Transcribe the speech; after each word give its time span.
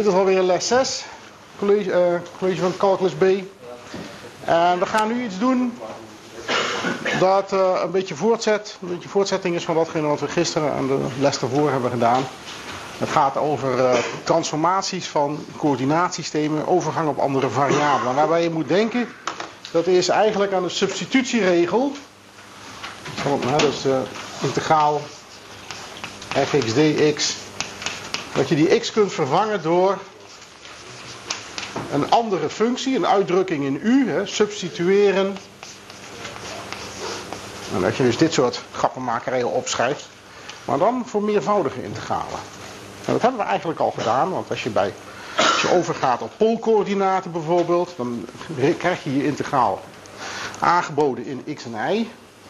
Dit 0.00 0.08
is 0.08 0.14
alweer 0.14 0.42
les 0.42 0.66
6, 0.66 1.04
college, 1.58 1.90
uh, 1.90 2.20
college 2.38 2.60
van 2.60 2.76
Calculus 2.76 3.12
B. 3.12 3.22
En 4.44 4.78
we 4.78 4.86
gaan 4.86 5.08
nu 5.08 5.24
iets 5.24 5.38
doen 5.38 5.78
dat 7.18 7.52
uh, 7.52 7.80
een 7.82 7.90
beetje 7.90 8.14
voortzet, 8.14 8.78
een 8.82 8.88
beetje 8.88 9.08
voortzetting 9.08 9.54
is 9.54 9.64
van 9.64 9.74
datgene 9.74 10.06
wat 10.06 10.20
we 10.20 10.28
gisteren 10.28 10.72
aan 10.72 10.86
de 10.86 11.06
les 11.18 11.38
daarvoor 11.38 11.70
hebben 11.70 11.90
gedaan. 11.90 12.22
Het 12.98 13.08
gaat 13.08 13.36
over 13.36 13.78
uh, 13.78 13.92
transformaties 14.24 15.06
van 15.08 15.44
coördinaatsystemen, 15.56 16.66
overgang 16.66 17.08
op 17.08 17.18
andere 17.18 17.48
variabelen. 17.48 18.14
Waarbij 18.14 18.42
je 18.42 18.50
moet 18.50 18.68
denken, 18.68 19.08
dat 19.70 19.86
is 19.86 20.08
eigenlijk 20.08 20.52
aan 20.52 20.62
de 20.62 20.68
substitutieregel. 20.68 21.92
Dat 23.50 23.62
is 23.62 23.84
integraal 24.42 25.00
fx 26.28 26.72
dx. 26.74 27.48
Dat 28.34 28.48
je 28.48 28.54
die 28.54 28.78
x 28.78 28.90
kunt 28.90 29.12
vervangen 29.12 29.62
door 29.62 29.98
een 31.92 32.10
andere 32.10 32.50
functie, 32.50 32.96
een 32.96 33.06
uitdrukking 33.06 33.64
in 33.64 33.80
u, 33.82 34.10
hè, 34.10 34.26
substitueren. 34.26 35.36
En 37.74 37.80
dat 37.80 37.96
je 37.96 38.02
dus 38.02 38.16
dit 38.16 38.32
soort 38.32 38.62
grappenmakerijen 38.72 39.50
opschrijft. 39.50 40.08
Maar 40.64 40.78
dan 40.78 41.02
voor 41.06 41.22
meervoudige 41.22 41.82
integralen. 41.82 42.38
En 43.04 43.12
dat 43.12 43.22
hebben 43.22 43.40
we 43.40 43.46
eigenlijk 43.46 43.80
al 43.80 43.90
gedaan, 43.90 44.30
want 44.30 44.50
als 44.50 44.62
je, 44.62 44.70
bij, 44.70 44.92
als 45.36 45.62
je 45.62 45.70
overgaat 45.70 46.22
op 46.22 46.30
poolcoördinaten 46.36 47.32
bijvoorbeeld, 47.32 47.94
dan 47.96 48.26
krijg 48.78 49.04
je 49.04 49.16
je 49.16 49.26
integraal 49.26 49.80
aangeboden 50.58 51.26
in 51.26 51.54
x 51.54 51.64
en 51.64 51.94
y. 51.94 52.08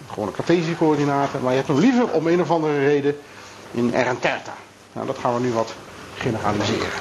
Gewoon 0.09 0.29
een 0.29 0.35
Cartesische 0.35 0.77
coördinaten, 0.77 1.41
maar 1.43 1.51
je 1.51 1.57
hebt 1.57 1.69
hem 1.69 1.79
liever 1.79 2.11
om 2.11 2.27
een 2.27 2.41
of 2.41 2.51
andere 2.51 2.79
reden 2.79 3.19
in 3.71 3.89
R 3.89 4.07
en 4.07 4.21
terta. 4.21 4.55
Nou, 4.93 5.07
dat 5.07 5.19
gaan 5.19 5.35
we 5.35 5.41
nu 5.41 5.53
wat 5.53 5.75
generaliseren. 6.15 7.01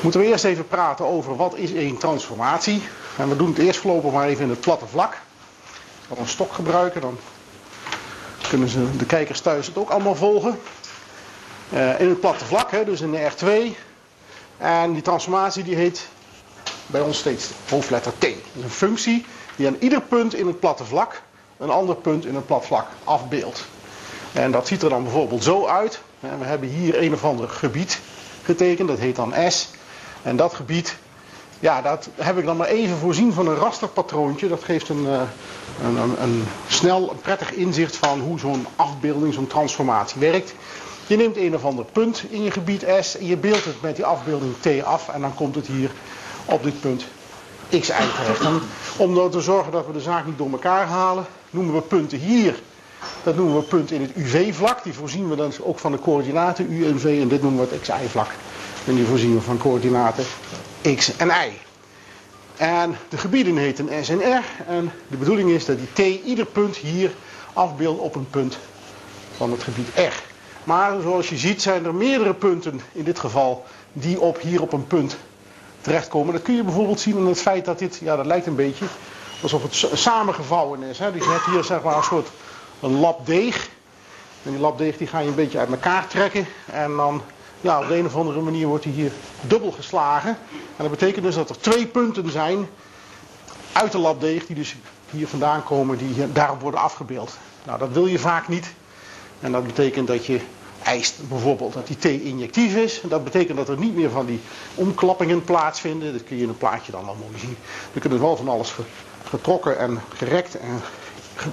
Moeten 0.00 0.20
we 0.20 0.26
eerst 0.26 0.44
even 0.44 0.68
praten 0.68 1.06
over 1.06 1.36
wat 1.36 1.56
is 1.56 1.70
een 1.70 1.98
transformatie. 1.98 2.82
En 3.16 3.28
we 3.28 3.36
doen 3.36 3.48
het 3.48 3.58
eerst 3.58 3.80
voorlopig 3.80 4.12
maar 4.12 4.26
even 4.26 4.44
in 4.44 4.50
het 4.50 4.60
platte 4.60 4.86
vlak. 4.86 5.12
Ik 5.12 6.06
zal 6.08 6.16
een 6.18 6.28
stok 6.28 6.52
gebruiken, 6.52 7.00
dan 7.00 7.18
kunnen 8.48 8.68
ze, 8.68 8.96
de 8.96 9.06
kijkers 9.06 9.40
thuis 9.40 9.66
het 9.66 9.76
ook 9.78 9.90
allemaal 9.90 10.14
volgen. 10.14 10.58
Uh, 11.72 12.00
in 12.00 12.08
het 12.08 12.20
platte 12.20 12.44
vlak, 12.44 12.70
hè, 12.70 12.84
dus 12.84 13.00
in 13.00 13.10
de 13.10 13.30
R2. 13.30 13.76
En 14.58 14.92
die 14.92 15.02
transformatie 15.02 15.64
die 15.64 15.74
heet 15.74 16.08
bij 16.86 17.00
ons 17.00 17.18
steeds 17.18 17.50
hoofdletter 17.68 18.12
T. 18.12 18.20
Dat 18.20 18.30
is 18.52 18.62
een 18.62 18.70
functie 18.70 19.26
die 19.56 19.66
aan 19.66 19.76
ieder 19.78 20.00
punt 20.00 20.34
in 20.34 20.46
het 20.46 20.60
platte 20.60 20.84
vlak 20.84 21.22
een 21.58 21.70
ander 21.70 21.96
punt 21.96 22.24
in 22.26 22.34
het 22.34 22.46
plat 22.46 22.66
vlak 22.66 22.86
afbeeldt. 23.04 23.66
En 24.32 24.50
dat 24.50 24.66
ziet 24.66 24.82
er 24.82 24.88
dan 24.88 25.02
bijvoorbeeld 25.02 25.44
zo 25.44 25.66
uit. 25.66 26.00
We 26.20 26.44
hebben 26.44 26.68
hier 26.68 27.02
een 27.02 27.12
of 27.12 27.24
ander 27.24 27.48
gebied 27.48 28.00
getekend, 28.42 28.88
dat 28.88 28.98
heet 28.98 29.16
dan 29.16 29.34
S. 29.48 29.68
En 30.22 30.36
dat 30.36 30.54
gebied, 30.54 30.96
ja, 31.60 31.82
dat 31.82 32.08
heb 32.14 32.38
ik 32.38 32.44
dan 32.44 32.56
maar 32.56 32.66
even 32.66 32.96
voorzien 32.96 33.32
van 33.32 33.48
een 33.48 33.56
rasterpatroontje. 33.56 34.48
Dat 34.48 34.64
geeft 34.64 34.88
een, 34.88 35.06
eh, 35.06 35.20
een, 35.82 35.96
een, 35.96 36.22
een 36.22 36.44
snel, 36.66 37.10
een 37.10 37.20
prettig 37.20 37.52
inzicht 37.52 37.96
van 37.96 38.20
hoe 38.20 38.38
zo'n 38.38 38.66
afbeelding, 38.76 39.34
zo'n 39.34 39.46
transformatie 39.46 40.20
werkt. 40.20 40.54
Je 41.06 41.16
neemt 41.16 41.36
een 41.36 41.54
of 41.54 41.64
ander 41.64 41.84
punt 41.84 42.24
in 42.28 42.42
je 42.42 42.50
gebied 42.50 42.86
S 43.00 43.18
en 43.18 43.26
je 43.26 43.36
beeldt 43.36 43.64
het 43.64 43.82
met 43.82 43.96
die 43.96 44.04
afbeelding 44.04 44.54
T 44.60 44.82
af 44.82 45.08
en 45.08 45.20
dan 45.20 45.34
komt 45.34 45.54
het 45.54 45.66
hier 45.66 45.90
op 46.44 46.62
dit 46.62 46.80
punt 46.80 47.04
terecht. 47.68 48.40
En 48.40 48.60
om 48.96 49.10
ervoor 49.10 49.30
te 49.30 49.40
zorgen 49.40 49.72
dat 49.72 49.86
we 49.86 49.92
de 49.92 50.00
zaak 50.00 50.26
niet 50.26 50.38
door 50.38 50.50
elkaar 50.50 50.86
halen, 50.86 51.26
noemen 51.50 51.74
we 51.74 51.80
punten 51.80 52.18
hier 52.18 52.62
dat 53.22 53.36
noemen 53.36 53.56
we 53.56 53.62
punt 53.62 53.90
in 53.90 54.00
het 54.00 54.10
UV-vlak. 54.14 54.82
Die 54.82 54.92
voorzien 54.92 55.28
we 55.28 55.36
dan 55.36 55.52
ook 55.60 55.78
van 55.78 55.92
de 55.92 55.98
coördinaten 55.98 56.72
U 56.72 56.86
en 56.86 57.00
V. 57.00 57.04
En 57.04 57.28
dit 57.28 57.42
noemen 57.42 57.68
we 57.68 57.74
het 57.74 57.80
XY-vlak. 57.80 58.30
En 58.86 58.94
die 58.94 59.04
voorzien 59.04 59.34
we 59.34 59.40
van 59.40 59.58
coördinaten 59.58 60.24
X 60.96 61.16
en 61.16 61.28
Y. 61.28 61.52
En 62.56 62.96
de 63.08 63.18
gebieden 63.18 63.56
heten 63.56 64.04
S 64.04 64.08
en 64.08 64.18
R. 64.18 64.44
En 64.66 64.92
de 65.08 65.16
bedoeling 65.16 65.50
is 65.50 65.64
dat 65.64 65.76
die 65.78 66.18
T 66.18 66.24
ieder 66.24 66.46
punt 66.46 66.76
hier 66.76 67.10
afbeeldt 67.52 68.00
op 68.00 68.14
een 68.14 68.30
punt 68.30 68.58
van 69.36 69.50
het 69.50 69.62
gebied 69.62 69.88
R. 69.94 70.22
Maar 70.64 71.00
zoals 71.00 71.28
je 71.28 71.36
ziet 71.36 71.62
zijn 71.62 71.84
er 71.84 71.94
meerdere 71.94 72.34
punten 72.34 72.80
in 72.92 73.04
dit 73.04 73.18
geval 73.18 73.64
die 73.92 74.20
op, 74.20 74.40
hier 74.40 74.62
op 74.62 74.72
een 74.72 74.86
punt 74.86 75.16
terechtkomen. 75.80 76.32
Dat 76.32 76.42
kun 76.42 76.54
je 76.54 76.62
bijvoorbeeld 76.62 77.00
zien 77.00 77.16
aan 77.16 77.26
het 77.26 77.40
feit 77.40 77.64
dat 77.64 77.78
dit, 77.78 77.98
ja 78.02 78.16
dat 78.16 78.26
lijkt 78.26 78.46
een 78.46 78.56
beetje 78.56 78.84
alsof 79.42 79.62
het 79.62 79.98
samengevouwen 79.98 80.82
is. 80.82 80.98
Hè. 80.98 81.12
Dus 81.12 81.24
je 81.24 81.30
hebt 81.30 81.44
hier 81.44 81.64
zeg 81.64 81.82
maar 81.82 81.96
een 81.96 82.02
soort 82.02 82.28
een 82.80 82.98
lap 82.98 83.26
deeg. 83.26 83.68
En 84.42 84.50
die 84.50 84.60
lap 84.60 84.78
deeg 84.78 84.96
die 84.96 85.06
ga 85.06 85.18
je 85.18 85.28
een 85.28 85.34
beetje 85.34 85.58
uit 85.58 85.70
elkaar 85.70 86.06
trekken. 86.06 86.46
En 86.66 86.96
dan, 86.96 87.22
ja, 87.60 87.80
op 87.80 87.88
de 87.88 87.96
een 87.96 88.06
of 88.06 88.16
andere 88.16 88.40
manier 88.40 88.66
wordt 88.66 88.84
die 88.84 88.92
hier 88.92 89.12
dubbel 89.40 89.70
geslagen. 89.70 90.38
En 90.50 90.88
dat 90.88 90.90
betekent 90.90 91.24
dus 91.24 91.34
dat 91.34 91.50
er 91.50 91.60
twee 91.60 91.86
punten 91.86 92.30
zijn 92.30 92.68
uit 93.72 93.92
de 93.92 93.98
labdeeg 93.98 94.46
die 94.46 94.56
dus 94.56 94.76
hier 95.10 95.28
vandaan 95.28 95.64
komen, 95.64 95.98
die 95.98 96.32
daarop 96.32 96.60
worden 96.60 96.80
afgebeeld. 96.80 97.38
Nou, 97.64 97.78
dat 97.78 97.92
wil 97.92 98.06
je 98.06 98.18
vaak 98.18 98.48
niet. 98.48 98.72
En 99.40 99.52
dat 99.52 99.66
betekent 99.66 100.06
dat 100.06 100.26
je 100.26 100.40
eist 100.82 101.28
bijvoorbeeld 101.28 101.72
dat 101.72 101.86
die 101.86 101.96
T 101.96 102.04
injectief 102.04 102.74
is. 102.74 103.00
Dat 103.04 103.24
betekent 103.24 103.56
dat 103.56 103.68
er 103.68 103.78
niet 103.78 103.94
meer 103.94 104.10
van 104.10 104.26
die 104.26 104.40
omklappingen 104.74 105.44
plaatsvinden. 105.44 106.12
Dat 106.12 106.24
kun 106.24 106.36
je 106.36 106.42
in 106.42 106.48
een 106.48 106.58
plaatje 106.58 106.92
dan 106.92 107.04
wel 107.04 107.16
mooi 107.20 107.38
zien. 107.38 107.56
Er 107.94 108.00
kunnen 108.00 108.20
wel 108.20 108.36
van 108.36 108.48
alles 108.48 108.74
getrokken 109.24 109.78
en 109.78 110.00
gerekt 110.16 110.58
en 110.58 110.80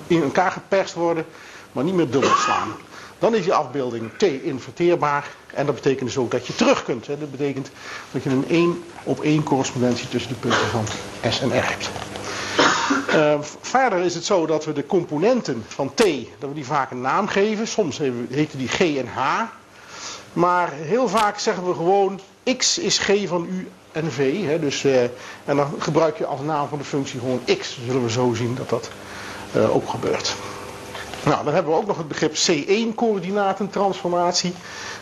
in 0.07 0.23
elkaar 0.23 0.51
geperst 0.51 0.93
worden, 0.93 1.25
maar 1.71 1.83
niet 1.83 1.93
meer 1.93 2.09
dubbel 2.09 2.35
slaan. 2.35 2.71
Dan 3.19 3.35
is 3.35 3.43
die 3.43 3.53
afbeelding 3.53 4.11
T 4.17 4.23
inverteerbaar 4.23 5.27
en 5.53 5.65
dat 5.65 5.75
betekent 5.75 6.07
dus 6.07 6.17
ook 6.17 6.31
dat 6.31 6.47
je 6.47 6.55
terug 6.55 6.83
kunt. 6.83 7.05
Dat 7.05 7.31
betekent 7.31 7.69
dat 8.11 8.23
je 8.23 8.29
een 8.29 8.45
1 8.47 8.83
op 9.03 9.21
1 9.21 9.43
correspondentie 9.43 10.07
tussen 10.07 10.31
de 10.31 10.39
punten 10.39 10.67
van 10.67 10.85
S 11.31 11.41
en 11.41 11.49
R 11.49 11.69
hebt. 11.69 11.89
Uh, 13.09 13.41
verder 13.61 13.99
is 13.99 14.15
het 14.15 14.25
zo 14.25 14.45
dat 14.45 14.65
we 14.65 14.73
de 14.73 14.85
componenten 14.85 15.65
van 15.67 15.93
T, 15.93 16.03
dat 16.39 16.49
we 16.49 16.53
die 16.53 16.65
vaak 16.65 16.91
een 16.91 17.01
naam 17.01 17.27
geven. 17.27 17.67
Soms 17.67 17.97
heten 18.29 18.57
die 18.57 18.67
G 18.67 18.79
en 18.79 19.07
H. 19.07 19.41
Maar 20.33 20.71
heel 20.71 21.07
vaak 21.07 21.39
zeggen 21.39 21.67
we 21.67 21.73
gewoon 21.73 22.19
X 22.57 22.77
is 22.77 22.97
G 22.97 23.27
van 23.27 23.47
U 23.49 23.67
en 23.91 24.11
V. 24.11 24.45
Hè. 24.45 24.59
Dus, 24.59 24.83
uh, 24.83 25.03
en 25.45 25.55
dan 25.55 25.73
gebruik 25.79 26.17
je 26.17 26.25
als 26.25 26.41
naam 26.41 26.67
van 26.67 26.77
de 26.77 26.83
functie 26.83 27.19
gewoon 27.19 27.41
X. 27.59 27.77
Zullen 27.85 28.03
we 28.03 28.09
zo 28.09 28.33
zien 28.33 28.55
dat 28.55 28.69
dat 28.69 28.89
uh, 29.55 29.75
ook 29.75 29.89
gebeurt. 29.89 30.35
Nou, 31.25 31.43
dan 31.43 31.53
hebben 31.53 31.73
we 31.73 31.79
ook 31.79 31.87
nog 31.87 31.97
het 31.97 32.07
begrip 32.07 32.33
C1-coördinatentransformatie. 32.33 34.53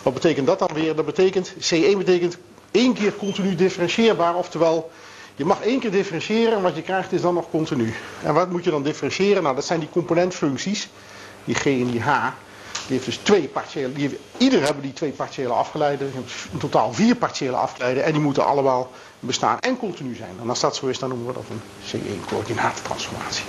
Wat 0.03 0.14
betekent 0.14 0.47
dat 0.47 0.59
dan 0.59 0.69
weer? 0.74 0.96
Dat 0.96 1.06
betekent, 1.06 1.53
C1 1.53 1.97
betekent 1.97 2.38
één 2.72 2.94
keer 2.94 3.16
continu 3.16 3.56
differentieerbaar, 3.56 4.36
oftewel 4.36 4.91
je 5.36 5.46
mag 5.46 5.62
één 5.62 5.80
keer 5.80 5.91
differentiëren 5.91 6.53
en 6.53 6.62
wat 6.62 6.75
je 6.75 6.81
krijgt 6.81 7.12
is 7.12 7.22
dan 7.22 7.34
nog 7.34 7.50
continu. 7.50 7.94
En 8.24 8.34
wat 8.34 8.50
moet 8.50 8.64
je 8.64 8.69
dan 8.69 8.84
differentiëren? 8.84 9.44
Nou, 9.44 9.56
dat 9.56 9.66
zijn 9.66 9.80
die 9.80 9.90
componentfuncties, 9.90 10.90
die 11.44 11.56
G 11.56 11.66
en 11.66 11.91
die 11.91 12.02
H. 12.02 12.28
Die 12.88 12.96
heeft 12.96 13.06
dus 13.06 13.18
twee 13.18 13.47
partiële, 13.47 13.94
die 13.94 14.20
ieder 14.38 14.64
hebben 14.64 14.84
die 14.84 14.94
twee 14.94 15.12
partiële 15.12 15.53
afgeleiden. 15.53 16.12
In 16.52 16.58
totaal 16.58 16.94
vier 16.94 17.16
partiële 17.16 17.56
afgeleiden 17.56 18.03
en 18.03 18.12
die 18.12 18.22
moeten 18.22 18.46
allemaal 18.46 18.91
bestaan 19.20 19.59
en 19.59 19.78
continu 19.78 20.16
zijn. 20.16 20.35
En 20.41 20.50
als 20.50 20.59
dat 20.59 20.75
zo 20.75 20.88
is, 20.88 21.00
dan 21.00 21.09
noemen 21.09 21.28
we 21.28 21.34
dat 21.34 21.44
een 21.50 21.62
C1-coördinatentransformatie. 22.00 23.44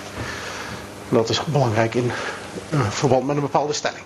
Dat 1.15 1.29
is 1.29 1.45
belangrijk 1.45 1.95
in 1.95 2.11
uh, 2.71 2.89
verband 2.89 3.27
met 3.27 3.37
een 3.37 3.43
bepaalde 3.43 3.73
stelling. 3.73 4.05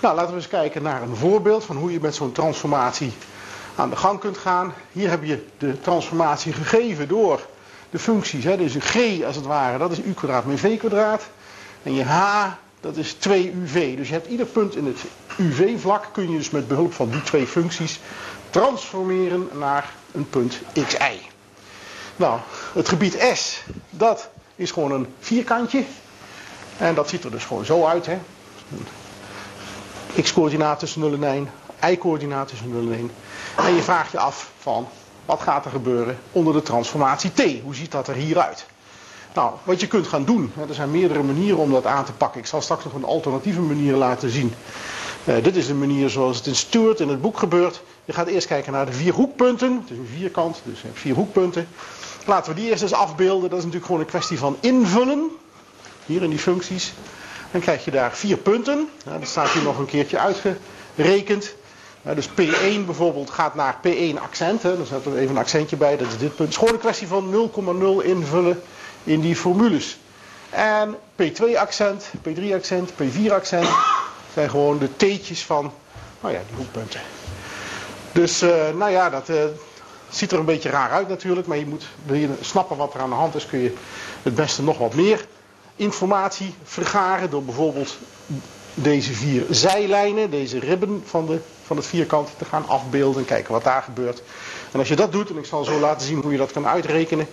Nou, 0.00 0.14
laten 0.14 0.30
we 0.30 0.36
eens 0.36 0.48
kijken 0.48 0.82
naar 0.82 1.02
een 1.02 1.16
voorbeeld 1.16 1.64
van 1.64 1.76
hoe 1.76 1.92
je 1.92 2.00
met 2.00 2.14
zo'n 2.14 2.32
transformatie 2.32 3.12
aan 3.74 3.90
de 3.90 3.96
gang 3.96 4.20
kunt 4.20 4.38
gaan. 4.38 4.74
Hier 4.92 5.10
heb 5.10 5.24
je 5.24 5.46
de 5.58 5.80
transformatie 5.80 6.52
gegeven 6.52 7.08
door 7.08 7.46
de 7.90 7.98
functies. 7.98 8.44
Hè. 8.44 8.56
Dus 8.56 8.76
g 8.78 9.22
als 9.24 9.36
het 9.36 9.44
ware, 9.44 9.78
dat 9.78 9.92
is 9.92 10.00
u 10.00 10.12
kwadraat 10.12 10.44
min 10.44 10.58
v 10.58 10.78
kwadraat. 10.78 11.22
En 11.82 11.94
je 11.94 12.04
h, 12.04 12.46
dat 12.80 12.96
is 12.96 13.14
2uv. 13.14 13.96
Dus 13.96 14.08
je 14.08 14.14
hebt 14.14 14.28
ieder 14.28 14.46
punt 14.46 14.76
in 14.76 14.86
het 14.86 14.98
uv-vlak, 15.38 16.04
kun 16.12 16.30
je 16.30 16.36
dus 16.36 16.50
met 16.50 16.68
behulp 16.68 16.92
van 16.92 17.10
die 17.10 17.22
twee 17.22 17.46
functies 17.46 18.00
transformeren 18.50 19.48
naar 19.52 19.92
een 20.12 20.28
punt 20.30 20.60
xi. 20.72 21.20
Nou, 22.16 22.38
het 22.72 22.88
gebied 22.88 23.32
S, 23.34 23.62
dat 23.90 24.28
is 24.56 24.70
gewoon 24.70 24.92
een 24.92 25.06
vierkantje. 25.20 25.84
En 26.78 26.94
dat 26.94 27.08
ziet 27.08 27.24
er 27.24 27.30
dus 27.30 27.44
gewoon 27.44 27.64
zo 27.64 27.84
uit. 27.84 28.06
Hè? 28.06 28.18
X-coördinaat 30.22 30.78
tussen 30.78 31.00
0 31.00 31.12
en 31.12 31.24
1, 31.24 31.50
Y-coördinaat 31.92 32.48
tussen 32.48 32.70
0 32.72 32.92
en 32.92 32.98
1. 32.98 33.10
En 33.56 33.74
je 33.74 33.82
vraagt 33.82 34.12
je 34.12 34.18
af 34.18 34.50
van 34.58 34.88
wat 35.26 35.40
gaat 35.40 35.64
er 35.64 35.70
gebeuren 35.70 36.18
onder 36.32 36.52
de 36.52 36.62
transformatie 36.62 37.30
T? 37.32 37.62
Hoe 37.62 37.74
ziet 37.74 37.92
dat 37.92 38.08
er 38.08 38.14
hieruit? 38.14 38.66
Nou, 39.34 39.52
wat 39.64 39.80
je 39.80 39.86
kunt 39.86 40.06
gaan 40.06 40.24
doen, 40.24 40.52
er 40.68 40.74
zijn 40.74 40.90
meerdere 40.90 41.22
manieren 41.22 41.58
om 41.58 41.70
dat 41.70 41.86
aan 41.86 42.04
te 42.04 42.12
pakken. 42.12 42.40
Ik 42.40 42.46
zal 42.46 42.60
straks 42.60 42.84
nog 42.84 42.94
een 42.94 43.04
alternatieve 43.04 43.60
manier 43.60 43.94
laten 43.94 44.30
zien. 44.30 44.54
Uh, 45.24 45.34
dit 45.42 45.56
is 45.56 45.66
de 45.66 45.74
manier 45.74 46.10
zoals 46.10 46.36
het 46.36 46.46
in 46.46 46.54
Stuart 46.54 47.00
in 47.00 47.08
het 47.08 47.20
boek 47.20 47.38
gebeurt. 47.38 47.82
Je 48.04 48.12
gaat 48.12 48.26
eerst 48.26 48.46
kijken 48.46 48.72
naar 48.72 48.86
de 48.86 48.92
vier 48.92 49.12
hoekpunten. 49.12 49.72
Het 49.72 49.90
is 49.90 49.96
een 49.96 50.10
vierkant, 50.16 50.60
dus 50.64 50.80
je 50.80 50.86
hebt 50.86 50.98
vier 50.98 51.14
hoekpunten. 51.14 51.68
Laten 52.26 52.54
we 52.54 52.60
die 52.60 52.70
eerst 52.70 52.82
eens 52.82 52.92
afbeelden. 52.92 53.50
Dat 53.50 53.58
is 53.58 53.64
natuurlijk 53.64 53.84
gewoon 53.84 54.00
een 54.00 54.06
kwestie 54.06 54.38
van 54.38 54.56
invullen. 54.60 55.30
Hier 56.08 56.22
in 56.22 56.30
die 56.30 56.38
functies. 56.38 56.92
Dan 57.50 57.60
krijg 57.60 57.84
je 57.84 57.90
daar 57.90 58.12
vier 58.12 58.36
punten. 58.36 58.88
Ja, 59.04 59.18
dat 59.18 59.28
staat 59.28 59.50
hier 59.50 59.62
nog 59.62 59.78
een 59.78 59.86
keertje 59.86 60.18
uitgerekend. 60.18 61.54
dus 62.02 62.28
P1 62.28 62.84
bijvoorbeeld 62.84 63.30
gaat 63.30 63.54
naar 63.54 63.76
P1 63.88 64.18
accent. 64.22 64.62
Hè. 64.62 64.76
Dan 64.76 64.86
zetten 64.86 65.12
we 65.12 65.18
even 65.18 65.30
een 65.30 65.40
accentje 65.40 65.76
bij, 65.76 65.96
dat 65.96 66.06
is 66.06 66.18
dit 66.18 66.36
punt. 66.36 66.38
Het 66.38 66.48
is 66.48 66.56
gewoon 66.56 66.74
een 66.74 66.80
kwestie 66.80 67.06
van 67.06 67.50
0,0 68.02 68.04
invullen 68.04 68.62
in 69.04 69.20
die 69.20 69.36
formules. 69.36 69.98
En 70.50 70.96
P2 71.22 71.56
accent, 71.56 72.10
P3 72.28 72.54
accent, 72.54 72.90
P4 72.90 73.32
accent 73.32 73.68
zijn 74.32 74.50
gewoon 74.50 74.78
de 74.78 74.96
T'tjes 74.96 75.44
van 75.44 75.72
nou 76.20 76.34
ja, 76.34 76.40
die 76.46 76.56
hoekpunten. 76.56 77.00
Dus 78.12 78.42
uh, 78.42 78.50
nou 78.74 78.90
ja, 78.90 79.10
dat 79.10 79.28
uh, 79.28 79.36
ziet 80.08 80.32
er 80.32 80.38
een 80.38 80.44
beetje 80.44 80.70
raar 80.70 80.90
uit 80.90 81.08
natuurlijk. 81.08 81.46
Maar 81.46 81.58
je 81.58 81.66
moet, 81.66 81.86
wil 82.04 82.16
je 82.16 82.28
snappen 82.40 82.76
wat 82.76 82.94
er 82.94 83.00
aan 83.00 83.10
de 83.10 83.14
hand 83.14 83.34
is, 83.34 83.46
kun 83.46 83.58
je 83.58 83.74
het 84.22 84.34
beste 84.34 84.62
nog 84.62 84.78
wat 84.78 84.94
meer 84.94 85.26
informatie 85.78 86.54
vergaren. 86.64 87.30
Door 87.30 87.42
bijvoorbeeld 87.42 87.98
deze 88.74 89.12
vier 89.12 89.44
zijlijnen, 89.50 90.30
deze 90.30 90.58
ribben 90.58 91.02
van, 91.06 91.26
de, 91.26 91.40
van 91.64 91.76
het 91.76 91.86
vierkant 91.86 92.30
te 92.38 92.44
gaan 92.44 92.68
afbeelden 92.68 93.20
en 93.20 93.28
kijken 93.28 93.52
wat 93.52 93.64
daar 93.64 93.82
gebeurt. 93.82 94.22
En 94.72 94.78
als 94.78 94.88
je 94.88 94.96
dat 94.96 95.12
doet, 95.12 95.30
en 95.30 95.36
ik 95.36 95.44
zal 95.44 95.64
zo 95.64 95.78
laten 95.78 96.06
zien 96.06 96.20
hoe 96.22 96.32
je 96.32 96.38
dat 96.38 96.52
kan 96.52 96.66
uitrekenen. 96.66 97.26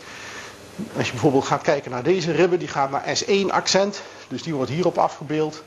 Als 0.98 1.06
je 1.06 1.12
bijvoorbeeld 1.12 1.46
gaat 1.46 1.62
kijken 1.62 1.92
naar 1.92 2.04
deze 2.04 2.32
ribben, 2.32 2.60
die 2.60 2.68
gaat 2.68 2.92
naar 2.92 3.18
S1 3.24 3.48
accent. 3.50 4.02
Dus 4.28 4.44
die 4.44 4.54
wordt 4.54 4.72
hierop 4.72 4.98
afgebeeld. 4.98 5.64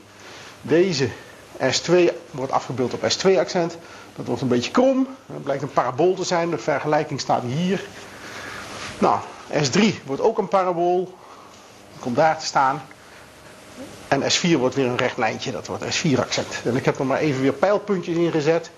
Deze 0.61 1.09
S2 1.57 1.93
wordt 2.31 2.51
afgebeeld 2.51 2.93
op 2.93 3.01
S2 3.01 3.37
accent. 3.37 3.77
Dat 4.15 4.25
wordt 4.25 4.41
een 4.41 4.47
beetje 4.47 4.71
krom. 4.71 5.07
Dat 5.25 5.43
blijkt 5.43 5.61
een 5.63 5.71
parabool 5.71 6.13
te 6.13 6.23
zijn. 6.23 6.49
De 6.49 6.57
vergelijking 6.57 7.19
staat 7.19 7.43
hier. 7.45 7.85
Nou, 8.99 9.19
S3 9.51 10.05
wordt 10.05 10.21
ook 10.21 10.37
een 10.37 10.47
parabool. 10.47 11.17
Komt 11.99 12.15
daar 12.15 12.39
te 12.39 12.45
staan. 12.45 12.81
En 14.07 14.21
S4 14.21 14.57
wordt 14.57 14.75
weer 14.75 14.85
een 14.85 14.97
recht 14.97 15.17
lijntje. 15.17 15.51
Dat 15.51 15.67
wordt 15.67 15.83
S4 15.83 16.19
accent. 16.19 16.47
En 16.63 16.75
ik 16.75 16.85
heb 16.85 16.99
er 16.99 17.05
maar 17.05 17.19
even 17.19 17.41
weer 17.41 17.53
pijlpuntjes 17.53 18.15
in 18.15 18.31
gezet. 18.31 18.71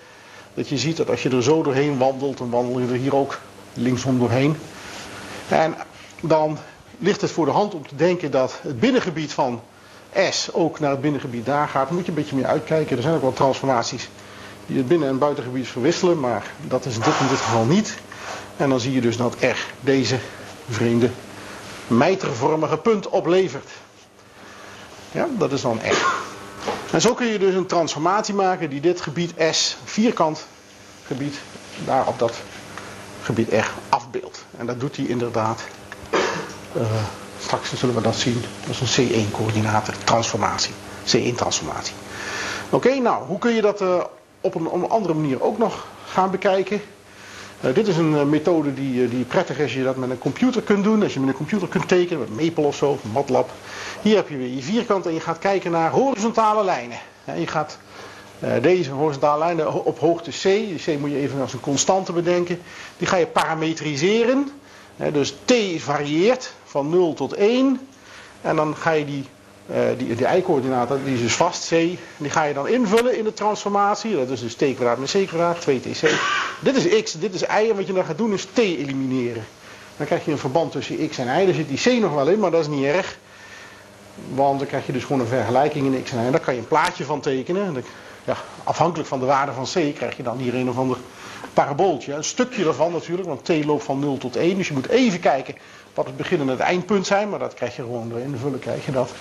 Dat 0.53 0.69
je 0.69 0.77
ziet 0.77 0.97
dat 0.97 1.09
als 1.09 1.23
je 1.23 1.29
er 1.29 1.43
zo 1.43 1.63
doorheen 1.63 1.97
wandelt, 1.97 2.37
dan 2.37 2.49
wandel 2.49 2.79
je 2.79 2.87
er 2.87 2.99
hier 2.99 3.15
ook 3.15 3.39
linksom 3.73 4.19
doorheen. 4.19 4.57
En 5.47 5.75
dan 6.21 6.57
ligt 6.97 7.21
het 7.21 7.31
voor 7.31 7.45
de 7.45 7.51
hand 7.51 7.73
om 7.73 7.87
te 7.87 7.95
denken 7.95 8.31
dat 8.31 8.59
het 8.61 8.79
binnengebied 8.79 9.33
van 9.33 9.61
S 10.29 10.49
ook 10.51 10.79
naar 10.79 10.91
het 10.91 11.01
binnengebied 11.01 11.45
daar 11.45 11.67
gaat. 11.67 11.87
Dan 11.87 11.95
moet 11.95 12.05
je 12.05 12.11
een 12.11 12.17
beetje 12.17 12.35
meer 12.35 12.45
uitkijken. 12.45 12.95
Er 12.95 13.01
zijn 13.01 13.15
ook 13.15 13.21
wel 13.21 13.33
transformaties 13.33 14.09
die 14.65 14.77
het 14.77 14.87
binnen- 14.87 15.07
en 15.07 15.17
buitengebied 15.17 15.67
verwisselen. 15.67 16.19
Maar 16.19 16.43
dat 16.67 16.85
is 16.85 16.95
dit 16.95 17.19
in 17.19 17.27
dit 17.29 17.37
geval 17.37 17.65
niet. 17.65 17.95
En 18.57 18.69
dan 18.69 18.79
zie 18.79 18.93
je 18.93 19.01
dus 19.01 19.17
dat 19.17 19.35
R 19.39 19.57
deze 19.79 20.17
vreemde 20.69 21.09
mijtervormige 21.91 22.77
punt 22.77 23.09
oplevert. 23.09 23.69
Ja, 25.11 25.27
dat 25.37 25.51
is 25.51 25.61
dan 25.61 25.79
R. 25.83 26.29
En 26.91 27.01
zo 27.01 27.13
kun 27.13 27.27
je 27.27 27.39
dus 27.39 27.53
een 27.53 27.65
transformatie 27.65 28.33
maken 28.33 28.69
die 28.69 28.81
dit 28.81 29.01
gebied 29.01 29.33
S, 29.51 29.77
vierkant 29.83 30.45
gebied, 31.05 31.39
daar 31.85 32.07
op 32.07 32.19
dat 32.19 32.33
gebied 33.21 33.53
R 33.53 33.71
afbeeldt. 33.89 34.45
En 34.57 34.65
dat 34.65 34.79
doet 34.79 34.95
hij 34.95 35.05
inderdaad. 35.05 35.61
Uh, 36.77 36.83
straks 37.39 37.73
zullen 37.75 37.95
we 37.95 38.01
dat 38.01 38.15
zien. 38.15 38.43
Dat 38.67 38.81
is 38.81 38.97
een 38.97 39.07
C1-coördinaten 39.07 39.93
transformatie. 40.03 40.73
C1-transformatie. 41.05 41.93
Oké, 42.69 42.95
nou, 42.95 43.25
hoe 43.25 43.39
kun 43.39 43.51
je 43.51 43.61
dat 43.61 43.81
uh, 43.81 44.03
op, 44.41 44.55
een, 44.55 44.67
op, 44.67 44.83
een, 44.83 44.89
andere 44.89 45.13
manier 45.13 45.43
ook 45.43 45.57
nog 45.57 45.85
gaan 46.05 46.31
bekijken? 46.31 46.81
Uh, 47.63 47.73
dit 47.73 47.87
is 47.87 47.97
een 47.97 48.29
methode 48.29 48.73
die, 48.73 49.07
die 49.07 49.23
prettig 49.23 49.57
is 49.57 49.63
als 49.63 49.73
je 49.73 49.83
dat 49.83 49.95
met 49.95 50.09
een 50.09 50.17
computer 50.17 50.61
kunt 50.61 50.83
doen. 50.83 51.03
Als 51.03 51.13
je 51.13 51.19
met 51.19 51.29
een 51.29 51.35
computer 51.35 51.67
kunt 51.67 51.87
tekenen, 51.87 52.19
met 52.19 52.43
Maple 52.45 52.63
of 52.63 52.75
zo, 52.75 52.99
MATLAB. 53.13 53.49
Hier 54.01 54.15
heb 54.15 54.29
je 54.29 54.37
weer 54.37 54.55
je 54.55 54.61
vierkant 54.61 55.05
en 55.05 55.13
je 55.13 55.19
gaat 55.19 55.39
kijken 55.39 55.71
naar 55.71 55.91
horizontale 55.91 56.63
lijnen. 56.63 56.97
Ja, 57.23 57.33
je 57.33 57.47
gaat 57.47 57.77
deze 58.61 58.91
horizontale 58.91 59.39
lijnen 59.39 59.85
op 59.85 59.99
hoogte 59.99 60.31
C, 60.31 60.43
die 60.43 60.81
C 60.85 60.99
moet 60.99 61.09
je 61.09 61.17
even 61.17 61.41
als 61.41 61.53
een 61.53 61.59
constante 61.59 62.13
bedenken. 62.13 62.59
Die 62.97 63.07
ga 63.07 63.15
je 63.15 63.27
parametriseren. 63.27 64.51
dus 65.11 65.35
T 65.45 65.53
varieert 65.77 66.53
van 66.63 66.89
0 66.89 67.13
tot 67.13 67.33
1. 67.33 67.87
En 68.41 68.55
dan 68.55 68.75
ga 68.75 68.91
je 68.91 69.05
die, 69.05 69.25
die, 69.97 70.15
die 70.15 70.27
y-coördinaten, 70.37 71.03
die 71.03 71.13
is 71.13 71.21
dus 71.21 71.35
vast, 71.35 71.67
c, 71.67 71.69
die 72.17 72.29
ga 72.29 72.43
je 72.43 72.53
dan 72.53 72.67
invullen 72.67 73.17
in 73.17 73.23
de 73.23 73.33
transformatie. 73.33 74.15
Dat 74.15 74.29
is 74.29 74.41
dus 74.41 74.53
t 74.53 74.75
kwadraat 74.75 74.97
met 74.97 75.11
c 75.11 75.27
kwadraat, 75.27 75.61
2tc. 75.69 76.09
Dit 76.59 76.75
is 76.75 77.03
x, 77.03 77.11
dit 77.11 77.33
is 77.33 77.41
y. 77.41 77.69
En 77.69 77.75
wat 77.75 77.87
je 77.87 77.93
dan 77.93 78.05
gaat 78.05 78.17
doen 78.17 78.33
is 78.33 78.45
t 78.53 78.57
elimineren. 78.57 79.43
Dan 79.97 80.05
krijg 80.05 80.25
je 80.25 80.31
een 80.31 80.37
verband 80.37 80.71
tussen 80.71 81.09
x 81.09 81.17
en 81.17 81.41
y. 81.41 81.45
Daar 81.45 81.53
zit 81.53 81.67
die 81.67 81.97
c 81.97 82.01
nog 82.01 82.13
wel 82.13 82.27
in, 82.27 82.39
maar 82.39 82.51
dat 82.51 82.61
is 82.61 82.67
niet 82.67 82.85
erg. 82.85 83.17
Want 84.33 84.59
dan 84.59 84.67
krijg 84.67 84.85
je 84.85 84.91
dus 84.91 85.03
gewoon 85.03 85.21
een 85.21 85.27
vergelijking 85.27 85.93
in 85.93 86.03
x 86.03 86.11
en 86.11 86.27
y. 86.27 86.31
Daar 86.31 86.39
kan 86.39 86.53
je 86.53 86.59
een 86.59 86.67
plaatje 86.67 87.03
van 87.03 87.19
tekenen. 87.19 87.83
Ja, 88.25 88.37
afhankelijk 88.63 89.09
van 89.09 89.19
de 89.19 89.25
waarde 89.25 89.51
van 89.51 89.65
c 89.65 89.95
krijg 89.95 90.17
je 90.17 90.23
dan 90.23 90.37
hier 90.37 90.55
een 90.55 90.69
of 90.69 90.77
ander 90.77 90.97
parabooltje. 91.53 92.13
Een 92.13 92.23
stukje 92.23 92.65
ervan 92.65 92.91
natuurlijk, 92.91 93.27
want 93.27 93.45
t 93.45 93.65
loopt 93.65 93.83
van 93.83 93.99
0 93.99 94.17
tot 94.17 94.35
1. 94.35 94.57
Dus 94.57 94.67
je 94.67 94.73
moet 94.73 94.87
even 94.87 95.19
kijken 95.19 95.55
wat 95.93 96.05
het 96.05 96.17
begin 96.17 96.39
en 96.39 96.47
het 96.47 96.59
eindpunt 96.59 97.07
zijn. 97.07 97.29
Maar 97.29 97.39
dat 97.39 97.53
krijg 97.53 97.75
je 97.75 97.81
gewoon 97.81 98.09
door 98.09 98.19
invullen, 98.19 98.59
krijg 98.59 98.85
je 98.85 98.91
dat. 98.91 99.11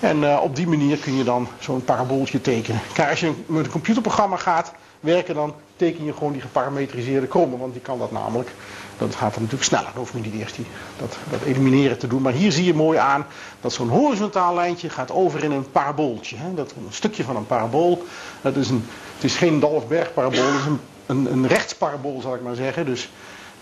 En 0.00 0.22
uh, 0.22 0.40
op 0.42 0.56
die 0.56 0.66
manier 0.66 0.96
kun 0.96 1.16
je 1.16 1.24
dan 1.24 1.48
zo'n 1.58 1.84
parabooltje 1.84 2.40
tekenen. 2.40 2.80
Kijk, 2.92 3.10
als 3.10 3.20
je 3.20 3.32
met 3.46 3.64
een 3.64 3.70
computerprogramma 3.70 4.36
gaat 4.36 4.72
werken, 5.00 5.34
dan 5.34 5.54
teken 5.76 6.04
je 6.04 6.12
gewoon 6.12 6.32
die 6.32 6.40
geparametriseerde 6.40 7.26
krommen. 7.26 7.58
Want 7.58 7.72
die 7.72 7.82
kan 7.82 7.98
dat 7.98 8.12
namelijk. 8.12 8.50
Dat 8.98 9.14
gaat 9.14 9.32
dan 9.32 9.42
natuurlijk 9.42 9.70
sneller. 9.70 9.90
Dan 9.94 10.02
hoef 10.02 10.12
je 10.12 10.18
niet 10.18 10.40
eerst 10.40 10.56
die, 10.56 10.66
dat, 10.98 11.16
dat 11.30 11.40
elimineren 11.42 11.98
te 11.98 12.06
doen. 12.06 12.22
Maar 12.22 12.32
hier 12.32 12.52
zie 12.52 12.64
je 12.64 12.74
mooi 12.74 12.98
aan 12.98 13.26
dat 13.60 13.72
zo'n 13.72 13.88
horizontaal 13.88 14.54
lijntje 14.54 14.90
gaat 14.90 15.10
over 15.10 15.44
in 15.44 15.50
een 15.50 15.70
parabooltje. 15.70 16.36
Hè? 16.36 16.54
Dat 16.54 16.70
een 16.70 16.86
stukje 16.92 17.24
van 17.24 17.36
een 17.36 17.46
parabool. 17.46 18.04
Dat 18.40 18.56
is 18.56 18.68
een, 18.70 18.84
het 19.14 19.24
is 19.24 19.36
geen 19.36 19.60
Dalfberg 19.60 20.12
parabool, 20.12 20.46
het 20.46 20.54
is 20.54 20.66
een, 20.66 20.80
een, 21.06 21.32
een 21.32 21.46
rechtsparabool 21.46 22.20
zal 22.20 22.34
ik 22.34 22.42
maar 22.42 22.54
zeggen. 22.54 22.86
Dus 22.86 23.10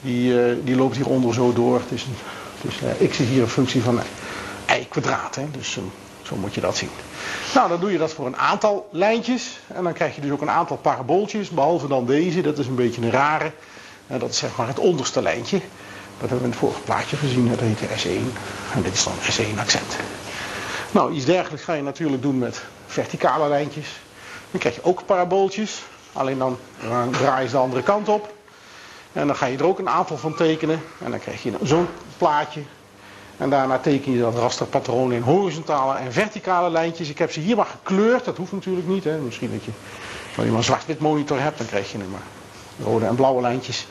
die, 0.02 0.32
uh, 0.32 0.56
die 0.64 0.76
loopt 0.76 0.96
hieronder 0.96 1.34
zo 1.34 1.52
door. 1.52 1.80
Het 1.80 1.90
is 1.90 2.06
een, 2.98 3.08
x 3.08 3.18
is 3.18 3.28
hier 3.28 3.42
een 3.42 3.48
functie 3.48 3.82
van 3.82 4.00
y 4.68 4.86
kwadraat. 4.88 5.38
Dus 5.50 5.78
zo 6.22 6.36
moet 6.36 6.54
je 6.54 6.60
dat 6.60 6.76
zien. 6.76 6.90
Nou, 7.54 7.68
dan 7.68 7.80
doe 7.80 7.92
je 7.92 7.98
dat 7.98 8.12
voor 8.12 8.26
een 8.26 8.36
aantal 8.36 8.88
lijntjes. 8.92 9.58
En 9.66 9.84
dan 9.84 9.92
krijg 9.92 10.14
je 10.14 10.20
dus 10.20 10.30
ook 10.30 10.40
een 10.40 10.50
aantal 10.50 10.76
parabooltjes. 10.76 11.50
Behalve 11.50 11.88
dan 11.88 12.06
deze. 12.06 12.40
Dat 12.40 12.58
is 12.58 12.66
een 12.66 12.74
beetje 12.74 13.02
een 13.02 13.10
rare. 13.10 13.52
En 14.06 14.18
dat 14.18 14.30
is 14.30 14.38
zeg 14.38 14.56
maar 14.56 14.66
het 14.66 14.78
onderste 14.78 15.22
lijntje. 15.22 15.58
Dat 16.18 16.28
hebben 16.28 16.38
we 16.38 16.44
in 16.44 16.50
het 16.50 16.58
vorige 16.58 16.80
plaatje 16.80 17.16
gezien. 17.16 17.48
Dat 17.48 17.60
heette 17.60 17.86
S1. 17.86 18.38
En 18.74 18.82
dit 18.82 18.92
is 18.92 19.04
dan 19.04 19.12
S1 19.14 19.58
accent. 19.58 19.96
Nou, 20.90 21.12
iets 21.12 21.24
dergelijks 21.24 21.64
ga 21.64 21.72
je 21.72 21.82
natuurlijk 21.82 22.22
doen 22.22 22.38
met 22.38 22.62
verticale 22.86 23.48
lijntjes. 23.48 23.88
Dan 24.50 24.60
krijg 24.60 24.74
je 24.74 24.84
ook 24.84 25.06
parabooltjes. 25.06 25.82
Alleen 26.12 26.38
dan 26.38 26.58
draai 27.10 27.44
je 27.44 27.50
de 27.50 27.56
andere 27.56 27.82
kant 27.82 28.08
op. 28.08 28.34
En 29.12 29.26
dan 29.26 29.36
ga 29.36 29.46
je 29.46 29.58
er 29.58 29.66
ook 29.66 29.78
een 29.78 29.88
aantal 29.88 30.16
van 30.16 30.34
tekenen. 30.34 30.82
En 30.98 31.10
dan 31.10 31.20
krijg 31.20 31.42
je 31.42 31.52
zo'n 31.62 31.88
plaatje. 32.18 32.60
En 33.36 33.50
daarna 33.50 33.78
teken 33.78 34.12
je 34.12 34.20
dat 34.20 34.34
rasterpatroon 34.34 35.12
in 35.12 35.22
horizontale 35.22 35.98
en 35.98 36.12
verticale 36.12 36.70
lijntjes. 36.70 37.08
Ik 37.08 37.18
heb 37.18 37.32
ze 37.32 37.40
hier 37.40 37.56
maar 37.56 37.66
gekleurd. 37.66 38.24
Dat 38.24 38.36
hoeft 38.36 38.52
natuurlijk 38.52 38.86
niet. 38.86 39.04
Hè. 39.04 39.18
Misschien 39.18 39.50
dat 39.50 39.64
je, 39.64 39.70
als 40.36 40.46
je 40.46 40.52
maar 40.52 40.64
zwart-wit 40.64 40.98
monitor 40.98 41.40
hebt, 41.40 41.58
dan 41.58 41.66
krijg 41.66 41.92
je 41.92 41.98
nu 41.98 42.04
maar 42.04 42.22
rode 42.84 43.06
en 43.06 43.14
blauwe 43.14 43.40
lijntjes. 43.40 43.86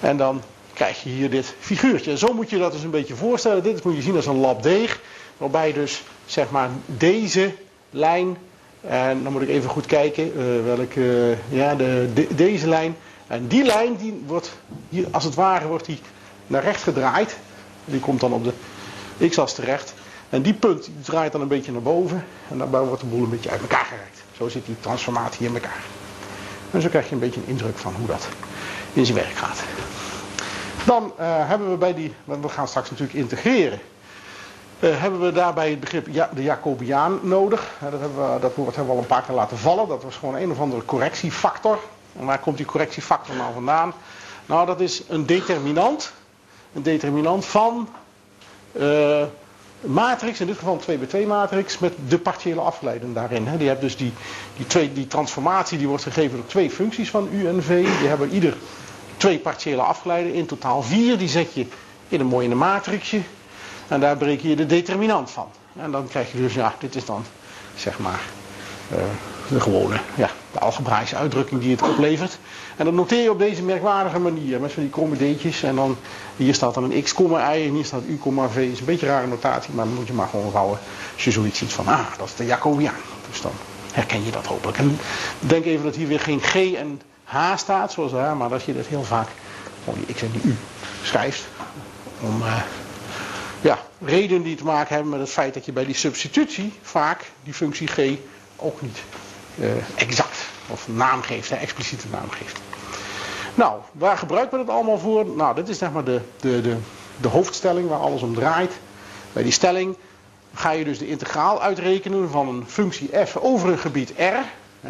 En 0.00 0.16
dan 0.16 0.42
krijg 0.72 1.02
je 1.02 1.08
hier 1.08 1.30
dit 1.30 1.54
figuurtje. 1.58 2.10
En 2.10 2.18
zo 2.18 2.32
moet 2.32 2.50
je 2.50 2.58
dat 2.58 2.72
dus 2.72 2.82
een 2.82 2.90
beetje 2.90 3.14
voorstellen. 3.14 3.62
Dit 3.62 3.84
moet 3.84 3.94
je 3.94 4.02
zien 4.02 4.16
als 4.16 4.26
een 4.26 4.40
lap 4.40 4.62
deeg. 4.62 5.00
Waarbij 5.36 5.72
dus 5.72 6.02
zeg 6.26 6.50
maar 6.50 6.68
deze 6.86 7.54
lijn. 7.90 8.36
En 8.80 9.22
dan 9.22 9.32
moet 9.32 9.42
ik 9.42 9.48
even 9.48 9.70
goed 9.70 9.86
kijken 9.86 10.32
uh, 10.36 10.64
welke. 10.64 11.36
ja, 11.48 11.74
de, 11.74 12.10
de, 12.14 12.34
deze 12.34 12.68
lijn 12.68 12.96
en 13.26 13.46
die 13.46 13.64
lijn, 13.64 13.96
die 13.96 14.22
wordt 14.26 14.52
hier, 14.88 15.06
als 15.10 15.24
het 15.24 15.34
ware, 15.34 15.66
wordt 15.66 15.86
die 15.86 16.00
naar 16.46 16.62
rechts 16.62 16.82
gedraaid. 16.82 17.36
Die 17.84 18.00
komt 18.00 18.20
dan 18.20 18.32
op 18.32 18.44
de 19.18 19.28
x-as 19.28 19.54
terecht. 19.54 19.94
En 20.28 20.42
die 20.42 20.54
punt 20.54 20.84
die 20.84 20.94
draait 21.02 21.32
dan 21.32 21.40
een 21.40 21.48
beetje 21.48 21.72
naar 21.72 21.82
boven. 21.82 22.24
En 22.50 22.58
daarbij 22.58 22.80
wordt 22.80 23.00
de 23.00 23.06
boel 23.06 23.22
een 23.22 23.30
beetje 23.30 23.50
uit 23.50 23.60
elkaar 23.60 23.84
gereikt. 23.84 24.22
Zo 24.36 24.48
zit 24.48 24.66
die 24.66 24.80
transformatie 24.80 25.46
in 25.46 25.54
elkaar. 25.54 25.82
En 26.70 26.82
zo 26.82 26.88
krijg 26.88 27.08
je 27.08 27.14
een 27.14 27.20
beetje 27.20 27.40
een 27.40 27.48
indruk 27.48 27.78
van 27.78 27.94
hoe 27.94 28.06
dat 28.06 28.28
in 28.92 29.06
zijn 29.06 29.18
werk 29.18 29.34
gaat. 29.34 29.62
Dan 30.86 31.04
uh, 31.04 31.48
hebben 31.48 31.70
we 31.70 31.76
bij 31.76 31.94
die, 31.94 32.14
want 32.24 32.42
we 32.42 32.48
gaan 32.48 32.68
straks 32.68 32.90
natuurlijk 32.90 33.18
integreren. 33.18 33.80
Uh, 34.80 35.00
hebben 35.00 35.20
we 35.20 35.32
daarbij 35.32 35.70
het 35.70 35.80
begrip 35.80 36.06
ja, 36.10 36.30
de 36.34 36.42
Jacobiaan 36.42 37.18
nodig. 37.22 37.70
Uh, 37.82 37.90
dat, 37.90 38.00
hebben 38.00 38.34
we, 38.34 38.40
dat 38.40 38.54
woord 38.54 38.76
hebben 38.76 38.92
we 38.92 38.98
al 38.98 39.02
een 39.02 39.08
paar 39.08 39.22
keer 39.22 39.34
laten 39.34 39.58
vallen. 39.58 39.88
Dat 39.88 40.02
was 40.02 40.16
gewoon 40.16 40.36
een 40.36 40.50
of 40.50 40.60
andere 40.60 40.84
correctiefactor. 40.84 41.78
Waar 42.14 42.38
komt 42.38 42.56
die 42.56 42.66
correctiefactor 42.66 43.36
nou 43.36 43.52
vandaan? 43.52 43.92
Nou, 44.46 44.66
dat 44.66 44.80
is 44.80 45.02
een 45.08 45.26
determinant. 45.26 46.12
Een 46.74 46.82
determinant 46.82 47.44
van 47.44 47.88
uh, 48.72 49.22
matrix, 49.80 50.40
in 50.40 50.46
dit 50.46 50.58
geval 50.58 50.74
een 50.74 50.80
2 50.80 50.98
bij 50.98 51.06
2 51.06 51.26
matrix, 51.26 51.78
met 51.78 51.92
de 52.08 52.18
partiële 52.18 52.60
afgeleiden 52.60 53.14
daarin. 53.14 53.46
Hè. 53.46 53.56
Die 53.56 53.68
hebt 53.68 53.80
dus 53.80 53.96
die, 53.96 54.12
die, 54.56 54.66
twee, 54.66 54.92
die 54.92 55.06
transformatie 55.06 55.78
die 55.78 55.88
wordt 55.88 56.02
gegeven 56.02 56.36
door 56.36 56.46
twee 56.46 56.70
functies 56.70 57.10
van 57.10 57.28
u 57.32 57.48
en 57.48 57.62
v. 57.62 57.68
Die 57.98 58.08
hebben 58.08 58.30
ieder 58.30 58.56
twee 59.16 59.38
partiële 59.38 59.82
afgeleiden, 59.82 60.34
in 60.34 60.46
totaal 60.46 60.82
vier. 60.82 61.18
Die 61.18 61.28
zet 61.28 61.54
je 61.54 61.66
in 62.08 62.20
een 62.20 62.26
mooi 62.26 62.44
in 62.44 62.50
een 62.50 62.58
matrixje. 62.58 63.20
En 63.88 64.00
daar 64.00 64.16
breek 64.16 64.40
je 64.40 64.56
de 64.56 64.66
determinant 64.66 65.30
van. 65.30 65.48
En 65.76 65.90
dan 65.90 66.08
krijg 66.08 66.32
je 66.32 66.38
dus, 66.38 66.54
ja, 66.54 66.74
dit 66.78 66.94
is 66.94 67.04
dan 67.04 67.24
zeg 67.76 67.98
maar 67.98 68.20
uh, 68.92 68.98
de 69.48 69.60
gewone, 69.60 70.00
ja, 70.14 70.30
de 70.52 70.58
algebraïsche 70.58 71.16
uitdrukking 71.16 71.60
die 71.60 71.70
het 71.70 71.82
oplevert. 71.82 72.38
En 72.76 72.84
dat 72.84 72.94
noteer 72.94 73.22
je 73.22 73.30
op 73.30 73.38
deze 73.38 73.62
merkwaardige 73.62 74.18
manier, 74.18 74.60
met 74.60 74.72
van 74.72 74.82
die 74.82 74.92
kromme. 74.92 75.16
En 75.62 75.76
dan, 75.76 75.96
hier 76.36 76.54
staat 76.54 76.74
dan 76.74 76.84
een 76.84 77.02
x, 77.02 77.12
y 77.12 77.66
en 77.66 77.74
hier 77.74 77.84
staat 77.84 78.02
u, 78.08 78.20
v. 78.50 78.56
is 78.56 78.80
een 78.80 78.84
beetje 78.84 79.06
een 79.06 79.12
rare 79.12 79.26
notatie, 79.26 79.74
maar 79.74 79.84
dan 79.84 79.94
moet 79.94 80.06
je 80.06 80.12
maar 80.12 80.28
gewoon 80.28 80.52
houden 80.52 80.78
als 81.14 81.24
je 81.24 81.30
zoiets 81.30 81.58
ziet 81.58 81.72
van, 81.72 81.86
ah, 81.86 82.06
dat 82.18 82.26
is 82.26 82.34
de 82.34 82.46
Jacobiaan. 82.46 82.94
Dus 83.30 83.40
dan 83.40 83.52
herken 83.92 84.24
je 84.24 84.30
dat 84.30 84.46
hopelijk. 84.46 84.78
En 84.78 84.98
denk 85.38 85.64
even 85.64 85.84
dat 85.84 85.94
hier 85.94 86.08
weer 86.08 86.20
geen 86.20 86.40
G 86.40 86.54
en 86.54 87.00
H 87.24 87.56
staat, 87.56 87.92
zoals 87.92 88.12
daar, 88.12 88.36
maar 88.36 88.48
dat 88.48 88.64
je 88.64 88.74
dat 88.74 88.86
heel 88.86 89.04
vaak 89.04 89.28
gewoon 89.84 90.04
die 90.06 90.14
X 90.14 90.22
en 90.22 90.30
die 90.30 90.42
U 90.44 90.56
schrijft. 91.02 91.44
Om 92.20 92.40
uh, 92.42 92.56
ja, 93.60 93.78
redenen 94.04 94.42
die 94.42 94.56
te 94.56 94.64
maken 94.64 94.94
hebben 94.94 95.12
met 95.12 95.20
het 95.20 95.30
feit 95.30 95.54
dat 95.54 95.64
je 95.64 95.72
bij 95.72 95.84
die 95.84 95.94
substitutie 95.94 96.72
vaak 96.82 97.30
die 97.42 97.54
functie 97.54 97.86
G 97.86 97.98
ook 98.56 98.82
niet 98.82 98.98
exact 99.94 100.38
of 100.66 100.88
naam 100.88 101.22
geeft, 101.22 101.50
hè, 101.50 101.56
expliciete 101.56 102.06
naam 102.10 102.30
geeft. 102.30 102.60
Nou, 103.54 103.80
waar 103.92 104.18
gebruiken 104.18 104.58
we 104.58 104.64
dat 104.64 104.74
allemaal 104.74 104.98
voor? 104.98 105.26
Nou, 105.26 105.54
dit 105.54 105.68
is 105.68 105.78
zeg 105.78 105.92
maar 105.92 106.04
de, 106.04 106.20
de, 106.40 106.60
de, 106.60 106.76
de 107.20 107.28
hoofdstelling 107.28 107.88
waar 107.88 107.98
alles 107.98 108.22
om 108.22 108.34
draait. 108.34 108.72
Bij 109.32 109.42
die 109.42 109.52
stelling 109.52 109.96
ga 110.54 110.70
je 110.70 110.84
dus 110.84 110.98
de 110.98 111.08
integraal 111.08 111.62
uitrekenen 111.62 112.30
van 112.30 112.48
een 112.48 112.64
functie 112.66 113.10
f 113.24 113.36
over 113.36 113.68
een 113.68 113.78
gebied 113.78 114.12
R. 114.16 114.36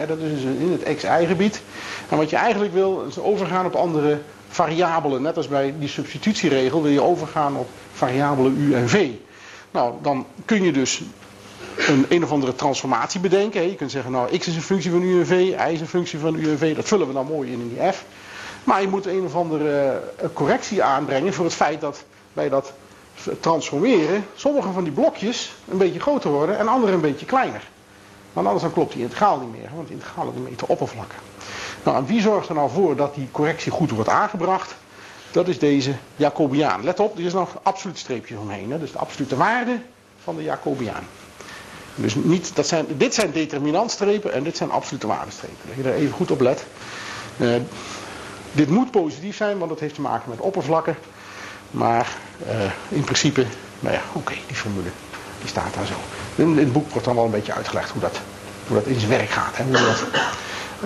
dat 0.06 0.18
is 0.18 0.30
dus 0.30 0.42
in 0.42 0.78
het 0.82 0.96
xy-gebied. 0.96 1.62
En 2.08 2.16
wat 2.16 2.30
je 2.30 2.36
eigenlijk 2.36 2.72
wil, 2.72 3.04
is 3.08 3.18
overgaan 3.18 3.66
op 3.66 3.74
andere 3.74 4.20
variabelen. 4.48 5.22
Net 5.22 5.36
als 5.36 5.48
bij 5.48 5.74
die 5.78 5.88
substitutieregel 5.88 6.82
wil 6.82 6.92
je 6.92 7.02
overgaan 7.02 7.56
op 7.56 7.68
variabelen 7.92 8.56
u 8.60 8.74
en 8.74 8.88
v. 8.88 9.08
Nou, 9.70 9.94
dan 10.02 10.26
kun 10.44 10.62
je 10.62 10.72
dus 10.72 11.02
een 11.88 12.06
een 12.08 12.24
of 12.24 12.30
andere 12.32 12.54
transformatie 12.54 13.20
bedenken. 13.20 13.68
Je 13.68 13.74
kunt 13.74 13.90
zeggen, 13.90 14.12
nou, 14.12 14.38
x 14.38 14.46
is 14.46 14.56
een 14.56 14.62
functie 14.62 14.90
van 14.90 15.02
u 15.02 15.20
en 15.20 15.26
v, 15.26 15.30
y 15.30 15.72
is 15.72 15.80
een 15.80 15.86
functie 15.86 16.18
van 16.18 16.34
u 16.34 16.50
en 16.50 16.58
v. 16.58 16.76
Dat 16.76 16.84
vullen 16.84 17.06
we 17.06 17.12
dan 17.12 17.26
mooi 17.26 17.52
in 17.52 17.60
in 17.60 17.68
die 17.68 17.92
f. 17.92 18.04
Maar 18.64 18.80
je 18.80 18.88
moet 18.88 19.06
een 19.06 19.24
of 19.24 19.34
andere 19.34 20.00
eh, 20.16 20.28
correctie 20.32 20.82
aanbrengen 20.82 21.32
voor 21.34 21.44
het 21.44 21.54
feit 21.54 21.80
dat 21.80 22.04
bij 22.32 22.48
dat 22.48 22.72
transformeren 23.40 24.26
sommige 24.34 24.72
van 24.72 24.84
die 24.84 24.92
blokjes 24.92 25.54
een 25.70 25.78
beetje 25.78 26.00
groter 26.00 26.30
worden 26.30 26.58
en 26.58 26.68
andere 26.68 26.92
een 26.92 27.00
beetje 27.00 27.26
kleiner. 27.26 27.62
Want 28.32 28.46
anders 28.46 28.64
dan 28.64 28.72
klopt 28.72 28.92
die 28.92 29.02
integraal 29.02 29.38
niet 29.38 29.52
meer, 29.52 29.70
want 29.74 29.88
die 29.88 29.96
integraal 29.96 30.28
is 30.28 30.36
een 30.36 30.42
meter 30.42 30.66
oppervlakken. 30.66 31.18
Nou, 31.82 31.96
en 31.96 32.06
wie 32.06 32.20
zorgt 32.20 32.48
er 32.48 32.54
nou 32.54 32.70
voor 32.70 32.96
dat 32.96 33.14
die 33.14 33.28
correctie 33.30 33.72
goed 33.72 33.90
wordt 33.90 34.08
aangebracht? 34.08 34.74
Dat 35.30 35.48
is 35.48 35.58
deze 35.58 35.94
Jacobiaan. 36.16 36.84
Let 36.84 37.00
op, 37.00 37.18
er 37.18 37.24
is 37.24 37.32
nog 37.32 37.58
absoluut 37.62 37.98
streepje 37.98 38.38
omheen. 38.38 38.70
Hè? 38.70 38.78
Dus 38.78 38.92
de 38.92 38.98
absolute 38.98 39.36
waarde 39.36 39.80
van 40.22 40.36
de 40.36 40.42
Jacobiaan. 40.42 41.04
Dus 41.94 42.14
niet, 42.14 42.56
dat 42.56 42.66
zijn, 42.66 42.86
dit 42.96 43.14
zijn 43.14 43.30
determinantstrepen 43.32 44.32
en 44.32 44.42
dit 44.42 44.56
zijn 44.56 44.70
absolute 44.70 45.06
waardestrepen. 45.06 45.58
Dat 45.66 45.76
je 45.76 45.82
daar 45.82 45.94
even 45.94 46.12
goed 46.12 46.30
op 46.30 46.40
let. 46.40 46.64
Uh, 47.36 47.54
dit 48.52 48.68
moet 48.68 48.90
positief 48.90 49.36
zijn, 49.36 49.58
want 49.58 49.70
het 49.70 49.80
heeft 49.80 49.94
te 49.94 50.00
maken 50.00 50.30
met 50.30 50.40
oppervlakken. 50.40 50.96
Maar 51.70 52.08
uh, 52.46 52.54
in 52.88 53.04
principe, 53.04 53.46
nou 53.80 53.94
ja, 53.94 54.02
oké, 54.12 54.34
die 54.46 54.56
formule 54.56 54.90
die 55.44 55.48
staat 55.48 55.74
daar 55.74 55.86
zo. 55.86 55.94
In, 56.34 56.58
het 56.58 56.72
boek 56.72 56.90
wordt 56.90 57.06
dan 57.06 57.14
wel 57.14 57.24
een 57.24 57.30
beetje 57.30 57.52
uitgelegd 57.52 57.90
hoe 57.90 58.00
dat, 58.00 58.20
hoe 58.66 58.76
dat 58.76 58.86
in 58.86 58.98
zijn 58.98 59.10
werk 59.10 59.28
gaat. 59.28 59.56
Hè, 59.56 59.64
hoe 59.64 59.76
je 59.76 59.84
dat 59.84 60.04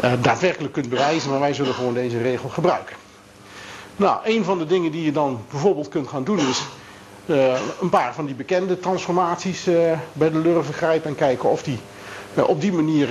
uh, 0.04 0.22
daadwerkelijk 0.22 0.72
kunt 0.72 0.88
bewijzen, 0.88 1.30
maar 1.30 1.40
wij 1.40 1.54
zullen 1.54 1.74
gewoon 1.74 1.94
deze 1.94 2.22
regel 2.22 2.48
gebruiken. 2.48 2.96
Nou, 3.96 4.20
een 4.24 4.44
van 4.44 4.58
de 4.58 4.66
dingen 4.66 4.90
die 4.90 5.04
je 5.04 5.12
dan 5.12 5.44
bijvoorbeeld 5.50 5.88
kunt 5.88 6.08
gaan 6.08 6.24
doen 6.24 6.38
is 6.38 6.62
een 7.80 7.88
paar 7.90 8.14
van 8.14 8.26
die 8.26 8.35
bekende 8.35 8.80
transformaties 8.80 9.64
bij 10.12 10.30
de 10.30 10.38
lurven 10.38 10.75
grijpen 10.75 11.11
en 11.11 11.16
kijken 11.16 11.49
of 11.50 11.62
die 11.62 11.78
op 12.35 12.61
die 12.61 12.73
manier 12.73 13.08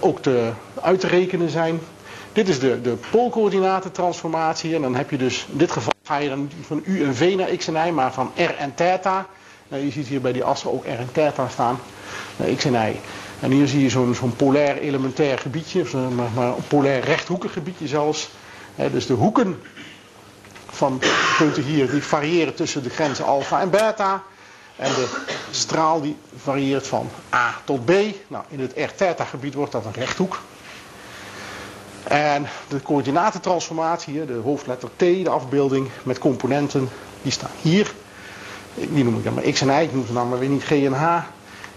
ook 0.00 0.22
te, 0.22 0.50
uit 0.80 1.00
te 1.00 1.06
rekenen 1.06 1.50
zijn. 1.50 1.80
Dit 2.32 2.48
is 2.48 2.58
de, 2.58 2.80
de 2.80 2.96
poolcoördinatentransformatie. 3.10 4.74
En 4.74 4.82
dan 4.82 4.94
heb 4.94 5.10
je 5.10 5.16
dus, 5.16 5.46
in 5.52 5.58
dit 5.58 5.70
geval 5.70 5.92
ga 6.02 6.16
je 6.16 6.28
dan 6.28 6.50
van 6.66 6.82
u 6.84 7.04
en 7.04 7.14
v 7.14 7.34
naar 7.36 7.48
x 7.48 7.68
en 7.68 7.88
y, 7.88 7.90
maar 7.90 8.12
van 8.12 8.30
r 8.34 8.54
en 8.58 8.74
theta. 8.74 9.26
Nou, 9.68 9.84
je 9.84 9.90
ziet 9.90 10.06
hier 10.06 10.20
bij 10.20 10.32
die 10.32 10.44
assen 10.44 10.72
ook 10.72 10.84
r 10.84 10.88
en 10.88 11.08
theta 11.12 11.48
staan. 11.48 11.78
Naar 12.36 12.48
x 12.48 12.64
en 12.64 12.74
y. 12.74 12.96
En 13.40 13.50
hier 13.50 13.66
zie 13.66 13.82
je 13.82 13.88
zo'n 13.88 14.14
zo'n 14.14 14.36
polair 14.36 14.78
elementair 14.78 15.38
gebiedje, 15.38 15.84
maar, 16.14 16.30
maar 16.34 16.46
een 16.46 16.66
polair 16.68 17.04
rechthoekig 17.04 17.52
gebiedje 17.52 17.86
zelfs. 17.86 18.30
dus 18.92 19.06
de 19.06 19.14
hoeken 19.14 19.60
van 20.70 21.00
punten 21.38 21.62
hier, 21.62 21.90
die 21.90 22.02
variëren 22.02 22.54
tussen 22.54 22.82
de 22.82 22.90
grenzen 22.90 23.24
alfa 23.24 23.60
en 23.60 23.70
beta. 23.70 24.22
En 24.76 24.94
de 24.94 25.08
straal 25.50 26.00
die 26.00 26.16
varieert 26.36 26.86
van 26.86 27.10
A 27.34 27.54
tot 27.64 27.84
B. 27.84 27.90
Nou, 28.28 28.44
in 28.48 28.60
het 28.60 28.72
r-theta 28.76 29.24
gebied 29.24 29.54
wordt 29.54 29.72
dat 29.72 29.84
een 29.84 29.92
rechthoek. 29.92 30.40
En 32.02 32.46
de 32.68 32.82
coördinatentransformatie, 32.82 34.24
de 34.24 34.40
hoofdletter 34.44 34.88
T, 34.96 34.98
de 34.98 35.28
afbeelding 35.30 35.88
met 36.02 36.18
componenten, 36.18 36.88
die 37.22 37.32
staan 37.32 37.50
hier. 37.60 37.92
Die 38.74 39.04
noem 39.04 39.16
ik 39.16 39.24
dan 39.24 39.34
maar 39.34 39.42
x 39.42 39.60
en 39.60 39.68
y, 39.68 39.82
ik 39.82 39.92
noem 39.92 40.06
ze 40.06 40.12
dan 40.12 40.28
maar 40.28 40.38
weer 40.38 40.48
niet 40.48 40.64
g 40.64 40.70
en 40.70 40.92
h. 40.92 41.18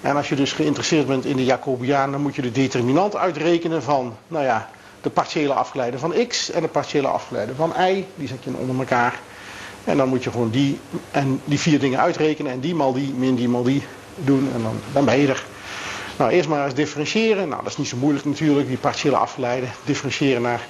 En 0.01 0.15
als 0.15 0.29
je 0.29 0.35
dus 0.35 0.51
geïnteresseerd 0.51 1.07
bent 1.07 1.25
in 1.25 1.35
de 1.35 1.45
Jacobiaan, 1.45 2.11
dan 2.11 2.21
moet 2.21 2.35
je 2.35 2.41
de 2.41 2.51
determinant 2.51 3.15
uitrekenen 3.15 3.83
van, 3.83 4.17
nou 4.27 4.45
ja, 4.45 4.69
de 5.01 5.09
partiële 5.09 5.53
afgeleide 5.53 5.99
van 5.99 6.13
x 6.27 6.51
en 6.51 6.61
de 6.61 6.67
partiële 6.67 7.07
afgeleide 7.07 7.55
van 7.55 7.73
y. 7.79 8.05
Die 8.15 8.27
zet 8.27 8.43
je 8.43 8.51
onder 8.57 8.79
elkaar. 8.79 9.19
En 9.83 9.97
dan 9.97 10.09
moet 10.09 10.23
je 10.23 10.31
gewoon 10.31 10.49
die, 10.49 10.79
en 11.11 11.41
die 11.45 11.59
vier 11.59 11.79
dingen 11.79 11.99
uitrekenen 11.99 12.51
en 12.51 12.59
die 12.59 12.75
mal 12.75 12.93
die, 12.93 13.13
min 13.13 13.35
die 13.35 13.49
mal 13.49 13.63
die 13.63 13.83
doen. 14.15 14.51
En 14.53 14.61
dan, 14.61 14.79
dan 14.93 15.05
ben 15.05 15.17
je 15.19 15.27
er. 15.27 15.43
Nou, 16.17 16.31
eerst 16.31 16.49
maar 16.49 16.65
eens 16.65 16.73
differentiëren. 16.73 17.47
Nou, 17.47 17.61
dat 17.61 17.71
is 17.71 17.77
niet 17.77 17.87
zo 17.87 17.97
moeilijk 17.97 18.25
natuurlijk, 18.25 18.67
die 18.67 18.77
partiële 18.77 19.15
afgeleide. 19.15 19.67
Differentiëren 19.85 20.41
naar, 20.41 20.67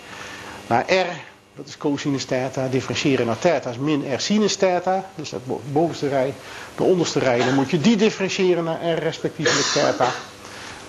naar 0.68 0.94
r, 0.94 1.08
dat 1.56 1.68
is 1.68 1.78
cosinus 1.78 2.26
theta. 2.26 2.68
Differentiëren 2.68 3.26
naar 3.26 3.40
theta 3.40 3.70
is 3.70 3.78
min 3.78 4.14
r 4.14 4.20
sinus 4.20 4.56
theta. 4.56 5.10
Dus 5.16 5.30
dat 5.30 5.42
bovenste 5.72 6.08
rij. 6.08 6.34
De 6.76 6.84
onderste 6.84 7.20
rij, 7.20 7.38
dan 7.38 7.54
moet 7.54 7.70
je 7.70 7.82
die 7.82 7.96
differentiëren 7.96 8.64
naar 8.64 8.94
r 8.94 9.00
respectievelijk 9.00 9.68
theta. 9.68 10.08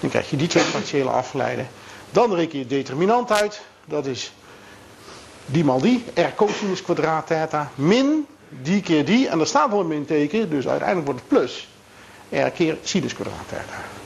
Dan 0.01 0.11
krijg 0.11 0.31
je 0.31 0.37
die 0.37 0.49
twee 0.49 0.65
partiële 0.65 1.11
afgeleiden. 1.11 1.69
Dan 2.13 2.35
reken 2.35 2.59
je 2.59 2.67
determinant 2.67 3.33
uit. 3.33 3.61
Dat 3.85 4.07
is 4.07 4.33
die 5.47 5.65
mal 5.65 5.81
die, 5.81 6.05
r 6.15 6.35
cosinus 6.35 6.83
kwadraat 6.83 7.27
theta, 7.27 7.71
min 7.75 8.27
die 8.49 8.83
keer 8.83 9.05
die. 9.05 9.29
En 9.29 9.39
daar 9.39 9.47
staat 9.47 9.71
wel 9.71 9.81
een 9.81 9.87
minteken, 9.87 10.51
dus 10.51 10.69
uiteindelijk 10.69 11.07
wordt 11.07 11.21
het 11.21 11.29
plus 11.29 11.69
r 12.29 12.51
keer 12.51 12.77
sinus 12.83 13.15
kwadraat 13.15 13.49
theta. 13.49 14.01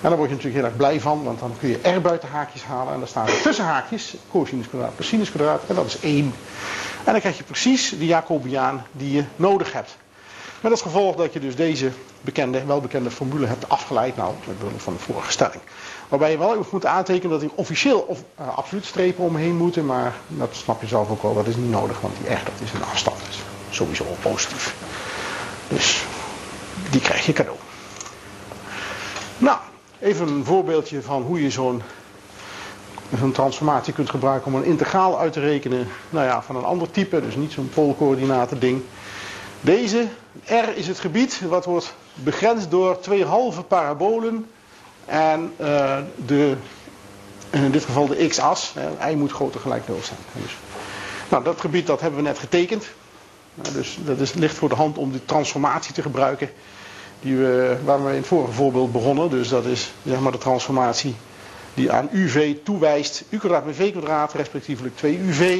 En 0.00 0.08
daar 0.08 0.16
word 0.16 0.30
je 0.30 0.36
natuurlijk 0.36 0.62
heel 0.62 0.72
erg 0.72 0.76
blij 0.76 1.00
van, 1.00 1.24
want 1.24 1.40
dan 1.40 1.54
kun 1.58 1.68
je 1.68 1.96
R 1.96 2.00
buiten 2.00 2.28
haakjes 2.28 2.64
halen. 2.64 2.92
En 2.92 2.98
dan 2.98 3.08
staan 3.08 3.26
er 3.26 3.42
tussen 3.42 3.64
haakjes 3.64 4.14
cosinus 4.30 4.68
kwadraat 4.68 4.94
plus 4.94 5.08
sinus 5.08 5.30
kwadraat. 5.30 5.62
En 5.68 5.74
dat 5.74 5.86
is 5.86 6.00
1. 6.00 6.34
En 7.04 7.12
dan 7.12 7.20
krijg 7.20 7.36
je 7.36 7.44
precies 7.44 7.88
de 7.98 8.06
Jacobiaan 8.06 8.86
die 8.92 9.12
je 9.12 9.24
nodig 9.36 9.72
hebt. 9.72 9.96
Met 10.60 10.70
als 10.70 10.82
gevolg 10.82 11.16
dat 11.16 11.32
je 11.32 11.40
dus 11.40 11.56
deze 11.56 11.90
bekende, 12.20 12.64
welbekende 12.64 13.10
formule 13.10 13.46
hebt 13.46 13.68
afgeleid. 13.68 14.16
Nou, 14.16 14.34
met 14.46 14.58
behulp 14.58 14.80
van 14.80 14.92
de 14.92 14.98
vorige 14.98 15.30
stelling. 15.30 15.62
Waarbij 16.08 16.30
je 16.30 16.38
wel 16.38 16.66
moet 16.70 16.86
aantekenen 16.86 17.30
dat 17.30 17.40
die 17.40 17.50
officieel 17.54 17.98
of, 17.98 18.22
uh, 18.40 18.58
absoluut 18.58 18.84
strepen 18.84 19.24
omheen 19.24 19.56
moeten. 19.56 19.86
Maar 19.86 20.14
dat 20.28 20.48
snap 20.52 20.80
je 20.80 20.86
zelf 20.86 21.10
ook 21.10 21.22
wel, 21.22 21.34
dat 21.34 21.46
is 21.46 21.56
niet 21.56 21.70
nodig. 21.70 22.00
Want 22.00 22.14
die 22.16 22.34
R 22.34 22.44
dat 22.44 22.60
is 22.62 22.72
een 22.72 22.84
afstand. 22.84 23.16
Dus 23.26 23.40
sowieso 23.70 24.04
positief. 24.22 24.74
Dus 25.68 26.04
die 26.90 27.00
krijg 27.00 27.26
je 27.26 27.32
cadeau. 27.32 27.58
Nou, 29.38 29.58
Even 29.98 30.28
een 30.28 30.44
voorbeeldje 30.44 31.02
van 31.02 31.22
hoe 31.22 31.42
je 31.42 31.50
zo'n 31.50 31.82
zo'n 33.18 33.32
transformatie 33.32 33.92
kunt 33.92 34.10
gebruiken 34.10 34.52
om 34.52 34.58
een 34.58 34.64
integraal 34.64 35.18
uit 35.18 35.32
te 35.32 35.40
rekenen 35.40 35.88
nou 36.10 36.26
ja, 36.26 36.42
van 36.42 36.56
een 36.56 36.64
ander 36.64 36.90
type, 36.90 37.20
dus 37.20 37.36
niet 37.36 37.52
zo'n 37.52 37.70
poolcoördinaten 37.74 38.58
ding. 38.58 38.82
Deze, 39.60 40.06
R 40.44 40.68
is 40.76 40.86
het 40.86 40.98
gebied 40.98 41.40
wat 41.48 41.64
wordt 41.64 41.94
begrensd 42.14 42.70
door 42.70 43.00
twee 43.00 43.24
halve 43.24 43.62
parabolen 43.62 44.46
en 45.06 45.52
uh, 45.60 45.98
de, 46.26 46.56
in 47.50 47.70
dit 47.70 47.84
geval 47.84 48.06
de 48.06 48.26
x-as, 48.26 48.74
y 49.10 49.14
moet 49.14 49.32
groter 49.32 49.60
gelijk 49.60 49.88
0 49.88 49.98
zijn. 50.02 50.18
Dus, 50.32 50.56
nou, 51.28 51.44
dat 51.44 51.60
gebied 51.60 51.86
dat 51.86 52.00
hebben 52.00 52.22
we 52.22 52.26
net 52.28 52.38
getekend. 52.38 52.86
Nou, 53.54 53.72
dus 53.74 53.98
dat 54.04 54.20
is, 54.20 54.32
ligt 54.34 54.56
voor 54.56 54.68
de 54.68 54.74
hand 54.74 54.98
om 54.98 55.10
die 55.10 55.24
transformatie 55.24 55.94
te 55.94 56.02
gebruiken 56.02 56.50
die 57.20 57.36
we, 57.36 57.76
waar 57.84 58.04
we 58.04 58.10
in 58.10 58.16
het 58.16 58.26
vorige 58.26 58.52
voorbeeld 58.52 58.92
begonnen. 58.92 59.30
Dus 59.30 59.48
dat 59.48 59.64
is 59.64 59.92
zeg 60.04 60.20
maar 60.20 60.32
de 60.32 60.38
transformatie 60.38 61.14
die 61.74 61.92
aan 61.92 62.08
UV 62.12 62.54
toewijst. 62.62 63.24
U 63.28 63.38
kwadraat 63.38 63.64
bij 63.64 63.74
V 63.74 63.90
kwadraat, 63.90 64.32
respectievelijk 64.32 64.94
2UV. 64.96 65.58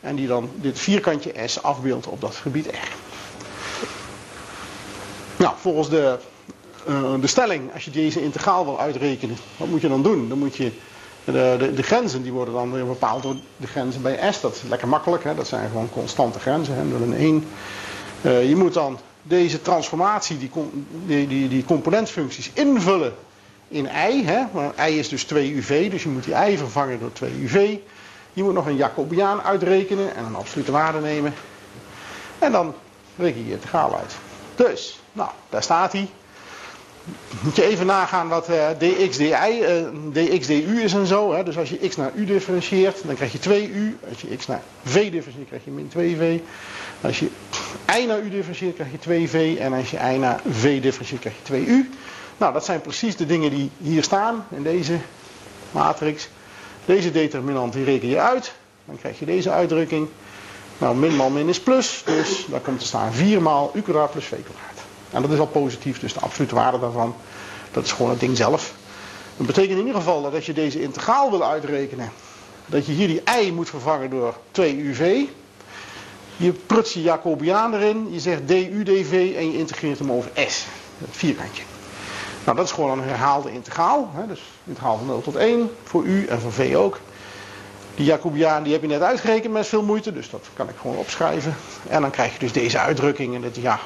En 0.00 0.16
die 0.16 0.26
dan 0.26 0.50
dit 0.54 0.78
vierkantje 0.78 1.32
S 1.46 1.62
afbeeldt 1.62 2.06
op 2.06 2.20
dat 2.20 2.34
gebied 2.34 2.66
R. 2.66 2.92
Nou, 5.36 5.54
volgens 5.60 5.88
de, 5.88 6.18
de 7.20 7.26
stelling, 7.26 7.72
als 7.72 7.84
je 7.84 7.90
deze 7.90 8.22
integraal 8.22 8.64
wil 8.64 8.80
uitrekenen, 8.80 9.36
wat 9.56 9.68
moet 9.68 9.80
je 9.80 9.88
dan 9.88 10.02
doen? 10.02 10.28
Dan 10.28 10.38
moet 10.38 10.56
je 10.56 10.72
de, 11.24 11.56
de, 11.58 11.74
de, 11.74 11.82
grenzen 11.82 12.22
die 12.22 12.32
worden 12.32 12.54
dan 12.54 12.72
weer 12.72 12.86
bepaald 12.86 13.22
door 13.22 13.36
de 13.56 13.66
grenzen 13.66 14.02
bij 14.02 14.32
S. 14.32 14.40
Dat 14.40 14.54
is 14.54 14.62
lekker 14.68 14.88
makkelijk, 14.88 15.24
hè? 15.24 15.34
dat 15.34 15.46
zijn 15.46 15.68
gewoon 15.68 15.90
constante 15.90 16.38
grenzen, 16.38 16.74
hè? 16.74 16.84
0 16.84 17.02
en 17.02 17.16
1. 17.16 17.46
Uh, 18.22 18.48
je 18.48 18.56
moet 18.56 18.74
dan 18.74 18.98
deze 19.22 19.62
transformatie, 19.62 20.38
die, 20.38 20.50
die, 21.06 21.48
die, 21.48 21.64
componentfuncties 21.64 22.50
invullen 22.52 23.14
in 23.68 23.88
i. 24.10 24.24
Hè? 24.24 24.44
I 24.88 24.98
is 24.98 25.08
dus 25.08 25.24
2uv, 25.24 25.90
dus 25.90 26.02
je 26.02 26.08
moet 26.08 26.24
die 26.24 26.34
i 26.34 26.58
vervangen 26.58 26.98
door 27.00 27.10
2uv. 27.10 27.78
Je 28.32 28.42
moet 28.42 28.54
nog 28.54 28.66
een 28.66 28.76
Jacobiaan 28.76 29.42
uitrekenen 29.42 30.14
en 30.16 30.24
een 30.24 30.36
absolute 30.36 30.72
waarde 30.72 31.00
nemen. 31.00 31.34
En 32.38 32.52
dan 32.52 32.74
reken 33.16 33.40
je 33.40 33.46
je 33.46 33.52
integraal 33.52 33.96
uit. 33.96 34.16
Dus, 34.54 35.00
nou, 35.12 35.30
daar 35.48 35.62
staat 35.62 35.92
hij. 35.92 36.08
Moet 37.40 37.56
je 37.56 37.64
even 37.64 37.86
nagaan 37.86 38.28
wat 38.28 38.50
uh, 38.50 38.68
dx, 38.78 39.16
di, 39.16 39.28
uh, 39.28 39.38
dx, 40.12 40.46
du 40.46 40.82
is 40.82 40.92
en 40.92 41.06
zo. 41.06 41.32
Hè? 41.32 41.42
Dus 41.42 41.58
als 41.58 41.70
je 41.70 41.88
x 41.88 41.96
naar 41.96 42.12
u 42.14 42.24
differentieert, 42.24 43.06
dan 43.06 43.14
krijg 43.14 43.32
je 43.32 43.38
2u. 43.38 44.08
Als 44.08 44.20
je 44.20 44.36
x 44.36 44.46
naar 44.46 44.62
v 44.82 45.10
differentieert, 45.10 45.48
krijg 45.48 45.64
je 45.64 45.70
min 45.70 45.90
2v. 45.96 46.42
Als 47.00 47.18
je 47.18 47.28
i 47.98 48.06
naar 48.06 48.20
u 48.20 48.30
differentieert, 48.30 48.74
krijg 48.74 48.90
je 48.90 49.28
2v. 49.28 49.60
En 49.60 49.72
als 49.72 49.90
je 49.90 49.98
i 50.12 50.18
naar 50.18 50.40
v 50.50 50.80
differentieert, 50.80 51.20
krijg 51.20 51.66
je 51.66 51.84
2u. 51.84 51.98
Nou, 52.36 52.52
dat 52.52 52.64
zijn 52.64 52.80
precies 52.80 53.16
de 53.16 53.26
dingen 53.26 53.50
die 53.50 53.70
hier 53.78 54.02
staan 54.02 54.46
in 54.50 54.62
deze 54.62 54.98
matrix. 55.70 56.28
Deze 56.84 57.12
determinant 57.12 57.72
die 57.72 57.84
reken 57.84 58.08
je 58.08 58.20
uit. 58.20 58.52
Dan 58.84 58.96
krijg 58.98 59.18
je 59.18 59.26
deze 59.26 59.50
uitdrukking. 59.50 60.08
Nou, 60.78 60.96
min 60.96 61.16
mal 61.16 61.30
min 61.30 61.48
is 61.48 61.60
plus. 61.60 62.02
Dus 62.04 62.46
daar 62.50 62.60
komt 62.60 62.78
te 62.78 62.86
staan 62.86 63.12
4 63.12 63.42
maal 63.42 63.70
u 63.74 63.82
kwadraat 63.82 64.10
plus 64.10 64.24
v 64.24 64.28
kwadraat. 64.28 64.83
En 65.14 65.22
dat 65.22 65.30
is 65.30 65.38
al 65.38 65.46
positief, 65.46 66.00
dus 66.00 66.12
de 66.12 66.20
absolute 66.20 66.54
waarde 66.54 66.78
daarvan, 66.78 67.14
dat 67.72 67.84
is 67.84 67.92
gewoon 67.92 68.10
het 68.10 68.20
ding 68.20 68.36
zelf. 68.36 68.74
Dat 69.36 69.46
betekent 69.46 69.78
in 69.78 69.86
ieder 69.86 70.00
geval 70.00 70.22
dat 70.22 70.34
als 70.34 70.46
je 70.46 70.52
deze 70.52 70.82
integraal 70.82 71.30
wil 71.30 71.44
uitrekenen, 71.44 72.12
dat 72.66 72.86
je 72.86 72.92
hier 72.92 73.06
die 73.06 73.22
i 73.40 73.52
moet 73.52 73.68
vervangen 73.68 74.10
door 74.10 74.34
2uv. 74.60 75.16
Je 76.36 76.52
prutst 76.66 76.94
je 76.94 77.02
Jacobiaan 77.02 77.74
erin, 77.74 78.08
je 78.10 78.20
zegt 78.20 78.48
du 78.48 78.82
dv 78.82 79.34
en 79.36 79.52
je 79.52 79.58
integreert 79.58 79.98
hem 79.98 80.12
over 80.12 80.30
s, 80.34 80.64
het 80.98 81.08
vierkantje. 81.10 81.62
Nou, 82.44 82.56
dat 82.56 82.66
is 82.66 82.72
gewoon 82.72 82.98
een 82.98 83.08
herhaalde 83.08 83.52
integraal. 83.52 84.10
Hè? 84.14 84.26
Dus 84.26 84.42
integraal 84.64 84.96
van 84.96 85.06
0 85.06 85.20
tot 85.20 85.36
1 85.36 85.70
voor 85.82 86.04
u 86.04 86.26
en 86.26 86.40
voor 86.40 86.52
v 86.52 86.74
ook. 86.76 87.00
Die 87.94 88.04
Jacobiaan 88.04 88.62
die 88.62 88.72
heb 88.72 88.82
je 88.82 88.88
net 88.88 89.02
uitgerekend 89.02 89.52
met 89.52 89.66
veel 89.66 89.82
moeite, 89.82 90.12
dus 90.12 90.30
dat 90.30 90.46
kan 90.54 90.68
ik 90.68 90.74
gewoon 90.80 90.96
opschrijven. 90.96 91.56
En 91.88 92.00
dan 92.00 92.10
krijg 92.10 92.32
je 92.32 92.38
dus 92.38 92.52
deze 92.52 92.78
uitdrukking. 92.78 93.34
En 93.34 93.40
dat, 93.40 93.56
ja, 93.56 93.80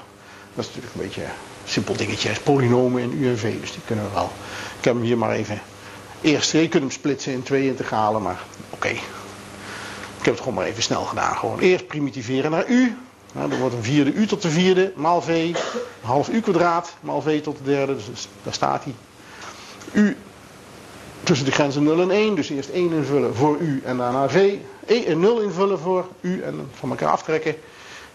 dat 0.59 0.67
is 0.67 0.75
natuurlijk 0.75 0.95
een 0.95 1.09
beetje 1.09 1.23
een 1.23 1.71
simpel 1.71 1.97
dingetje. 1.97 2.33
Polynomen 2.43 3.03
en 3.03 3.39
V, 3.39 3.61
dus 3.61 3.73
die 3.73 3.81
kunnen 3.85 4.05
we 4.05 4.11
wel. 4.15 4.31
Ik 4.79 4.85
heb 4.85 4.95
hem 4.95 5.03
hier 5.03 5.19
maar 5.19 5.31
even. 5.31 5.61
Eerst, 6.21 6.53
je 6.53 6.69
kunt 6.69 6.83
hem 6.83 6.91
splitsen 6.91 7.33
in 7.33 7.43
twee 7.43 7.67
integralen, 7.67 8.23
maar 8.23 8.43
oké. 8.71 8.89
Ik 8.89 10.25
heb 10.25 10.33
het 10.33 10.39
gewoon 10.39 10.55
maar 10.55 10.65
even 10.65 10.83
snel 10.83 11.05
gedaan. 11.05 11.37
Gewoon 11.37 11.59
eerst 11.59 11.87
primitiveren 11.87 12.51
naar 12.51 12.69
U. 12.69 12.97
Dan 13.33 13.59
wordt 13.59 13.75
een 13.75 13.83
vierde 13.83 14.13
U 14.13 14.27
tot 14.27 14.43
de 14.43 14.51
vierde, 14.51 14.93
maal 14.97 15.23
V. 15.23 15.57
Half 16.01 16.29
U 16.29 16.41
kwadraat, 16.41 16.95
maal 17.01 17.23
V 17.23 17.43
tot 17.43 17.59
de 17.59 17.65
derde. 17.65 17.97
Dus 17.97 18.29
daar 18.43 18.55
staat 18.55 18.85
hij. 18.85 18.95
U 19.93 20.17
tussen 21.23 21.47
de 21.47 21.53
grenzen 21.53 21.83
0 21.83 22.01
en 22.01 22.11
1. 22.11 22.35
Dus 22.35 22.51
eerst 22.51 22.69
1 22.69 22.93
invullen 22.93 23.35
voor 23.35 23.59
U 23.59 23.83
en 23.85 23.97
daarna 23.97 24.29
V. 24.29 24.55
1 24.87 25.21
0 25.21 25.41
invullen 25.41 25.79
voor 25.79 26.09
U 26.21 26.43
en 26.43 26.69
van 26.79 26.91
elkaar 26.91 27.11
aftrekken. 27.11 27.55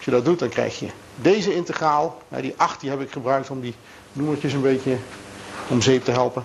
Als 0.03 0.11
je 0.13 0.19
dat 0.21 0.29
doet, 0.29 0.39
dan 0.39 0.49
krijg 0.49 0.79
je 0.79 0.87
deze 1.15 1.55
integraal. 1.55 2.21
die 2.29 2.53
8 2.57 2.79
die 2.79 2.89
heb 2.89 3.01
ik 3.01 3.11
gebruikt 3.11 3.49
om 3.49 3.61
die 3.61 3.75
noemertjes 4.13 4.53
een 4.53 4.61
beetje 4.61 4.97
om 5.67 5.81
zeep 5.81 6.03
te 6.03 6.11
helpen. 6.11 6.43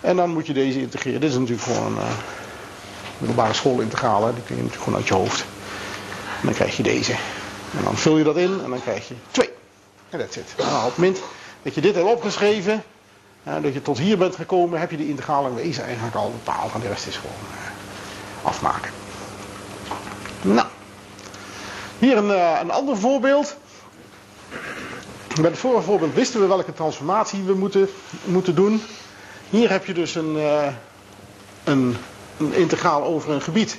En 0.00 0.16
dan 0.16 0.30
moet 0.30 0.46
je 0.46 0.52
deze 0.52 0.80
integreren. 0.80 1.20
Dit 1.20 1.30
is 1.30 1.36
natuurlijk 1.36 1.62
gewoon 1.62 1.86
een 1.86 1.98
uh, 1.98 2.12
middelbare 3.18 3.52
schoolintegraal. 3.52 4.20
Die 4.20 4.42
kun 4.42 4.56
je 4.56 4.62
natuurlijk 4.62 4.82
gewoon 4.82 4.98
uit 4.98 5.08
je 5.08 5.14
hoofd. 5.14 5.44
En 6.40 6.46
dan 6.46 6.52
krijg 6.52 6.76
je 6.76 6.82
deze. 6.82 7.12
En 7.76 7.84
dan 7.84 7.96
vul 7.96 8.18
je 8.18 8.24
dat 8.24 8.36
in 8.36 8.60
en 8.64 8.70
dan 8.70 8.80
krijg 8.82 9.08
je 9.08 9.14
2. 9.30 9.50
En 10.10 10.18
dat 10.18 10.32
zit. 10.32 10.54
Nou, 10.58 10.78
op 10.78 10.84
het 10.84 10.96
moment 10.96 11.22
dat 11.62 11.74
je 11.74 11.80
dit 11.80 11.94
hebt 11.94 12.06
opgeschreven, 12.06 12.82
dat 13.42 13.72
je 13.72 13.82
tot 13.82 13.98
hier 13.98 14.18
bent 14.18 14.36
gekomen, 14.36 14.80
heb 14.80 14.90
je 14.90 14.96
de 14.96 15.08
integraal 15.08 15.46
in 15.46 15.54
wezen 15.54 15.84
eigenlijk 15.84 16.16
al 16.16 16.30
bepaald. 16.30 16.72
En 16.74 16.80
de 16.80 16.88
rest 16.88 17.06
is 17.06 17.16
gewoon 17.16 17.36
uh, 17.50 18.46
afmaken. 18.46 18.90
Nou. 20.42 20.66
Hier 21.98 22.16
een, 22.16 22.28
uh, 22.28 22.58
een 22.62 22.70
ander 22.70 22.96
voorbeeld. 22.96 23.56
Bij 25.40 25.50
het 25.50 25.58
vorige 25.58 25.82
voorbeeld 25.82 26.14
wisten 26.14 26.40
we 26.40 26.46
welke 26.46 26.72
transformatie 26.72 27.42
we 27.42 27.54
moeten, 27.54 27.88
moeten 28.24 28.54
doen. 28.54 28.82
Hier 29.50 29.70
heb 29.70 29.86
je 29.86 29.94
dus 29.94 30.14
een, 30.14 30.36
uh, 30.36 30.66
een, 31.64 31.96
een, 32.38 32.54
integraal 32.54 33.04
over 33.04 33.30
een 33.30 33.42
gebied. 33.42 33.78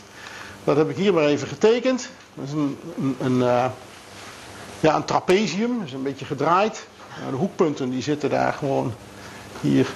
Dat 0.63 0.77
heb 0.77 0.89
ik 0.89 0.95
hier 0.95 1.13
maar 1.13 1.23
even 1.23 1.47
getekend. 1.47 2.09
Dat 2.33 2.45
is 2.45 2.51
een, 2.51 2.77
een, 3.19 3.37
uh, 3.37 3.65
ja, 4.79 4.95
een 4.95 5.05
trapezium, 5.05 5.81
is 5.85 5.93
een 5.93 6.03
beetje 6.03 6.25
gedraaid. 6.25 6.87
Nou, 7.19 7.31
de 7.31 7.37
hoekpunten 7.37 7.89
die 7.89 8.01
zitten 8.01 8.29
daar 8.29 8.53
gewoon 8.53 8.93
hier 9.61 9.87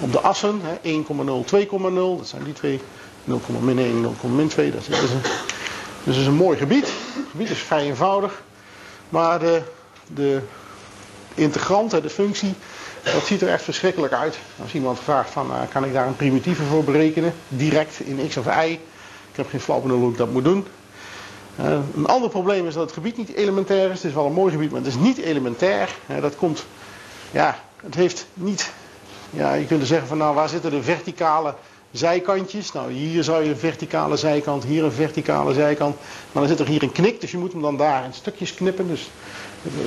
op 0.00 0.12
de 0.12 0.20
assen. 0.20 0.60
1,0, 0.82 1.44
2,0. 1.44 2.16
Dat 2.16 2.28
zijn 2.28 2.44
die 2.44 2.52
twee. 2.52 2.80
0,1, 3.26 3.32
0,2. 3.32 3.40
Dat 4.72 4.88
is 4.88 5.10
een, 5.10 5.20
dus 6.06 6.14
het 6.14 6.24
is 6.24 6.30
een 6.30 6.44
mooi 6.44 6.58
gebied. 6.58 6.84
Het 6.84 7.30
gebied 7.30 7.50
is 7.50 7.58
vrij 7.58 7.84
eenvoudig. 7.84 8.42
Maar 9.08 9.38
de, 9.38 9.62
de 10.06 10.40
integrant, 11.34 11.90
de 11.90 12.10
functie, 12.10 12.54
dat 13.02 13.26
ziet 13.26 13.42
er 13.42 13.48
echt 13.48 13.62
verschrikkelijk 13.62 14.12
uit. 14.12 14.38
Als 14.62 14.74
iemand 14.74 14.98
vraagt 15.00 15.30
van, 15.30 15.50
uh, 15.50 15.56
kan 15.72 15.84
ik 15.84 15.92
daar 15.92 16.06
een 16.06 16.16
primitieve 16.16 16.62
voor 16.62 16.84
berekenen? 16.84 17.34
Direct 17.48 18.00
in 18.00 18.28
x 18.28 18.36
of 18.36 18.46
y. 18.46 18.70
Ik 19.30 19.36
heb 19.36 19.48
geen 19.48 19.60
flauw 19.60 19.80
benul 19.80 19.98
hoe 19.98 20.10
ik 20.10 20.16
dat 20.16 20.32
moet 20.32 20.44
doen. 20.44 20.66
Uh, 21.60 21.78
een 21.96 22.06
ander 22.06 22.30
probleem 22.30 22.66
is 22.66 22.74
dat 22.74 22.82
het 22.82 22.92
gebied 22.92 23.16
niet 23.16 23.34
elementair 23.34 23.90
is. 23.90 23.96
Het 23.96 24.04
is 24.04 24.14
wel 24.14 24.26
een 24.26 24.32
mooi 24.32 24.52
gebied, 24.52 24.70
maar 24.70 24.80
het 24.80 24.88
is 24.88 24.96
niet 24.96 25.18
elementair. 25.18 25.94
Uh, 26.10 26.20
dat 26.20 26.36
komt, 26.36 26.66
ja, 27.30 27.58
het 27.82 27.94
heeft 27.94 28.26
niet, 28.34 28.70
ja, 29.30 29.54
je 29.54 29.66
kunt 29.66 29.80
er 29.80 29.86
zeggen 29.86 30.08
van 30.08 30.18
nou 30.18 30.34
waar 30.34 30.48
zitten 30.48 30.70
de 30.70 30.82
verticale 30.82 31.54
zijkantjes. 31.96 32.72
Nou, 32.72 32.92
hier 32.92 33.24
zou 33.24 33.44
je 33.44 33.50
een 33.50 33.56
verticale 33.56 34.16
zijkant, 34.16 34.64
hier 34.64 34.84
een 34.84 34.92
verticale 34.92 35.54
zijkant. 35.54 35.96
Maar 36.32 36.42
dan 36.42 36.48
zit 36.56 36.60
er 36.60 36.66
hier 36.66 36.82
een 36.82 36.92
knik, 36.92 37.20
dus 37.20 37.30
je 37.30 37.38
moet 37.38 37.52
hem 37.52 37.62
dan 37.62 37.76
daar 37.76 38.04
in 38.04 38.12
stukjes 38.12 38.54
knippen. 38.54 38.88
Dus 38.88 39.10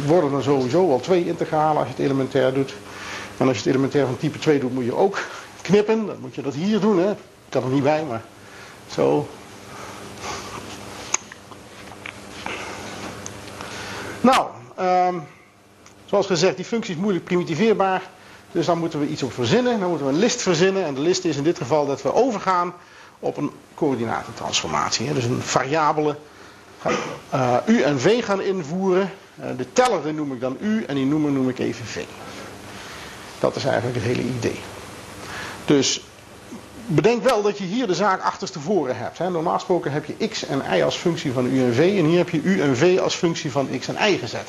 worden 0.05 0.31
dan 0.31 0.43
sowieso 0.43 0.91
al 0.91 0.99
twee 0.99 1.25
integralen 1.25 1.77
als 1.77 1.87
je 1.87 1.93
het 1.93 2.03
elementair 2.03 2.53
doet. 2.53 2.73
En 3.37 3.47
als 3.47 3.57
je 3.57 3.63
het 3.63 3.71
elementair 3.73 4.05
van 4.05 4.17
type 4.17 4.39
2 4.39 4.59
doet, 4.59 4.73
moet 4.73 4.85
je 4.85 4.95
ook 4.95 5.19
knippen. 5.61 6.05
Dan 6.05 6.17
moet 6.19 6.35
je 6.35 6.41
dat 6.41 6.53
hier 6.53 6.79
doen, 6.79 6.99
hè. 6.99 7.11
Ik 7.11 7.17
kan 7.49 7.63
er 7.63 7.69
niet 7.69 7.83
bij, 7.83 8.03
maar 8.03 8.21
zo. 8.91 9.27
Nou, 14.21 14.47
um, 14.79 15.23
zoals 16.05 16.25
gezegd, 16.25 16.55
die 16.55 16.65
functie 16.65 16.95
is 16.95 17.01
moeilijk 17.01 17.25
primitiveerbaar. 17.25 18.01
Dus 18.51 18.65
dan 18.65 18.77
moeten 18.77 18.99
we 18.99 19.07
iets 19.07 19.23
op 19.23 19.33
verzinnen. 19.33 19.79
Dan 19.79 19.89
moeten 19.89 20.07
we 20.07 20.13
een 20.13 20.19
list 20.19 20.41
verzinnen. 20.41 20.85
En 20.85 20.93
de 20.93 21.01
list 21.01 21.25
is 21.25 21.37
in 21.37 21.43
dit 21.43 21.57
geval 21.57 21.85
dat 21.85 22.01
we 22.01 22.13
overgaan 22.13 22.73
op 23.19 23.37
een 23.37 23.51
coördinatentransformatie. 23.75 25.13
Dus 25.13 25.23
een 25.23 25.41
variabele 25.41 26.15
uh, 27.33 27.55
u 27.65 27.81
en 27.81 27.99
v 27.99 28.23
gaan 28.23 28.41
invoeren. 28.41 29.11
Uh, 29.39 29.45
de 29.57 29.73
teller 29.73 30.13
noem 30.13 30.33
ik 30.33 30.39
dan 30.39 30.57
u 30.59 30.83
en 30.83 30.95
die 30.95 31.05
noemer 31.05 31.31
noem 31.31 31.49
ik 31.49 31.59
even 31.59 31.85
v. 31.85 31.97
Dat 33.39 33.55
is 33.55 33.65
eigenlijk 33.65 33.95
het 33.95 34.05
hele 34.05 34.23
idee. 34.37 34.59
Dus 35.65 36.03
bedenk 36.85 37.23
wel 37.23 37.41
dat 37.41 37.57
je 37.57 37.63
hier 37.63 37.87
de 37.87 37.95
zaak 37.95 38.21
achterstevoren 38.21 38.97
hebt. 38.97 39.17
Hè. 39.17 39.29
Normaal 39.29 39.53
gesproken 39.53 39.91
heb 39.91 40.05
je 40.05 40.27
x 40.27 40.45
en 40.45 40.63
y 40.77 40.81
als 40.81 40.95
functie 40.95 41.31
van 41.31 41.45
u 41.45 41.63
en 41.63 41.73
v. 41.73 41.79
En 41.79 42.05
hier 42.05 42.17
heb 42.17 42.29
je 42.29 42.41
u 42.41 42.61
en 42.61 42.77
v 42.77 42.99
als 43.01 43.15
functie 43.15 43.51
van 43.51 43.69
x 43.79 43.87
en 43.87 44.11
y 44.11 44.17
gezet. 44.17 44.47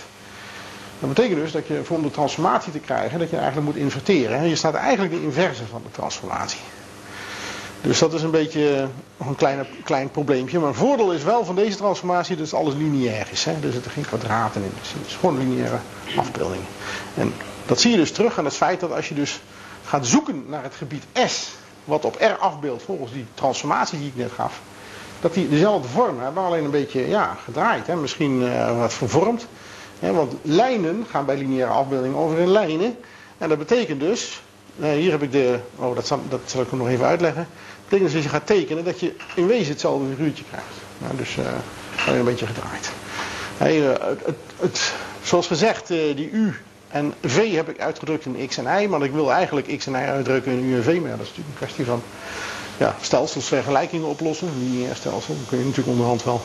Dat 1.00 1.08
betekent 1.08 1.40
dus 1.40 1.52
dat 1.52 1.66
je 1.66 1.84
voor 1.84 1.96
om 1.96 2.02
de 2.02 2.10
transformatie 2.10 2.72
te 2.72 2.78
krijgen, 2.78 3.18
dat 3.18 3.30
je 3.30 3.36
eigenlijk 3.36 3.66
moet 3.66 3.76
inverteren. 3.76 4.48
Je 4.48 4.56
staat 4.56 4.74
eigenlijk 4.74 5.14
de 5.14 5.22
inverse 5.22 5.66
van 5.66 5.82
de 5.84 5.90
transformatie. 5.90 6.60
Dus 7.80 7.98
dat 7.98 8.12
is 8.12 8.22
een 8.22 8.30
beetje 8.30 8.88
een 9.18 9.34
kleine, 9.34 9.66
klein 9.84 10.10
probleempje. 10.10 10.58
Maar 10.58 10.68
een 10.68 10.74
voordeel 10.74 11.12
is 11.12 11.22
wel 11.22 11.44
van 11.44 11.54
deze 11.54 11.76
transformatie 11.76 12.36
dat 12.36 12.54
alles 12.54 12.74
lineair 12.74 13.26
is. 13.30 13.44
Hè? 13.44 13.52
Er 13.52 13.72
zitten 13.72 13.90
geen 13.90 14.06
kwadraten 14.06 14.62
in. 14.62 14.72
Het 14.74 15.06
is 15.06 15.14
gewoon 15.14 15.38
lineaire 15.38 15.78
afbeeldingen. 16.16 16.66
En 17.14 17.32
dat 17.66 17.80
zie 17.80 17.90
je 17.90 17.96
dus 17.96 18.12
terug 18.12 18.38
aan 18.38 18.44
het 18.44 18.54
feit 18.54 18.80
dat 18.80 18.92
als 18.92 19.08
je 19.08 19.14
dus 19.14 19.40
gaat 19.84 20.06
zoeken 20.06 20.44
naar 20.48 20.62
het 20.62 20.74
gebied 20.74 21.04
S, 21.26 21.50
wat 21.84 22.04
op 22.04 22.16
R 22.20 22.36
afbeeldt 22.38 22.82
volgens 22.82 23.12
die 23.12 23.26
transformatie 23.34 23.98
die 23.98 24.08
ik 24.08 24.16
net 24.16 24.32
gaf, 24.32 24.60
dat 25.20 25.34
die 25.34 25.48
dezelfde 25.48 25.88
vorm 25.88 26.20
hebben, 26.20 26.42
alleen 26.42 26.64
een 26.64 26.70
beetje 26.70 27.08
ja, 27.08 27.36
gedraaid. 27.44 27.86
Hè? 27.86 27.96
Misschien 27.96 28.42
uh, 28.42 28.78
wat 28.78 28.92
vervormd 28.92 29.46
want 30.00 30.32
lijnen 30.42 31.06
gaan 31.10 31.24
bij 31.24 31.36
lineaire 31.36 31.72
afbeeldingen 31.72 32.16
over 32.16 32.38
in 32.38 32.50
lijnen. 32.50 32.96
En 33.38 33.48
dat 33.48 33.58
betekent 33.58 34.00
dus, 34.00 34.42
hier 34.76 35.10
heb 35.10 35.22
ik 35.22 35.32
de, 35.32 35.58
oh 35.76 35.94
dat 35.94 36.06
zal, 36.06 36.20
dat 36.28 36.40
zal 36.44 36.62
ik 36.62 36.72
nog 36.72 36.88
even 36.88 37.06
uitleggen. 37.06 37.46
Dat 37.50 37.84
betekent 37.84 38.06
dus 38.06 38.14
als 38.14 38.24
je 38.24 38.38
gaat 38.38 38.46
tekenen 38.46 38.84
dat 38.84 39.00
je 39.00 39.14
in 39.34 39.46
wezen 39.46 39.72
hetzelfde 39.72 40.06
figuurtje 40.10 40.44
krijgt. 40.48 40.66
Nou, 40.98 41.16
dus 41.16 41.36
uh, 41.36 41.44
alleen 42.06 42.18
een 42.18 42.24
beetje 42.24 42.46
gedraaid. 42.46 42.90
Uh, 43.62 44.16
het, 44.24 44.36
het, 44.56 44.92
zoals 45.22 45.46
gezegd, 45.46 45.88
die 45.88 46.30
U 46.30 46.54
en 46.88 47.14
V 47.24 47.54
heb 47.54 47.68
ik 47.68 47.80
uitgedrukt 47.80 48.24
in 48.24 48.46
X 48.48 48.56
en 48.56 48.82
Y. 48.82 48.86
Maar 48.86 49.02
ik 49.02 49.12
wil 49.12 49.32
eigenlijk 49.32 49.78
X 49.78 49.86
en 49.86 49.92
Y 49.92 49.96
uitdrukken 49.96 50.52
in 50.52 50.64
U 50.64 50.76
en 50.76 50.82
V. 50.82 50.86
Maar 50.86 51.10
ja, 51.10 51.16
dat 51.16 51.26
is 51.26 51.28
natuurlijk 51.28 51.48
een 51.48 51.54
kwestie 51.66 51.84
van 51.84 52.02
ja, 52.76 52.96
stelsels, 53.00 53.46
vergelijkingen 53.46 54.06
oplossen. 54.06 54.48
Lineair 54.58 54.96
stelsel. 54.96 55.34
Dan 55.34 55.44
kun 55.48 55.58
je 55.58 55.64
natuurlijk 55.64 55.90
onderhand 55.90 56.24
wel 56.24 56.40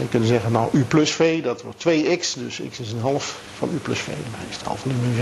je 0.00 0.08
kunt 0.08 0.26
zeggen, 0.26 0.52
nou 0.52 0.68
u 0.72 0.84
plus 0.84 1.12
v, 1.12 1.42
dat 1.42 1.62
wordt 1.62 1.80
2x, 1.88 2.38
dus 2.38 2.60
x 2.70 2.80
is 2.80 2.92
een 2.92 3.00
half 3.00 3.40
van 3.58 3.68
u 3.72 3.76
plus 3.76 3.98
v, 3.98 4.06
dan 4.06 4.48
is 4.50 4.56
het 4.56 4.66
half 4.66 4.80
van 4.80 4.90
u 4.90 5.14
v. 5.16 5.20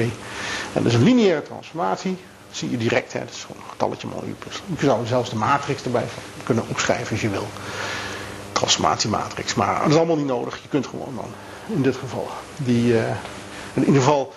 En 0.72 0.82
dat 0.82 0.86
is 0.86 0.94
een 0.94 1.02
lineaire 1.02 1.42
transformatie. 1.42 2.16
zie 2.50 2.70
je 2.70 2.76
direct, 2.76 3.12
hè, 3.12 3.18
dat 3.18 3.30
is 3.30 3.44
gewoon 3.46 3.62
een 3.62 3.70
getalletje 3.70 4.08
mal 4.08 4.22
u 4.26 4.34
plus. 4.38 4.62
Je 4.78 4.84
zou 4.86 5.06
zelfs 5.06 5.30
de 5.30 5.36
matrix 5.36 5.82
erbij 5.82 6.04
kunnen 6.42 6.64
opschrijven 6.68 7.10
als 7.10 7.20
je 7.20 7.30
wil. 7.30 7.46
Transformatiematrix. 8.52 9.54
Maar 9.54 9.80
dat 9.80 9.90
is 9.90 9.96
allemaal 9.96 10.16
niet 10.16 10.26
nodig. 10.26 10.58
Je 10.62 10.68
kunt 10.68 10.86
gewoon 10.86 11.14
dan, 11.14 11.30
in 11.76 11.82
dit 11.82 11.96
geval, 11.96 12.28
die, 12.56 12.92
uh, 12.92 13.08
in 13.74 13.84
ieder 13.84 14.02
geval 14.02 14.32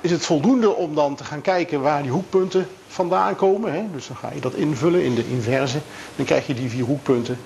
is 0.00 0.10
het 0.10 0.24
voldoende 0.24 0.74
om 0.74 0.94
dan 0.94 1.14
te 1.14 1.24
gaan 1.24 1.40
kijken 1.40 1.80
waar 1.80 2.02
die 2.02 2.10
hoekpunten 2.10 2.66
vandaan 2.88 3.36
komen. 3.36 3.72
Hè? 3.72 3.84
Dus 3.92 4.06
dan 4.06 4.16
ga 4.16 4.30
je 4.34 4.40
dat 4.40 4.54
invullen 4.54 5.04
in 5.04 5.14
de 5.14 5.28
inverse. 5.28 5.78
Dan 6.16 6.24
krijg 6.24 6.46
je 6.46 6.54
die 6.54 6.70
vier 6.70 6.84
hoekpunten. 6.84 7.38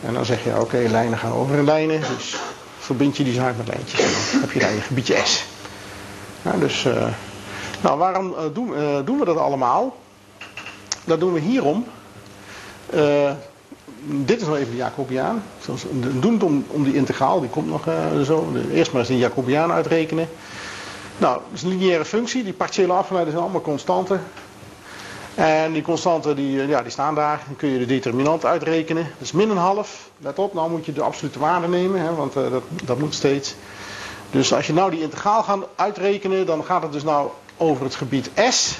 En 0.00 0.14
dan 0.14 0.24
zeg 0.24 0.44
je, 0.44 0.60
oké, 0.60 0.76
lijnen 0.76 1.18
gaan 1.18 1.32
over 1.32 1.56
in 1.56 1.64
lijnen. 1.64 2.00
Dus 2.16 2.36
verbind 2.78 3.16
je 3.16 3.24
die 3.24 3.32
zaak 3.32 3.56
met 3.56 3.68
lijntjes. 3.68 4.00
Dan 4.32 4.40
heb 4.40 4.52
je 4.52 4.58
daar 4.58 4.74
je 4.74 4.80
gebiedje 4.80 5.20
S. 5.24 5.44
Ja, 6.42 6.52
dus, 6.52 6.84
uh, 6.84 7.06
nou, 7.80 7.98
waarom 7.98 8.30
uh, 8.30 8.38
doen, 8.52 8.68
uh, 8.68 8.98
doen, 9.04 9.18
we 9.18 9.24
dat 9.24 9.36
allemaal? 9.36 9.96
Dat 11.04 11.20
doen 11.20 11.32
we 11.32 11.40
hierom. 11.40 11.86
dit 14.06 14.40
is 14.40 14.46
nog 14.46 14.56
even 14.56 14.70
de 14.70 14.76
Jacobiaan. 14.76 15.42
We 16.00 16.18
doen 16.18 16.32
het 16.32 16.42
om, 16.42 16.64
om 16.68 16.84
die 16.84 16.94
integraal, 16.94 17.40
die 17.40 17.50
komt 17.50 17.68
nog 17.68 17.84
zo. 18.24 18.52
Eerst 18.72 18.92
maar 18.92 19.00
eens 19.00 19.10
de 19.10 19.18
Jacobiaan 19.18 19.72
uitrekenen. 19.72 20.28
Nou, 21.18 21.34
dat 21.34 21.52
is 21.52 21.62
een 21.62 21.68
lineaire 21.68 22.04
functie. 22.04 22.44
Die 22.44 22.52
partiële 22.52 22.92
afgeleiden 22.92 23.32
zijn 23.32 23.44
allemaal 23.44 23.62
constanten. 23.62 24.20
En 25.34 25.72
die 25.72 25.82
constanten 25.82 26.36
die, 26.36 26.66
ja, 26.66 26.82
die 26.82 26.90
staan 26.90 27.14
daar. 27.14 27.42
Dan 27.46 27.56
kun 27.56 27.68
je 27.68 27.78
de 27.78 27.86
determinant 27.86 28.44
uitrekenen. 28.44 29.06
Is 29.18 29.32
min 29.32 29.50
een 29.50 29.56
half. 29.56 30.10
Let 30.18 30.38
op, 30.38 30.54
nou 30.54 30.70
moet 30.70 30.86
je 30.86 30.92
de 30.92 31.02
absolute 31.02 31.38
waarde 31.38 31.68
nemen. 31.68 32.00
Hè, 32.00 32.14
want 32.14 32.36
uh, 32.36 32.50
dat, 32.50 32.62
dat 32.84 32.98
moet 32.98 33.14
steeds. 33.14 33.54
Dus 34.30 34.52
als 34.52 34.66
je 34.66 34.72
nou 34.72 34.90
die 34.90 35.00
integraal 35.00 35.42
gaat 35.42 35.66
uitrekenen. 35.76 36.46
Dan 36.46 36.64
gaat 36.64 36.82
het 36.82 36.92
dus 36.92 37.02
nou 37.02 37.30
over 37.56 37.84
het 37.84 37.94
gebied 37.94 38.30
S. 38.50 38.78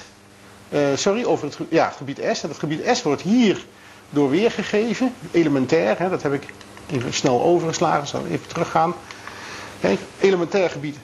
Uh, 0.68 0.80
sorry, 0.94 1.24
over 1.24 1.46
het, 1.46 1.58
ja, 1.68 1.84
het 1.84 1.96
gebied 1.96 2.20
S. 2.32 2.42
En 2.42 2.48
dat 2.48 2.58
gebied 2.58 2.96
S 2.96 3.02
wordt 3.02 3.22
hier 3.22 3.64
door 4.10 4.30
weergegeven. 4.30 5.14
Elementair. 5.30 5.98
Hè, 5.98 6.08
dat 6.10 6.22
heb 6.22 6.32
ik 6.32 6.44
even 6.90 7.14
snel 7.14 7.42
overgeslagen. 7.42 8.06
Zal 8.06 8.26
even 8.26 8.48
teruggaan. 8.48 8.94
Kijk, 9.80 10.00
elementair 10.20 10.70
gebied 10.70 10.96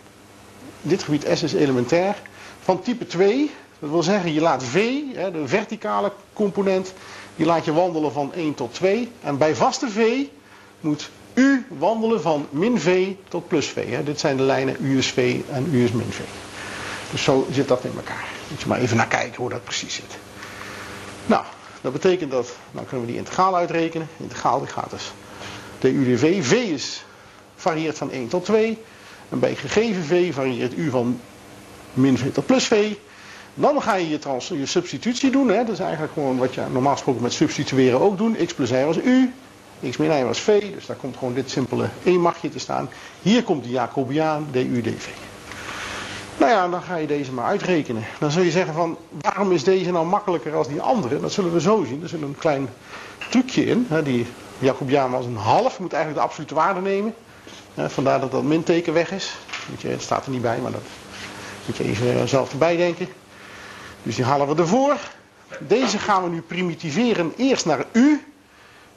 dit 0.82 1.02
gebied 1.02 1.26
S 1.34 1.42
is 1.42 1.52
elementair. 1.52 2.16
Van 2.62 2.82
type 2.82 3.06
2, 3.06 3.50
dat 3.80 3.90
wil 3.90 4.02
zeggen 4.02 4.32
je 4.32 4.40
laat 4.40 4.64
V, 4.64 4.74
de 5.14 5.42
verticale 5.44 6.12
component, 6.32 6.92
die 7.36 7.46
laat 7.46 7.64
je 7.64 7.72
wandelen 7.72 8.12
van 8.12 8.32
1 8.34 8.54
tot 8.54 8.74
2. 8.74 9.12
En 9.20 9.38
bij 9.38 9.54
vaste 9.54 9.90
V 9.90 10.26
moet 10.80 11.10
U 11.34 11.66
wandelen 11.68 12.20
van 12.20 12.46
min 12.50 12.80
V 12.80 13.12
tot 13.28 13.48
plus 13.48 13.66
V. 13.66 14.04
Dit 14.04 14.20
zijn 14.20 14.36
de 14.36 14.42
lijnen 14.42 14.76
U 14.80 14.98
is 14.98 15.06
V 15.06 15.40
en 15.50 15.68
U 15.72 15.84
is 15.84 15.92
min 15.92 16.12
V. 16.12 16.18
Dus 17.10 17.22
zo 17.22 17.46
zit 17.50 17.68
dat 17.68 17.84
in 17.84 17.92
elkaar. 17.96 18.28
Moet 18.48 18.60
je 18.60 18.68
maar 18.68 18.78
even 18.78 18.96
naar 18.96 19.06
kijken 19.06 19.36
hoe 19.36 19.50
dat 19.50 19.64
precies 19.64 19.94
zit. 19.94 20.18
Nou, 21.26 21.44
dat 21.80 21.92
betekent 21.92 22.30
dat, 22.30 22.56
dan 22.70 22.84
kunnen 22.86 23.06
we 23.06 23.12
die 23.12 23.20
integraal 23.20 23.56
uitrekenen. 23.56 24.08
Integraal 24.16 24.58
die 24.58 24.68
gaat 24.68 24.90
dus 24.90 25.12
du 25.78 26.14
dv. 26.14 26.44
V 26.46 26.52
is, 26.52 27.04
varieert 27.56 27.98
van 27.98 28.10
1 28.10 28.28
tot 28.28 28.44
2. 28.44 28.78
En 29.28 29.38
bij 29.38 29.54
gegeven 29.54 30.02
v 30.02 30.34
varieert 30.34 30.76
u 30.76 30.90
van 30.90 31.20
min 31.92 32.18
v 32.18 32.32
tot 32.32 32.46
plus 32.46 32.66
v. 32.66 32.92
Dan 33.54 33.82
ga 33.82 33.94
je 33.94 34.08
je, 34.08 34.18
trans, 34.18 34.48
je 34.48 34.66
substitutie 34.66 35.30
doen. 35.30 35.48
Hè. 35.48 35.64
Dat 35.64 35.68
is 35.68 35.78
eigenlijk 35.78 36.12
gewoon 36.12 36.38
wat 36.38 36.54
je 36.54 36.62
normaal 36.72 36.92
gesproken 36.92 37.22
met 37.22 37.32
substitueren 37.32 38.00
ook 38.00 38.18
doen. 38.18 38.36
x 38.46 38.54
plus 38.54 38.70
y 38.70 38.84
was 38.84 38.96
u, 38.96 39.32
x 39.90 39.96
min 39.96 40.10
y 40.10 40.24
was 40.24 40.40
v. 40.40 40.74
Dus 40.74 40.86
daar 40.86 40.96
komt 40.96 41.16
gewoon 41.16 41.34
dit 41.34 41.50
simpele 41.50 41.88
1 42.02 42.20
magje 42.20 42.48
te 42.48 42.58
staan. 42.58 42.88
Hier 43.22 43.42
komt 43.42 43.64
de 43.64 43.70
Jacobiaan 43.70 44.46
du 44.50 44.82
dv. 44.82 45.06
Nou 46.38 46.52
ja, 46.52 46.68
dan 46.68 46.82
ga 46.82 46.96
je 46.96 47.06
deze 47.06 47.32
maar 47.32 47.44
uitrekenen. 47.44 48.04
Dan 48.18 48.30
zul 48.30 48.42
je 48.42 48.50
zeggen 48.50 48.74
van, 48.74 48.96
waarom 49.20 49.52
is 49.52 49.64
deze 49.64 49.90
nou 49.90 50.06
makkelijker 50.06 50.54
als 50.54 50.68
die 50.68 50.80
andere? 50.80 51.20
Dat 51.20 51.32
zullen 51.32 51.52
we 51.52 51.60
zo 51.60 51.84
zien. 51.88 52.02
Er 52.02 52.08
zit 52.08 52.22
een 52.22 52.36
klein 52.38 52.68
trucje 53.30 53.64
in. 53.64 53.88
Die 54.04 54.26
Jacobiaan 54.58 55.10
was 55.10 55.26
een 55.26 55.36
half, 55.36 55.78
moet 55.78 55.92
eigenlijk 55.92 56.22
de 56.22 56.28
absolute 56.28 56.54
waarde 56.54 56.80
nemen 56.80 57.14
vandaar 57.74 58.20
dat 58.20 58.30
dat 58.30 58.42
minteken 58.42 58.92
weg 58.92 59.12
is. 59.12 59.34
het 59.80 60.02
staat 60.02 60.24
er 60.24 60.30
niet 60.30 60.42
bij, 60.42 60.58
maar 60.58 60.72
dat 60.72 60.82
moet 61.66 61.76
je 61.76 61.84
even 61.84 62.28
zelf 62.28 62.52
erbij 62.52 62.76
denken. 62.76 63.08
Dus 64.02 64.14
die 64.16 64.24
halen 64.24 64.48
we 64.48 64.62
ervoor. 64.62 64.96
Deze 65.58 65.98
gaan 65.98 66.22
we 66.22 66.30
nu 66.30 66.40
primitiveren 66.40 67.32
eerst 67.36 67.66
naar 67.66 67.84
u. 67.92 68.24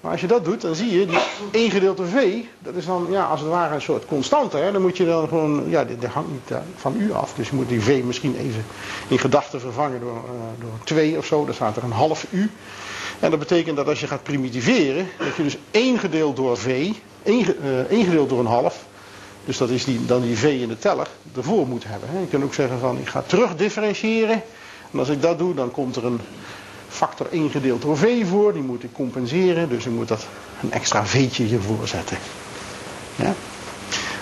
Maar 0.02 0.12
als 0.12 0.22
je 0.22 0.28
dat 0.28 0.46
doet, 0.46 0.62
dan 0.62 0.76
zie 0.76 1.00
je 1.00 1.06
die 1.06 1.20
1 1.52 1.72
gedeelte 1.72 2.06
v, 2.06 2.38
dat 2.60 2.76
is 2.76 2.86
dan 2.86 3.08
ja, 3.10 3.26
als 3.26 3.40
het 3.40 3.50
ware 3.50 3.76
een 3.76 3.82
soort 3.82 4.06
constante. 4.06 4.58
Hè? 4.58 4.72
Dan 4.72 4.82
moet 4.82 4.98
je 4.98 5.06
dan 5.06 5.28
gewoon, 5.28 5.70
ja, 5.70 5.84
dit, 5.84 6.06
hangt 6.06 6.32
niet 6.32 6.52
eh, 6.52 6.58
van 6.76 6.96
u 6.98 7.14
af. 7.14 7.34
Dus 7.34 7.50
je 7.50 7.56
moet 7.56 7.70
die 7.70 7.82
v 7.82 8.02
misschien 8.04 8.36
even 8.38 8.66
in 9.08 9.20
gedachten 9.20 9.60
vervangen 9.60 10.00
door, 10.00 10.16
uh, 10.16 10.62
door 10.62 10.72
2 10.84 11.18
of 11.18 11.26
zo. 11.26 11.46
Dan 11.46 11.54
staat 11.54 11.78
er 11.78 11.84
een 11.84 11.92
half 11.92 12.26
u. 12.30 12.52
En 13.20 13.30
dat 13.30 13.40
betekent 13.40 13.76
dat 13.76 13.88
als 13.88 14.00
je 14.00 14.08
gaat 14.08 14.24
primitiveren, 14.24 15.08
dat 15.18 15.36
je 15.36 15.44
dus 15.44 15.58
1 15.72 16.00
gedeeld 16.00 16.36
door 16.36 16.58
v 16.58 16.92
1, 17.24 17.46
uh, 17.90 18.06
gedeeld 18.06 18.30
door 18.30 18.40
een 18.40 18.46
half, 18.46 18.86
dus 19.46 19.58
dat 19.58 19.70
is 19.70 19.86
die, 19.86 20.06
dan 20.06 20.22
die 20.22 20.38
v 20.38 20.44
in 20.44 20.68
de 20.68 20.80
teller, 20.80 21.08
ervoor 21.36 21.68
moet 21.68 21.84
hebben. 21.88 22.10
Hè. 22.12 22.20
Je 22.20 22.28
kunt 22.28 22.44
ook 22.44 22.54
zeggen 22.54 22.80
van 22.80 22.98
ik 22.98 23.08
ga 23.08 23.24
terug 23.28 23.56
differentiëren. 23.56 24.44
En 24.94 25.00
als 25.00 25.10
ik 25.10 25.22
dat 25.22 25.38
doe, 25.38 25.54
dan 25.54 25.72
komt 25.72 25.96
er 25.96 26.06
een 26.06 26.20
factor 26.90 27.28
1 27.32 27.50
gedeeld 27.50 27.82
door 27.82 27.98
v 27.98 28.28
voor. 28.28 28.54
Die 28.54 28.62
moet 28.62 28.84
ik 28.84 28.94
compenseren, 28.94 29.70
dus 29.70 29.86
ik 29.86 29.92
moet 29.92 30.08
dat 30.08 30.28
een 30.62 30.72
extra 30.72 31.06
v'tje 31.06 31.44
hiervoor 31.44 31.88
zetten. 31.88 32.18
Ja? 33.16 33.34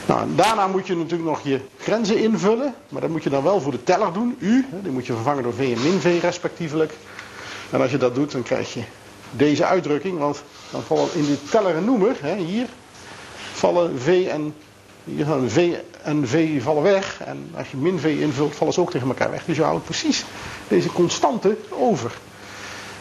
Nou, 0.05 0.27
daarna 0.35 0.67
moet 0.67 0.87
je 0.87 0.95
natuurlijk 0.95 1.29
nog 1.29 1.41
je 1.43 1.59
grenzen 1.77 2.17
invullen. 2.17 2.73
Maar 2.89 3.01
dat 3.01 3.09
moet 3.09 3.23
je 3.23 3.29
dan 3.29 3.43
wel 3.43 3.61
voor 3.61 3.71
de 3.71 3.83
teller 3.83 4.13
doen, 4.13 4.35
u. 4.39 4.65
Die 4.81 4.91
moet 4.91 5.05
je 5.05 5.13
vervangen 5.13 5.43
door 5.43 5.53
v 5.53 5.59
en 5.59 5.83
min 5.83 5.99
v 5.99 6.21
respectievelijk. 6.21 6.93
En 7.69 7.81
als 7.81 7.91
je 7.91 7.97
dat 7.97 8.15
doet, 8.15 8.31
dan 8.31 8.43
krijg 8.43 8.73
je 8.73 8.83
deze 9.31 9.65
uitdrukking. 9.65 10.17
Want 10.17 10.43
dan 10.71 10.81
vallen 10.81 11.09
in 11.13 11.25
de 11.25 11.43
teller 11.43 11.75
een 11.75 11.85
noemer, 11.85 12.15
hè, 12.21 12.35
hier, 12.35 12.67
vallen 13.53 13.99
V 13.99 14.27
en, 14.29 14.53
gaan 15.17 15.49
V 15.49 15.73
en 16.03 16.27
V 16.27 16.63
vallen 16.63 16.83
weg. 16.83 17.21
En 17.25 17.51
als 17.57 17.71
je 17.71 17.77
min 17.77 17.99
V 17.99 18.03
invult, 18.03 18.55
vallen 18.55 18.73
ze 18.73 18.81
ook 18.81 18.91
tegen 18.91 19.07
elkaar 19.07 19.31
weg. 19.31 19.45
Dus 19.45 19.55
je 19.55 19.63
houdt 19.63 19.85
precies 19.85 20.25
deze 20.67 20.91
constante 20.91 21.57
over. 21.69 22.11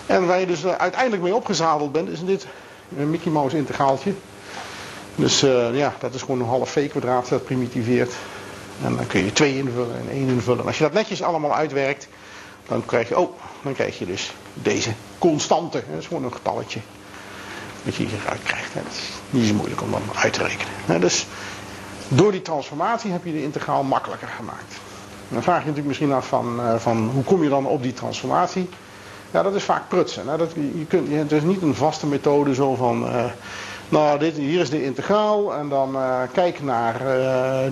En 0.06 0.26
waar 0.26 0.40
je 0.40 0.46
dus 0.46 0.66
uiteindelijk 0.66 1.22
mee 1.22 1.34
opgezadeld 1.34 1.92
bent, 1.92 2.08
is 2.08 2.24
dit 2.24 2.46
een 2.98 3.10
Mickey 3.10 3.32
Mouse 3.32 3.56
integraaltje. 3.56 4.12
Dus 5.14 5.44
uh, 5.44 5.76
ja, 5.76 5.94
dat 5.98 6.14
is 6.14 6.20
gewoon 6.20 6.40
een 6.40 6.46
half 6.46 6.70
V 6.70 6.90
kwadraat, 6.90 7.28
dat 7.28 7.44
primitiveert. 7.44 8.12
En 8.84 8.96
dan 8.96 9.06
kun 9.06 9.24
je 9.24 9.32
2 9.32 9.56
invullen 9.56 9.96
en 9.96 10.08
1 10.10 10.28
invullen. 10.28 10.60
En 10.60 10.66
als 10.66 10.78
je 10.78 10.84
dat 10.84 10.92
netjes 10.92 11.22
allemaal 11.22 11.54
uitwerkt, 11.54 12.08
dan 12.68 12.84
krijg 12.84 13.08
je, 13.08 13.18
oh, 13.18 13.38
dan 13.62 13.74
krijg 13.74 13.98
je 13.98 14.06
dus 14.06 14.32
deze 14.54 14.90
constante. 15.18 15.82
Dat 15.90 16.00
is 16.00 16.06
gewoon 16.06 16.24
een 16.24 16.32
getalletje. 16.32 16.80
Dat 17.84 17.94
je 17.94 18.06
hieruit 18.06 18.42
krijgt. 18.42 18.74
Dat 18.74 18.82
is 18.90 19.00
niet 19.30 19.46
zo 19.46 19.54
moeilijk 19.54 19.82
om 19.82 19.90
dan 19.90 20.02
uit 20.14 20.32
te 20.32 20.42
rekenen. 20.42 21.00
Dus 21.00 21.26
door 22.12 22.32
die 22.32 22.42
transformatie 22.42 23.10
heb 23.10 23.24
je 23.24 23.32
de 23.32 23.42
integraal 23.42 23.82
makkelijker 23.82 24.28
gemaakt. 24.28 24.74
Dan 25.28 25.42
vraag 25.42 25.58
je 25.58 25.60
natuurlijk 25.60 25.86
misschien 25.86 26.12
af 26.12 26.26
van, 26.26 26.60
eh, 26.60 26.74
van 26.76 27.10
hoe 27.14 27.24
kom 27.24 27.42
je 27.42 27.48
dan 27.48 27.66
op 27.66 27.82
die 27.82 27.92
transformatie? 27.92 28.68
Ja, 29.30 29.42
dat 29.42 29.54
is 29.54 29.62
vaak 29.62 29.88
prutsen. 29.88 30.26
Dat, 30.38 30.52
je 30.54 30.86
kunt, 30.88 31.08
het 31.12 31.32
is 31.32 31.42
niet 31.42 31.62
een 31.62 31.74
vaste 31.74 32.06
methode 32.06 32.54
zo 32.54 32.74
van... 32.74 33.02
Uh, 33.02 33.24
nou, 33.88 34.18
dit, 34.18 34.36
hier 34.36 34.60
is 34.60 34.70
de 34.70 34.84
integraal 34.84 35.54
en 35.54 35.68
dan 35.68 35.94
uh, 35.94 36.20
kijk 36.32 36.62
naar 36.62 37.00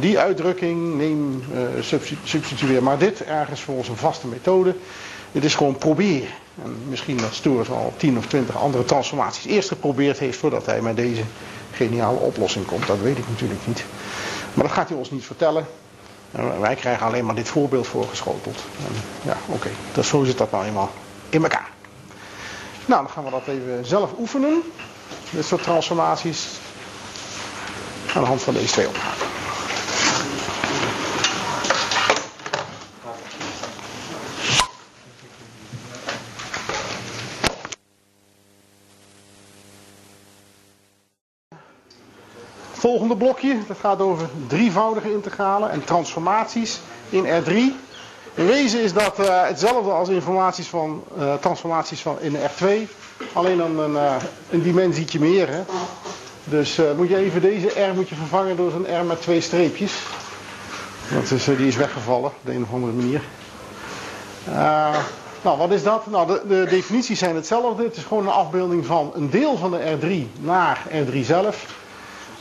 die 0.00 0.18
uitdrukking, 0.18 0.96
neem, 0.96 1.42
substitueer 2.24 2.82
maar 2.82 2.98
dit 2.98 3.24
ergens 3.24 3.60
volgens 3.60 3.88
een 3.88 3.96
vaste 3.96 4.26
methode. 4.26 4.74
Het 5.32 5.44
is 5.44 5.54
gewoon 5.54 5.76
proberen. 5.76 6.28
En 6.62 6.76
misschien 6.88 7.16
dat 7.16 7.34
Stoers 7.34 7.70
al 7.70 7.92
10 7.96 8.18
of 8.18 8.26
20 8.26 8.56
andere 8.56 8.84
transformaties 8.84 9.46
eerst 9.46 9.68
geprobeerd 9.68 10.18
heeft 10.18 10.38
voordat 10.38 10.66
hij 10.66 10.80
met 10.80 10.96
deze 10.96 11.22
geniale 11.72 12.18
oplossing 12.18 12.66
komt. 12.66 12.86
Dat 12.86 13.00
weet 13.00 13.18
ik 13.18 13.28
natuurlijk 13.28 13.60
niet. 13.66 13.84
Maar 14.58 14.66
dat 14.66 14.76
gaat 14.76 14.88
hij 14.88 14.98
ons 14.98 15.10
niet 15.10 15.24
vertellen. 15.24 15.66
wij 16.60 16.74
krijgen 16.74 17.06
alleen 17.06 17.24
maar 17.24 17.34
dit 17.34 17.48
voorbeeld 17.48 17.86
voorgeschoteld. 17.86 18.64
Ja, 19.22 19.36
oké. 19.46 19.70
Okay. 19.94 20.04
Zo 20.04 20.24
zit 20.24 20.38
dat 20.38 20.50
nou 20.50 20.64
eenmaal 20.64 20.90
in 21.28 21.42
elkaar. 21.42 21.68
Nou, 22.86 23.02
dan 23.02 23.10
gaan 23.10 23.24
we 23.24 23.30
dat 23.30 23.46
even 23.46 23.86
zelf 23.86 24.10
oefenen. 24.18 24.62
Dit 25.30 25.44
soort 25.44 25.62
transformaties. 25.62 26.48
Aan 28.14 28.22
de 28.22 28.28
hand 28.28 28.42
van 28.42 28.54
deze 28.54 28.72
twee 28.72 28.88
opgaven. 28.88 29.26
Volgende 42.78 43.16
blokje, 43.16 43.58
dat 43.66 43.76
gaat 43.80 44.00
over 44.00 44.28
drievoudige 44.46 45.12
integralen 45.12 45.70
en 45.70 45.84
transformaties 45.84 46.80
in 47.08 47.24
R3. 47.24 47.52
In 48.34 48.46
wezen 48.46 48.82
is 48.82 48.92
dat 48.92 49.20
uh, 49.20 49.46
hetzelfde 49.46 49.90
als 49.90 50.08
informaties 50.08 50.66
van, 50.66 51.04
uh, 51.18 51.34
transformaties 51.34 52.00
van 52.00 52.20
in 52.20 52.36
R2. 52.36 52.66
Alleen 53.32 53.56
dan 53.56 53.78
een, 53.78 53.92
uh, 53.92 54.14
een 54.50 54.62
dimensietje 54.62 55.20
meer. 55.20 55.48
Hè. 55.48 55.62
Dus 56.44 56.80
moet 56.96 57.08
je 57.08 57.16
even 57.16 57.40
deze 57.40 57.68
R 57.68 57.94
moet 57.94 58.08
je 58.08 58.14
vervangen 58.14 58.56
door 58.56 58.70
zo'n 58.70 59.00
R 59.00 59.04
met 59.04 59.22
twee 59.22 59.40
streepjes. 59.40 59.92
Dat 61.12 61.30
is, 61.30 61.44
die 61.44 61.66
is 61.66 61.76
weggevallen 61.76 62.30
op 62.30 62.34
de 62.44 62.54
een 62.54 62.62
of 62.62 62.72
andere 62.72 62.92
manier. 62.92 63.22
Nou, 65.42 65.58
wat 65.58 65.70
is 65.70 65.82
dat? 65.82 66.06
Nou, 66.06 66.26
de, 66.26 66.42
de, 66.48 66.66
definities 66.68 67.18
zijn 67.18 67.34
hetzelfde. 67.34 67.82
Het 67.82 67.96
is 67.96 68.04
gewoon 68.04 68.22
een 68.22 68.32
afbeelding 68.32 68.86
van 68.86 69.12
een 69.14 69.30
deel 69.30 69.56
van 69.56 69.70
de 69.70 69.96
R3 69.98 70.40
naar 70.40 70.82
R3 70.90 71.20
zelf. 71.20 71.77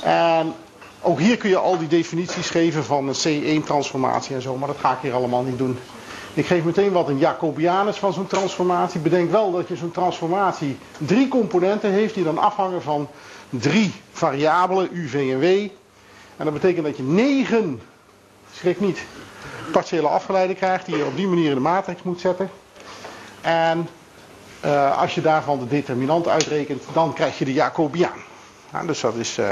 En 0.02 0.54
ook 1.02 1.20
hier 1.20 1.38
kun 1.38 1.50
je 1.50 1.58
al 1.58 1.78
die 1.78 1.88
definities 1.88 2.50
geven 2.50 2.84
van 2.84 3.08
een 3.08 3.62
C1-transformatie 3.62 4.36
en 4.36 4.42
zo, 4.42 4.56
maar 4.56 4.68
dat 4.68 4.78
ga 4.80 4.92
ik 4.92 4.98
hier 5.02 5.14
allemaal 5.14 5.44
niet 5.44 5.58
doen. 5.58 5.80
Ik 6.34 6.46
geef 6.46 6.64
meteen 6.64 6.92
wat 6.92 7.08
een 7.10 7.18
Jacobiaan 7.18 7.88
is 7.88 7.98
van 7.98 8.14
zo'n 8.14 8.28
transformatie. 8.28 9.00
Bedenk 9.00 9.32
wel 9.32 9.52
dat 9.52 9.68
je 9.68 9.76
zo'n 9.76 9.92
transformatie 9.92 10.78
drie 10.98 11.28
componenten 11.28 11.92
heeft 11.92 12.14
die 12.14 12.24
dan 12.24 12.38
afhangen 12.38 12.82
van 12.82 13.10
drie 13.50 13.94
variabelen, 14.12 14.90
U, 14.92 15.08
V 15.08 15.14
en 15.14 15.40
W. 15.40 15.44
En 16.38 16.46
dat 16.46 16.54
betekent 16.54 16.86
dat 16.86 16.98
je 16.98 17.04
negen, 17.04 17.82
schrik 18.54 18.80
niet, 18.80 19.00
partiële 19.72 20.08
afgeleiden 20.08 20.56
krijgt 20.56 20.86
die 20.86 20.98
je 20.98 21.06
op 21.06 21.16
die 21.16 21.28
manier 21.28 21.50
in 21.50 21.56
de 21.56 21.62
matrix 21.62 22.04
moet 22.04 22.20
zetten. 22.20 22.50
En 23.42 23.88
uh, 24.66 25.02
als 25.02 25.16
je 25.16 25.22
daarvan 25.22 25.60
de 25.60 25.68
determinant 25.68 26.28
uitrekent, 26.28 26.84
dan 26.94 27.14
krijg 27.14 27.38
je 27.38 27.46
de 27.46 27.54
Jacobiaan. 27.54 28.20
Ja, 28.72 28.84
dus 28.84 29.00
dat 29.00 29.16
is, 29.16 29.38
uh, 29.38 29.52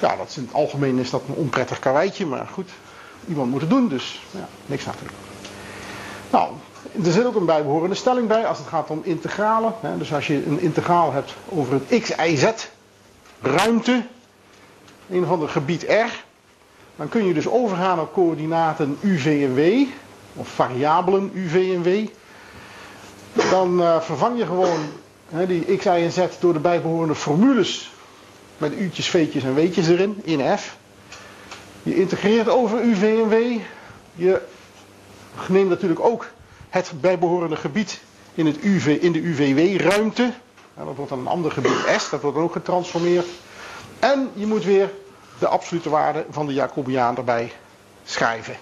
ja, 0.00 0.16
dat 0.16 0.28
is 0.28 0.36
in 0.36 0.42
het 0.42 0.54
algemeen 0.54 0.98
is 0.98 1.10
dat 1.10 1.22
een 1.28 1.34
onprettig 1.34 1.78
karweitje, 1.78 2.26
maar 2.26 2.46
goed, 2.52 2.70
iemand 3.28 3.50
moet 3.50 3.60
het 3.60 3.70
doen, 3.70 3.88
dus 3.88 4.22
ja, 4.30 4.48
niks 4.66 4.86
aan. 4.86 4.94
Nou, 6.30 6.52
er 7.04 7.12
zit 7.12 7.24
ook 7.26 7.34
een 7.34 7.44
bijbehorende 7.44 7.94
stelling 7.94 8.28
bij 8.28 8.46
als 8.46 8.58
het 8.58 8.66
gaat 8.66 8.90
om 8.90 9.00
integralen. 9.04 9.74
Hè. 9.80 9.98
Dus 9.98 10.14
als 10.14 10.26
je 10.26 10.46
een 10.46 10.60
integraal 10.60 11.12
hebt 11.12 11.34
over 11.48 11.72
het 11.72 12.02
x, 12.02 12.10
y, 12.10 12.36
z 12.36 12.68
ruimte, 13.40 14.02
een 15.10 15.22
of 15.22 15.30
ander 15.30 15.48
gebied 15.48 15.82
R, 15.82 16.24
dan 16.96 17.08
kun 17.08 17.24
je 17.24 17.34
dus 17.34 17.48
overgaan 17.48 18.00
op 18.00 18.12
coördinaten 18.12 18.98
u, 19.00 19.18
v 19.18 19.26
en 19.26 19.54
w, 19.54 19.86
of 20.34 20.48
variabelen 20.48 21.30
u, 21.34 21.48
v 21.48 21.54
en 21.54 21.82
w. 21.82 22.08
Dan 23.50 23.80
uh, 23.80 24.00
vervang 24.00 24.38
je 24.38 24.46
gewoon 24.46 24.78
hè, 25.28 25.46
die 25.46 25.76
x, 25.76 25.84
y 25.84 25.88
en 25.88 26.12
z 26.12 26.20
door 26.40 26.52
de 26.52 26.58
bijbehorende 26.58 27.14
formules 27.14 27.92
met 28.60 28.72
u'tjes, 28.78 29.08
v'tjes 29.08 29.42
en 29.42 29.54
w'tjes 29.54 29.88
erin, 29.88 30.20
in 30.24 30.58
f. 30.58 30.76
Je 31.82 31.96
integreert 31.96 32.48
over 32.48 32.82
u, 32.82 32.94
v 32.94 33.02
en 33.02 33.28
w. 33.28 33.58
Je 34.14 34.40
neemt 35.48 35.68
natuurlijk 35.68 36.00
ook 36.00 36.26
het 36.68 36.92
bijbehorende 37.00 37.56
gebied 37.56 38.00
in, 38.34 38.46
het 38.46 38.56
UV, 38.62 38.98
in 39.00 39.12
de 39.12 39.18
UVW-ruimte. 39.18 40.32
dat 40.74 40.96
wordt 40.96 41.10
dan 41.10 41.18
een 41.18 41.26
ander 41.26 41.50
gebied 41.52 41.84
S, 41.98 42.10
dat 42.10 42.20
wordt 42.20 42.36
dan 42.36 42.44
ook 42.44 42.52
getransformeerd. 42.52 43.26
En 43.98 44.30
je 44.34 44.46
moet 44.46 44.64
weer 44.64 44.90
de 45.38 45.48
absolute 45.48 45.90
waarde 45.90 46.24
van 46.30 46.46
de 46.46 46.52
Jacobiaan 46.52 47.16
erbij 47.16 47.52
schrijven. 48.04 48.56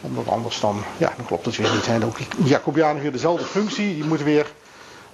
Omdat 0.00 0.28
anders 0.28 0.60
dan, 0.60 0.82
ja, 0.96 1.12
dan 1.16 1.26
klopt 1.26 1.44
het 1.44 1.56
weer 1.56 1.72
niet. 1.72 1.86
Hè. 1.86 2.04
Ook 2.04 2.18
Jacobiaan 2.44 3.00
weer 3.00 3.12
dezelfde 3.12 3.44
functie. 3.44 3.96
Je 3.96 4.04
moet 4.04 4.22
weer 4.22 4.46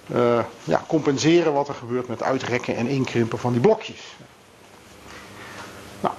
uh, 0.06 0.38
ja, 0.64 0.84
compenseren 0.86 1.52
wat 1.52 1.68
er 1.68 1.74
gebeurt 1.74 2.08
met 2.08 2.22
uitrekken 2.22 2.76
en 2.76 2.86
inkrimpen 2.86 3.38
van 3.38 3.52
die 3.52 3.60
blokjes. 3.60 4.16
Nou, 6.00 6.14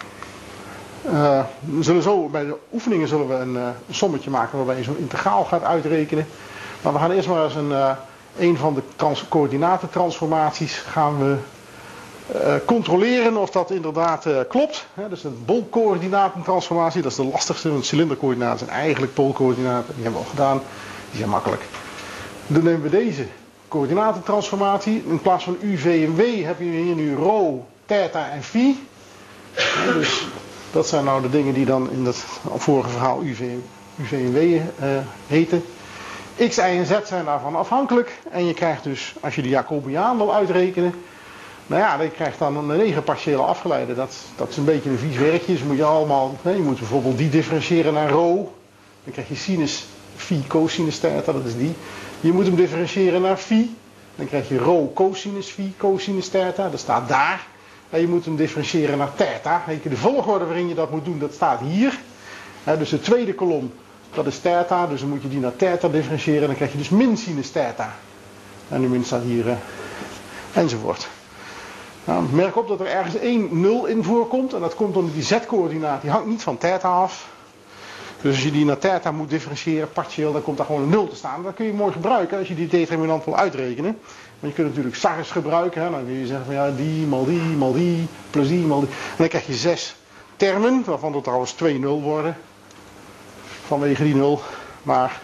uh, 1.06 1.44
we 1.60 1.84
zullen 1.84 2.04
zo, 2.04 2.28
bij 2.28 2.46
de 2.46 2.56
oefeningen 2.74 3.08
zullen 3.08 3.28
we 3.28 3.34
een, 3.34 3.56
een 3.56 3.76
sommetje 3.90 4.30
maken 4.30 4.58
waarbij 4.58 4.78
je 4.78 4.84
zo'n 4.84 4.98
integraal 4.98 5.44
gaat 5.44 5.64
uitrekenen. 5.64 6.28
Maar 6.82 6.94
we 6.94 7.00
gaan 7.00 7.12
eerst 7.12 7.28
maar 7.28 7.44
eens 7.44 7.56
een, 7.56 7.96
een 8.38 8.58
van 8.58 8.74
de 8.74 8.82
trans 8.96 9.28
coördinatentransformaties 9.28 10.78
gaan 10.78 11.18
we 11.18 11.38
controleren 12.66 13.38
of 13.38 13.50
dat 13.50 13.72
inderdaad 13.72 14.28
klopt. 14.50 14.86
Hè, 14.94 15.10
dus 15.10 15.24
een 15.24 15.44
bolcoördinatentransformatie, 15.46 17.02
dat 17.02 17.12
is 17.12 17.18
de 17.18 17.26
lastigste, 17.26 17.72
want 17.72 17.86
cilindercoördinaten 17.86 18.66
zijn 18.66 18.80
eigenlijk 18.80 19.14
poolcoördinaten. 19.14 19.94
Die 19.94 20.04
hebben 20.04 20.22
we 20.22 20.28
al 20.28 20.32
gedaan, 20.32 20.62
die 21.10 21.18
zijn 21.18 21.30
makkelijk. 21.30 21.64
Dan 22.48 22.64
nemen 22.64 22.82
we 22.82 22.90
deze 22.90 23.28
coördinatentransformatie. 23.74 25.04
In 25.08 25.22
plaats 25.22 25.44
van 25.44 25.58
u, 25.62 25.78
v 25.78 25.86
en 25.86 26.16
w 26.16 26.46
heb 26.46 26.60
je 26.60 26.66
hier 26.66 26.96
nu 26.96 27.16
rho, 27.16 27.66
theta 27.86 28.30
en 28.30 28.44
phi. 28.44 28.88
dus 29.94 30.28
dat 30.72 30.88
zijn 30.88 31.04
nou 31.04 31.22
de 31.22 31.30
dingen 31.30 31.54
die 31.54 31.66
dan 31.66 31.92
in 31.92 32.06
het 32.06 32.26
vorige 32.56 32.90
verhaal 32.90 33.22
UV, 33.24 33.42
UV 34.00 34.12
en 34.12 34.34
W 34.34 34.38
uh, 34.38 34.62
heten. 35.28 35.64
X, 36.50 36.58
Y 36.58 36.62
en 36.62 36.86
Z 36.86 36.94
zijn 37.06 37.26
daarvan 37.26 37.56
afhankelijk. 37.56 38.20
En 38.32 38.46
je 38.46 38.54
krijgt 38.54 38.84
dus, 38.84 39.16
als 39.22 39.36
je 39.36 39.42
de 39.42 39.50
Jacobiaan 39.50 40.18
wil 40.18 40.34
uitrekenen, 40.34 40.94
nou 41.68 41.82
ja, 41.82 41.98
dan 41.98 42.12
krijgt 42.12 42.40
dan 42.40 42.58
een 42.58 42.78
negen 42.78 43.04
partiële 43.04 43.42
afgeleide. 43.42 43.96
Dat, 43.96 44.16
dat 44.36 44.50
is 44.50 44.58
een 44.58 44.66
beetje 44.66 44.90
een 44.90 44.98
vies 44.98 45.18
werkje. 45.18 45.54
Dus 45.54 45.64
moet 45.64 45.78
je 45.78 45.84
allemaal, 45.84 46.38
je 46.44 46.52
moet 46.52 46.80
bijvoorbeeld 46.80 47.18
die 47.18 47.30
differentiëren 47.30 47.94
naar 47.94 48.10
rho. 48.10 48.54
Dan 49.04 49.14
krijg 49.14 49.28
je 49.28 49.36
sinus 49.36 49.86
phi 50.16 50.44
cosinus 50.48 51.00
theta, 51.00 51.32
dat 51.32 51.46
is 51.46 51.56
die. 51.58 51.74
Je 52.24 52.34
moet 52.34 52.46
hem 52.46 52.56
differentiëren 52.56 53.22
naar 53.22 53.38
phi. 53.38 53.76
Dan 54.16 54.28
krijg 54.28 54.50
je 54.50 54.58
rho 54.58 54.92
cosinus 54.94 55.50
phi 55.50 55.74
cosinus 55.78 56.30
theta, 56.30 56.70
dat 56.70 56.80
staat 56.80 57.08
daar. 57.08 57.48
En 57.90 58.00
je 58.00 58.08
moet 58.08 58.26
hem 58.26 58.36
differentiëren 58.36 58.98
naar 58.98 59.16
theta. 59.16 59.64
De 59.84 59.98
volgorde 59.98 60.46
waarin 60.46 60.68
je 60.68 60.76
dat 60.76 60.92
moet 60.92 61.06
doen, 61.06 61.20
dat 61.20 61.34
staat 61.34 61.60
hier. 61.60 62.00
Dus 62.78 62.90
de 62.90 63.00
tweede 63.00 63.34
kolom, 63.34 63.74
dat 64.14 64.26
is 64.26 64.40
theta. 64.40 64.88
Dus 64.88 65.00
dan 65.00 65.10
moet 65.10 65.22
je 65.22 65.30
die 65.30 65.40
naar 65.40 65.56
theta 65.56 65.88
differentiëren. 65.88 66.48
Dan 66.48 66.56
krijg 66.56 66.72
je 66.72 66.78
dus 66.78 66.90
min 66.90 67.18
sinus 67.18 67.52
theta. 67.52 67.96
En 68.70 68.82
nu 68.82 68.88
min 68.88 69.04
staat 69.04 69.24
hier 69.24 69.48
uh, 69.48 69.54
enzovoort. 70.54 71.08
Nou, 72.06 72.24
merk 72.32 72.58
op 72.58 72.68
dat 72.68 72.80
er 72.80 72.88
ergens 72.88 73.16
één 73.16 73.62
0 73.62 73.86
in 73.86 74.04
voorkomt. 74.04 74.54
En 74.54 74.60
dat 74.60 74.76
komt 74.76 74.96
omdat 74.96 75.14
die 75.14 75.24
z-coördinaat, 75.24 76.02
die 76.02 76.12
hangt 76.12 76.28
niet 76.28 76.44
van 76.44 76.58
theta 76.58 76.90
af. 76.90 77.28
Dus 78.24 78.34
als 78.34 78.44
je 78.44 78.52
die 78.52 78.66
naar 78.66 78.78
theta 78.78 79.12
moet 79.12 79.30
differentiëren, 79.30 79.92
partieel, 79.92 80.32
dan 80.32 80.42
komt 80.42 80.58
daar 80.58 80.66
gewoon 80.66 80.82
een 80.82 80.90
0 80.90 81.08
te 81.08 81.16
staan. 81.16 81.44
Dat 81.44 81.54
kun 81.54 81.66
je 81.66 81.74
mooi 81.74 81.92
gebruiken 81.92 82.38
als 82.38 82.48
je 82.48 82.56
die 82.56 82.68
determinant 82.68 83.26
wil 83.26 83.38
uitrekenen. 83.38 83.98
Want 84.40 84.56
je 84.56 84.62
kunt 84.62 84.68
natuurlijk 84.68 84.96
SARS 84.96 85.32
gebruiken. 85.32 85.82
Hè? 85.82 85.90
Dan 85.90 86.06
kun 86.06 86.14
je 86.14 86.26
zeggen 86.28 86.46
van 86.46 86.54
ja, 86.54 86.72
die, 86.72 87.06
mal 87.06 87.26
die, 87.26 87.42
mal 87.42 87.74
die, 87.74 88.08
plus 88.30 88.48
die, 88.48 88.66
mal 88.66 88.80
die. 88.80 88.90
En 88.90 89.16
dan 89.18 89.28
krijg 89.28 89.48
je 89.48 89.54
zes 89.54 89.96
termen, 90.36 90.84
waarvan 90.86 91.16
er 91.16 91.22
trouwens 91.22 91.52
twee 91.52 91.80
nul 91.80 92.02
worden. 92.02 92.38
Vanwege 93.66 94.04
die 94.04 94.16
nul. 94.16 94.42
Maar 94.84 95.22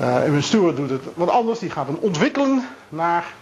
uh, 0.00 0.24
een 0.26 0.42
Stewart 0.42 0.76
doet 0.76 0.90
het 0.90 1.02
wat 1.14 1.30
anders. 1.30 1.58
Die 1.58 1.70
gaat 1.70 1.86
hem 1.86 1.98
ontwikkelen 2.00 2.68
naar 2.88 3.34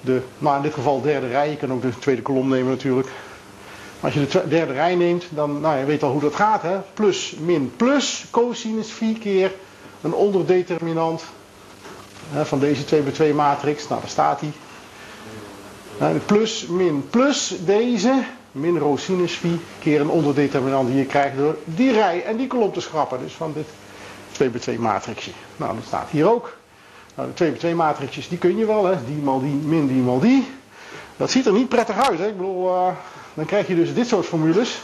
de, 0.00 0.22
nou 0.38 0.56
in 0.56 0.62
dit 0.62 0.74
geval 0.74 1.00
derde 1.00 1.28
rij. 1.28 1.50
Je 1.50 1.56
kan 1.56 1.72
ook 1.72 1.82
de 1.82 1.98
tweede 1.98 2.22
kolom 2.22 2.48
nemen 2.48 2.70
natuurlijk. 2.70 3.08
Als 4.00 4.14
je 4.14 4.26
de 4.26 4.48
derde 4.48 4.72
rij 4.72 4.94
neemt, 4.94 5.24
dan 5.28 5.60
nou, 5.60 5.78
je 5.78 5.84
weet 5.84 6.02
al 6.02 6.10
hoe 6.10 6.20
dat 6.20 6.34
gaat. 6.34 6.62
Hè? 6.62 6.78
Plus, 6.94 7.34
min, 7.40 7.72
plus, 7.76 8.26
cosinus 8.30 8.92
vier 8.92 9.18
keer 9.18 9.52
een 10.00 10.14
onderdeterminant 10.14 11.22
van 12.42 12.58
deze 12.58 12.84
2 12.84 13.00
bij 13.00 13.12
2 13.12 13.34
matrix. 13.34 13.88
Nou, 13.88 14.00
daar 14.00 14.10
staat 14.10 14.40
hij. 14.40 14.52
Nou, 15.98 16.18
plus, 16.18 16.66
min, 16.66 17.06
plus 17.10 17.54
deze, 17.64 18.22
min 18.52 18.78
rho 18.78 18.96
sinus 18.96 19.32
phi, 19.32 19.60
keer 19.78 20.00
een 20.00 20.08
onderdeterminant 20.08 20.88
die 20.88 20.96
je 20.96 21.06
krijgt 21.06 21.36
door 21.36 21.56
die 21.64 21.92
rij 21.92 22.24
en 22.24 22.36
die 22.36 22.46
kolom 22.46 22.72
te 22.72 22.80
schrappen. 22.80 23.18
Dus 23.20 23.32
van 23.32 23.52
dit 23.52 23.66
2 24.32 24.48
bij 24.48 24.60
2 24.60 24.78
matrixje. 24.78 25.30
Nou, 25.56 25.74
dat 25.74 25.84
staat 25.86 26.08
hier 26.10 26.30
ook. 26.30 26.56
Nou, 27.14 27.28
de 27.28 27.34
2 27.34 27.50
bij 27.50 27.58
2 27.58 27.74
matrixjes, 27.74 28.28
die 28.28 28.38
kun 28.38 28.56
je 28.56 28.66
wel, 28.66 28.84
hè. 28.84 29.04
Die 29.06 29.16
mal 29.16 29.40
die, 29.40 29.54
min 29.54 29.86
die 29.86 30.02
mal 30.02 30.20
die. 30.20 30.46
Dat 31.16 31.30
ziet 31.30 31.46
er 31.46 31.52
niet 31.52 31.68
prettig 31.68 32.08
uit, 32.08 32.18
hè. 32.18 32.26
Ik 32.26 32.36
bedoel, 32.36 32.68
uh, 32.68 32.88
dan 33.34 33.44
krijg 33.44 33.66
je 33.66 33.74
dus 33.74 33.94
dit 33.94 34.06
soort 34.06 34.26
formules. 34.26 34.78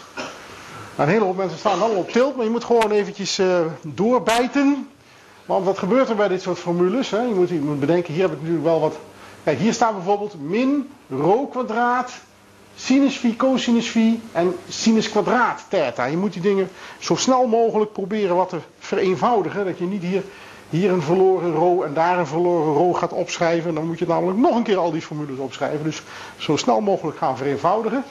Nou, 0.96 1.08
een 1.08 1.14
hele 1.14 1.24
hoop 1.24 1.36
mensen 1.36 1.58
staan 1.58 1.80
allemaal 1.80 1.98
op 1.98 2.10
tilt, 2.10 2.36
maar 2.36 2.44
je 2.44 2.50
moet 2.50 2.64
gewoon 2.64 2.90
eventjes 2.90 3.38
uh, 3.38 3.58
doorbijten. 3.82 4.88
Want 5.46 5.64
wat 5.64 5.78
gebeurt 5.78 6.08
er 6.08 6.16
bij 6.16 6.28
dit 6.28 6.42
soort 6.42 6.58
formules? 6.58 7.10
Hè? 7.10 7.20
Je, 7.20 7.34
moet, 7.34 7.48
je 7.48 7.60
moet 7.60 7.80
bedenken, 7.80 8.12
hier 8.12 8.22
heb 8.22 8.32
ik 8.32 8.38
natuurlijk 8.38 8.64
wel 8.64 8.80
wat. 8.80 8.98
Kijk, 9.44 9.58
hier 9.58 9.72
staat 9.72 9.94
bijvoorbeeld 9.94 10.34
min 10.40 10.88
rho 11.08 11.46
kwadraat, 11.46 12.12
sinus 12.76 13.16
phi, 13.16 13.36
cosinus 13.36 13.88
phi 13.88 14.20
en 14.32 14.56
sinus 14.68 15.10
kwadraat 15.10 15.64
theta. 15.68 16.04
Je 16.04 16.16
moet 16.16 16.32
die 16.32 16.42
dingen 16.42 16.68
zo 16.98 17.14
snel 17.14 17.46
mogelijk 17.46 17.92
proberen 17.92 18.36
wat 18.36 18.48
te 18.48 18.58
vereenvoudigen. 18.78 19.64
Dat 19.64 19.78
je 19.78 19.84
niet 19.84 20.02
hier, 20.02 20.22
hier 20.70 20.90
een 20.90 21.02
verloren 21.02 21.52
rho 21.52 21.82
en 21.82 21.94
daar 21.94 22.18
een 22.18 22.26
verloren 22.26 22.74
rho 22.74 22.92
gaat 22.92 23.12
opschrijven. 23.12 23.74
Dan 23.74 23.86
moet 23.86 23.98
je 23.98 24.06
namelijk 24.06 24.38
nog 24.38 24.56
een 24.56 24.62
keer 24.62 24.78
al 24.78 24.90
die 24.90 25.02
formules 25.02 25.38
opschrijven. 25.38 25.84
Dus 25.84 26.02
zo 26.36 26.56
snel 26.56 26.80
mogelijk 26.80 27.18
gaan 27.18 27.36
vereenvoudigen. 27.36 28.04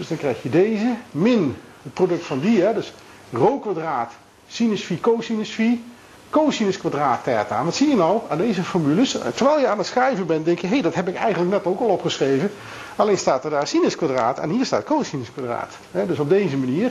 Dus 0.00 0.08
dan 0.08 0.18
krijg 0.18 0.42
je 0.42 0.48
deze, 0.48 0.94
min 1.10 1.56
het 1.82 1.94
product 1.94 2.24
van 2.24 2.40
die, 2.40 2.62
hè, 2.62 2.74
dus 2.74 2.92
rho 3.32 3.58
kwadraat, 3.58 4.12
sinus 4.48 4.82
phi, 4.82 5.00
cosinus 5.00 5.50
phi 5.50 5.84
cosinus 6.30 6.78
kwadraat 6.78 7.24
theta. 7.24 7.64
Wat 7.64 7.74
zie 7.74 7.88
je 7.88 7.96
nou 7.96 8.20
aan 8.28 8.38
deze 8.38 8.62
formules? 8.62 9.10
Terwijl 9.34 9.60
je 9.60 9.66
aan 9.66 9.78
het 9.78 9.86
schrijven 9.86 10.26
bent, 10.26 10.44
denk 10.44 10.58
je, 10.58 10.66
hé, 10.66 10.72
hey, 10.72 10.82
dat 10.82 10.94
heb 10.94 11.08
ik 11.08 11.14
eigenlijk 11.14 11.50
net 11.50 11.64
ook 11.64 11.80
al 11.80 11.86
opgeschreven. 11.86 12.50
Alleen 12.96 13.18
staat 13.18 13.44
er 13.44 13.50
daar 13.50 13.66
sinus 13.66 13.96
kwadraat 13.96 14.38
en 14.38 14.50
hier 14.50 14.64
staat 14.64 14.84
cosinus 14.84 15.32
kwadraat. 15.32 15.76
dus 16.06 16.18
op 16.18 16.28
deze 16.28 16.56
manier. 16.56 16.90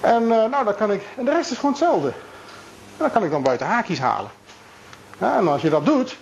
En 0.00 0.22
uh, 0.22 0.28
nou, 0.28 0.64
dan 0.64 0.74
kan 0.74 0.92
ik, 0.92 1.02
en 1.16 1.24
de 1.24 1.30
rest 1.30 1.50
is 1.50 1.56
gewoon 1.56 1.70
hetzelfde. 1.70 2.08
En 2.08 2.14
dan 2.96 3.10
kan 3.10 3.24
ik 3.24 3.30
dan 3.30 3.42
buiten 3.42 3.66
haakjes 3.66 3.98
halen. 3.98 4.30
en 5.18 5.48
als 5.48 5.62
je 5.62 5.70
dat 5.70 5.86
doet, 5.86 6.16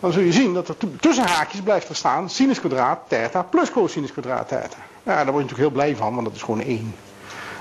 dan 0.00 0.12
zul 0.12 0.22
je 0.22 0.32
zien 0.32 0.54
dat 0.54 0.68
er 0.68 0.76
tussen 1.00 1.24
haakjes 1.24 1.60
blijft 1.60 1.88
er 1.88 1.96
staan 1.96 2.30
sinus 2.30 2.60
kwadraat 2.60 3.00
theta 3.08 3.42
plus 3.42 3.70
cosinus 3.70 4.12
kwadraat 4.12 4.48
theta. 4.48 4.76
Ja, 5.02 5.14
daar 5.14 5.24
word 5.24 5.26
je 5.26 5.50
natuurlijk 5.50 5.58
heel 5.58 5.70
blij 5.70 5.96
van, 5.96 6.14
want 6.14 6.26
dat 6.26 6.36
is 6.36 6.42
gewoon 6.42 6.62
1. 6.62 6.94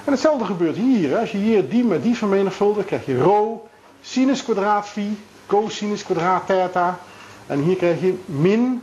En 0.06 0.12
hetzelfde 0.12 0.45
gebeurt 0.45 0.75
hier. 0.75 1.17
Als 1.17 1.32
je 1.32 1.38
hier 1.38 1.69
die 1.69 1.84
met 1.84 2.04
die 2.04 2.15
vermenigvuldigt, 2.17 2.88
krijg 2.88 3.06
je 3.06 3.17
rho 3.17 3.67
sinus 4.02 4.43
kwadraat 4.43 4.88
phi, 4.88 5.17
cosinus 5.45 6.04
kwadraat 6.04 6.45
theta. 6.45 6.99
En 7.47 7.62
hier 7.62 7.75
krijg 7.75 8.02
je 8.02 8.17
min, 8.25 8.82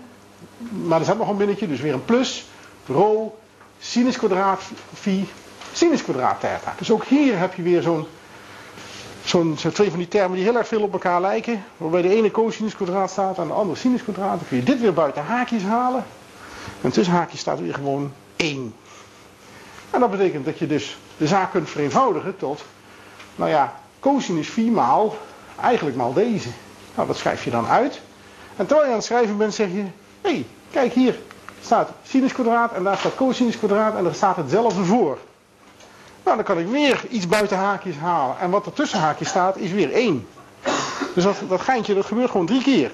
maar 0.87 0.99
er 0.99 1.05
zit 1.05 1.19
nog 1.19 1.29
een 1.29 1.37
minnetje, 1.37 1.69
dus 1.69 1.81
weer 1.81 1.93
een 1.93 2.05
plus, 2.05 2.47
rho, 2.87 3.39
sinus 3.79 4.17
kwadraat 4.17 4.61
phi, 4.95 5.29
sinus 5.73 6.03
kwadraat 6.03 6.41
theta. 6.41 6.75
Dus 6.79 6.91
ook 6.91 7.05
hier 7.05 7.39
heb 7.39 7.55
je 7.55 7.63
weer 7.63 7.83
zo'n 7.83 8.07
zo'n 9.29 9.59
zo 9.59 9.71
twee 9.71 9.91
van 9.91 9.99
die 9.99 10.09
termen 10.09 10.37
die 10.37 10.45
heel 10.45 10.57
erg 10.57 10.69
veel 10.69 10.83
op 10.83 10.93
elkaar 10.93 11.21
lijken. 11.21 11.65
Waarbij 11.77 12.03
de 12.03 12.15
ene 12.15 12.31
cosinus 12.31 12.77
kwadraat 12.77 13.11
staat 13.11 13.39
en 13.39 13.47
de 13.47 13.53
andere 13.53 13.79
sinus 13.79 14.03
kwadraat. 14.03 14.39
Dan 14.39 14.49
kun 14.49 14.57
je 14.57 14.63
dit 14.63 14.81
weer 14.81 14.93
buiten 14.93 15.25
haakjes 15.25 15.63
halen. 15.63 16.05
En 16.81 16.91
tussen 16.91 17.15
haakjes 17.15 17.41
staat 17.41 17.61
weer 17.61 17.75
gewoon 17.75 18.13
1. 18.37 18.75
En 19.91 20.01
dat 20.01 20.11
betekent 20.11 20.45
dat 20.45 20.59
je 20.59 20.67
dus 20.67 20.99
de 21.17 21.27
zaak 21.27 21.51
kunt 21.51 21.71
vereenvoudigen 21.71 22.37
tot, 22.37 22.65
nou 23.37 23.51
ja, 23.51 23.81
cosinus 24.01 24.49
4 24.49 24.73
maal, 24.73 25.17
eigenlijk 25.61 25.97
maal 25.97 26.13
deze. 26.13 26.49
Nou, 26.95 27.07
dat 27.07 27.17
schrijf 27.17 27.45
je 27.45 27.51
dan 27.51 27.67
uit. 27.67 28.01
En 28.57 28.67
terwijl 28.67 28.83
je 28.83 28.91
aan 28.91 28.99
het 28.99 29.07
schrijven 29.07 29.37
bent, 29.37 29.55
zeg 29.55 29.69
je, 29.69 29.85
hé, 30.21 30.31
hey, 30.31 30.47
kijk 30.71 30.93
hier 30.93 31.19
staat 31.63 31.91
sinus 32.05 32.33
kwadraat 32.33 32.73
en 32.73 32.85
daar 32.85 32.97
staat 32.97 33.15
cosinus 33.15 33.59
kwadraat 33.59 33.97
en 33.97 34.07
er 34.07 34.15
staat 34.15 34.37
hetzelfde 34.37 34.85
voor. 34.85 35.19
Nou, 36.27 36.39
dan 36.39 36.47
kan 36.47 36.59
ik 36.59 36.67
weer 36.67 37.05
iets 37.09 37.27
buiten 37.27 37.57
haakjes 37.57 37.97
halen. 37.97 38.39
En 38.39 38.51
wat 38.51 38.67
er 38.67 38.73
tussen 38.73 38.99
haakjes 38.99 39.29
staat, 39.29 39.57
is 39.57 39.71
weer 39.71 39.93
1. 39.93 40.27
Dus 41.15 41.25
dat, 41.25 41.37
dat 41.49 41.61
geintje, 41.61 41.95
dat 41.95 42.07
gebeurt 42.07 42.31
gewoon 42.31 42.47
drie 42.47 42.63
keer. 42.63 42.93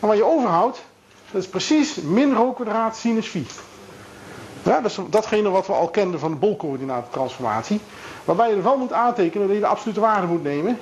En 0.00 0.08
wat 0.08 0.16
je 0.16 0.24
overhoudt, 0.24 0.82
dat 1.30 1.42
is 1.42 1.48
precies 1.48 1.94
min 1.94 2.34
rho 2.34 2.52
kwadraat 2.52 2.96
sinus 2.96 3.26
phi. 3.26 3.46
Ja, 4.62 4.80
dat 4.80 4.90
is 4.90 4.98
datgene 5.10 5.48
wat 5.48 5.66
we 5.66 5.72
al 5.72 5.88
kenden 5.88 6.20
van 6.20 6.30
de 6.30 6.36
bolcoördinatentransformatie. 6.36 7.80
Waarbij 8.24 8.48
je 8.50 8.56
er 8.56 8.62
wel 8.62 8.76
moet 8.76 8.92
aantekenen 8.92 9.46
dat 9.46 9.56
je 9.56 9.62
de 9.62 9.68
absolute 9.68 10.00
waarde 10.00 10.26
moet 10.26 10.42
nemen. 10.42 10.78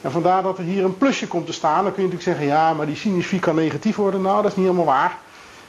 En 0.00 0.10
vandaar 0.10 0.42
dat 0.42 0.58
er 0.58 0.64
hier 0.64 0.84
een 0.84 0.98
plusje 0.98 1.26
komt 1.26 1.46
te 1.46 1.52
staan. 1.52 1.84
Dan 1.84 1.92
kun 1.92 2.02
je 2.02 2.08
natuurlijk 2.08 2.38
zeggen, 2.38 2.46
ja, 2.56 2.74
maar 2.74 2.86
die 2.86 2.96
sinus 2.96 3.26
phi 3.26 3.38
kan 3.38 3.54
negatief 3.54 3.96
worden. 3.96 4.22
Nou, 4.22 4.42
dat 4.42 4.50
is 4.50 4.56
niet 4.56 4.66
helemaal 4.66 4.94
waar. 4.94 5.18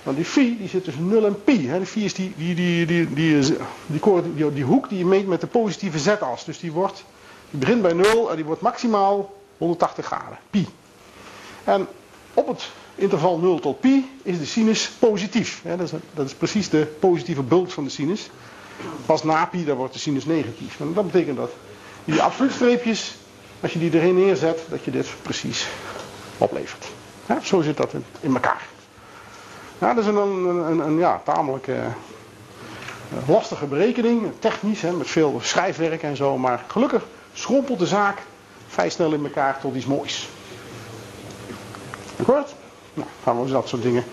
Want 0.04 0.18
die 0.18 0.26
phi 0.26 0.58
die 0.58 0.68
zit 0.68 0.84
tussen 0.84 1.08
0 1.08 1.26
en 1.26 1.44
pi. 1.44 1.68
Hè. 1.68 1.80
De 1.80 1.86
phi 1.86 2.06
is 2.06 2.14
die, 2.14 2.34
die, 2.38 2.56
die, 2.56 2.86
die, 2.86 3.14
die, 3.14 3.42
die, 3.88 4.54
die, 4.54 4.64
hoek 4.64 4.90
die 4.90 4.98
je 4.98 5.06
meet 5.06 5.28
met 5.28 5.42
de 5.42 5.48
positieve 5.48 6.00
z-as. 6.00 6.46
Dus 6.46 6.60
die, 6.60 6.72
wordt, 6.72 7.04
die 7.50 7.60
begint 7.60 7.82
bij 7.82 7.94
0 7.94 8.30
en 8.30 8.36
die 8.36 8.46
wordt 8.46 8.62
maximaal 8.62 9.34
180 9.58 10.06
graden. 10.06 10.38
Pi. 10.50 10.68
En 11.64 11.88
op 12.34 12.48
het 12.48 12.70
interval 12.96 13.38
0 13.38 13.60
tot 13.60 13.80
pi 13.80 14.10
is 14.24 14.40
de 14.40 14.46
sinus 14.46 14.92
positief. 15.00 15.62
Hè. 15.64 15.78
Dat, 15.78 15.86
is, 15.86 16.00
dat 16.14 16.26
is 16.26 16.34
precies 16.34 16.70
de 16.70 16.86
positieve 17.00 17.42
bult 17.42 17.74
van 17.74 17.84
de 17.84 17.90
sinus. 17.90 18.30
Pas 19.06 19.24
na 19.24 19.46
pi, 19.46 19.66
dan 19.66 19.78
wordt 19.78 19.94
de 19.94 20.00
sinus 20.00 20.26
negatief. 20.26 20.80
En 20.80 20.94
dat 20.94 21.06
betekent 21.06 21.38
dat 21.38 21.52
die 22.06 22.22
streepjes, 22.50 23.16
als 23.60 23.74
je 23.74 23.80
die 23.80 23.94
erin 23.94 24.16
neerzet, 24.16 24.60
dat 24.70 24.84
je 24.84 24.92
dit 24.92 25.08
precies 25.22 25.68
oplevert. 26.38 26.88
Ja, 27.26 27.40
zo 27.44 27.62
zit 27.62 27.78
dat 27.78 27.94
in, 27.94 28.04
in 28.20 28.34
elkaar. 28.34 28.68
Dat 29.80 29.98
is 29.98 30.06
een, 30.06 30.16
een, 30.16 30.80
een, 30.80 30.98
ja, 30.98 31.22
tamelijk 31.26 31.68
uh, 31.68 31.78
lastige 33.28 33.66
berekening, 33.66 34.32
technisch, 34.40 34.82
hè, 34.82 34.92
met 34.92 35.08
veel 35.08 35.40
schrijfwerk 35.42 36.04
en 36.04 36.16
zo. 36.16 36.38
Maar 36.38 36.64
gelukkig 36.68 37.04
schrompelt 37.34 37.80
de 37.80 37.86
zaak 37.86 38.18
vrij 38.68 38.90
snel 38.90 39.14
in 39.14 39.24
elkaar 39.24 39.60
tot 39.60 39.76
iets 39.76 39.86
moois. 39.86 40.30
Akkoord? 42.20 42.54
Nou, 42.94 43.08
gaan 43.24 43.44
we 43.44 43.52
dat 43.52 43.68
soort 43.68 43.82
dingen. 43.82 44.04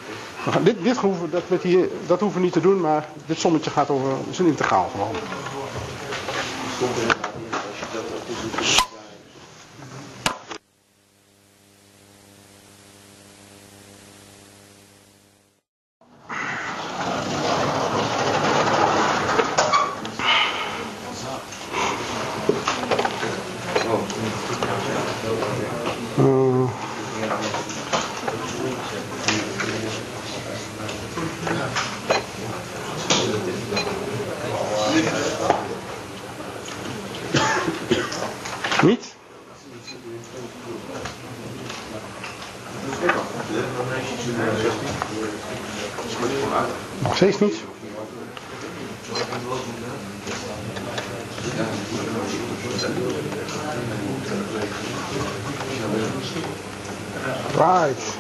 Dit, 0.62 0.82
dit, 0.82 0.96
hoeven, 0.96 1.30
dat, 1.30 1.42
met 1.46 1.62
die, 1.62 1.88
dat 2.06 2.20
hoeven 2.20 2.38
we 2.38 2.44
niet 2.44 2.54
te 2.54 2.60
doen, 2.60 2.80
maar 2.80 3.08
dit 3.26 3.38
sommetje 3.38 3.70
gaat 3.70 3.90
over, 3.90 4.10
een 4.38 4.46
integraal 4.46 4.88
gewoon. 4.90 5.14
steeds 47.16 47.38
niet. 47.38 47.56
Right. 57.54 58.14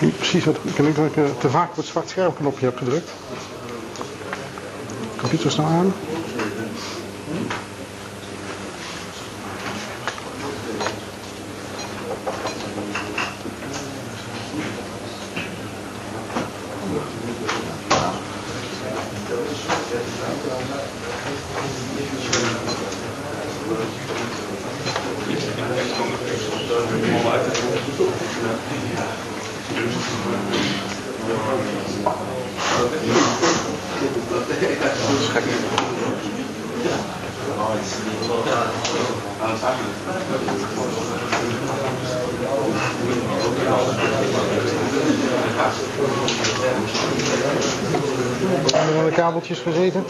Niet 0.00 0.16
precies 0.16 0.44
wat. 0.44 0.56
Ik 0.76 0.82
denk 0.82 0.96
dat 0.96 1.26
ik 1.26 1.40
te 1.40 1.50
vaak 1.50 1.70
op 1.70 1.76
het 1.76 1.86
zwart 1.86 2.08
schermknopje 2.08 2.64
heb 2.64 2.76
gedrukt. 2.76 3.10
Computer 5.16 5.50
snel 5.50 5.66
aan. 5.66 5.92
Hebben 48.72 49.04
we 49.04 49.10
de 49.10 49.16
kabeltjes 49.16 49.58
gezeten? 49.58 50.04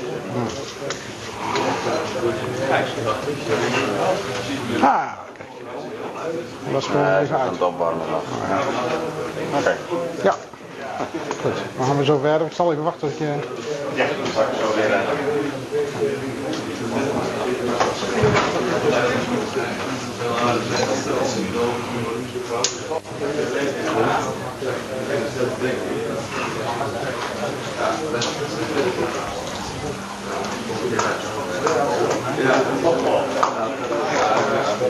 Ah, 4.81 5.13
kijk. 5.37 5.49
Dat 6.73 6.83
is 6.83 6.87
gewoon 6.87 7.19
even 7.19 7.41
uit. 7.41 7.61
Oké. 9.59 9.77
Ja. 10.23 10.35
Goed, 11.43 11.53
dan 11.77 11.87
gaan 11.87 11.99
we 11.99 12.05
zo 12.05 12.19
verder. 12.19 12.47
Ik 12.47 12.53
zal 12.53 12.73
even 12.73 12.85
wachten 12.85 13.09
tot 13.09 13.19
je... 13.19 13.25
Ja, 13.95 14.05
dat 14.05 14.33
zal 14.35 14.43
ik 14.43 14.49
zo 14.61 14.75
weer 14.75 14.91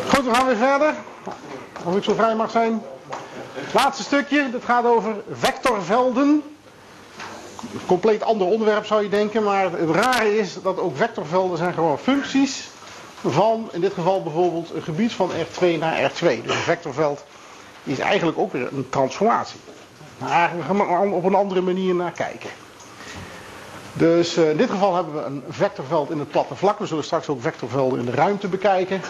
Goed, 0.08 0.24
we 0.24 0.34
gaan 0.34 0.46
weer 0.46 0.56
verder. 0.56 0.94
Als 1.84 1.96
ik 1.96 2.04
zo 2.04 2.05
vrij 2.16 2.34
mag 2.34 2.50
zijn. 2.50 2.82
Laatste 3.72 4.02
stukje, 4.02 4.50
dat 4.50 4.64
gaat 4.64 4.84
over 4.84 5.14
vectorvelden. 5.30 6.42
Compleet 7.86 8.22
ander 8.22 8.46
onderwerp 8.46 8.86
zou 8.86 9.02
je 9.02 9.08
denken, 9.08 9.42
maar 9.42 9.70
het 9.70 9.90
rare 9.90 10.38
is 10.38 10.62
dat 10.62 10.78
ook 10.78 10.96
vectorvelden 10.96 11.58
zijn 11.58 11.74
gewoon 11.74 11.98
functies 11.98 12.68
van, 13.26 13.68
in 13.72 13.80
dit 13.80 13.92
geval 13.92 14.22
bijvoorbeeld, 14.22 14.70
een 14.74 14.82
gebied 14.82 15.12
van 15.12 15.30
R2 15.30 15.78
naar 15.78 16.10
R2. 16.10 16.18
Dus 16.18 16.54
een 16.54 16.62
vectorveld 16.62 17.24
is 17.84 17.98
eigenlijk 17.98 18.38
ook 18.38 18.52
weer 18.52 18.68
een 18.72 18.88
transformatie. 18.88 19.60
Maar 20.18 20.52
we 20.56 20.62
gaan 20.62 21.12
op 21.12 21.24
een 21.24 21.34
andere 21.34 21.60
manier 21.60 21.94
naar 21.94 22.12
kijken. 22.12 22.50
Dus 23.92 24.38
uh, 24.38 24.50
in 24.50 24.56
dit 24.56 24.70
geval 24.70 24.94
hebben 24.94 25.14
we 25.14 25.22
een 25.22 25.42
vectorveld 25.48 26.10
in 26.10 26.18
het 26.18 26.30
platte 26.30 26.54
vlak. 26.54 26.78
We 26.78 26.86
zullen 26.86 27.04
straks 27.04 27.28
ook 27.28 27.42
vectorvelden 27.42 27.98
in 27.98 28.04
de 28.04 28.10
ruimte 28.10 28.48
bekijken. 28.48 29.00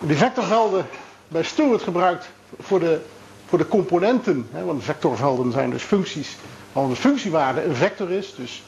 Die 0.00 0.16
vectorvelden 0.16 0.86
bij 1.28 1.42
Stewart 1.42 1.82
gebruikt 1.82 2.28
voor 2.58 2.80
de 2.80 3.00
voor 3.46 3.58
de 3.58 3.68
componenten, 3.68 4.48
hè, 4.52 4.64
want 4.64 4.84
vectorvelden 4.84 5.52
zijn 5.52 5.70
dus 5.70 5.82
functies, 5.82 6.36
waarvan 6.72 6.92
de 6.92 7.00
functiewaarde 7.00 7.64
een 7.64 7.74
vector 7.74 8.10
is. 8.10 8.34
Dus 8.36 8.62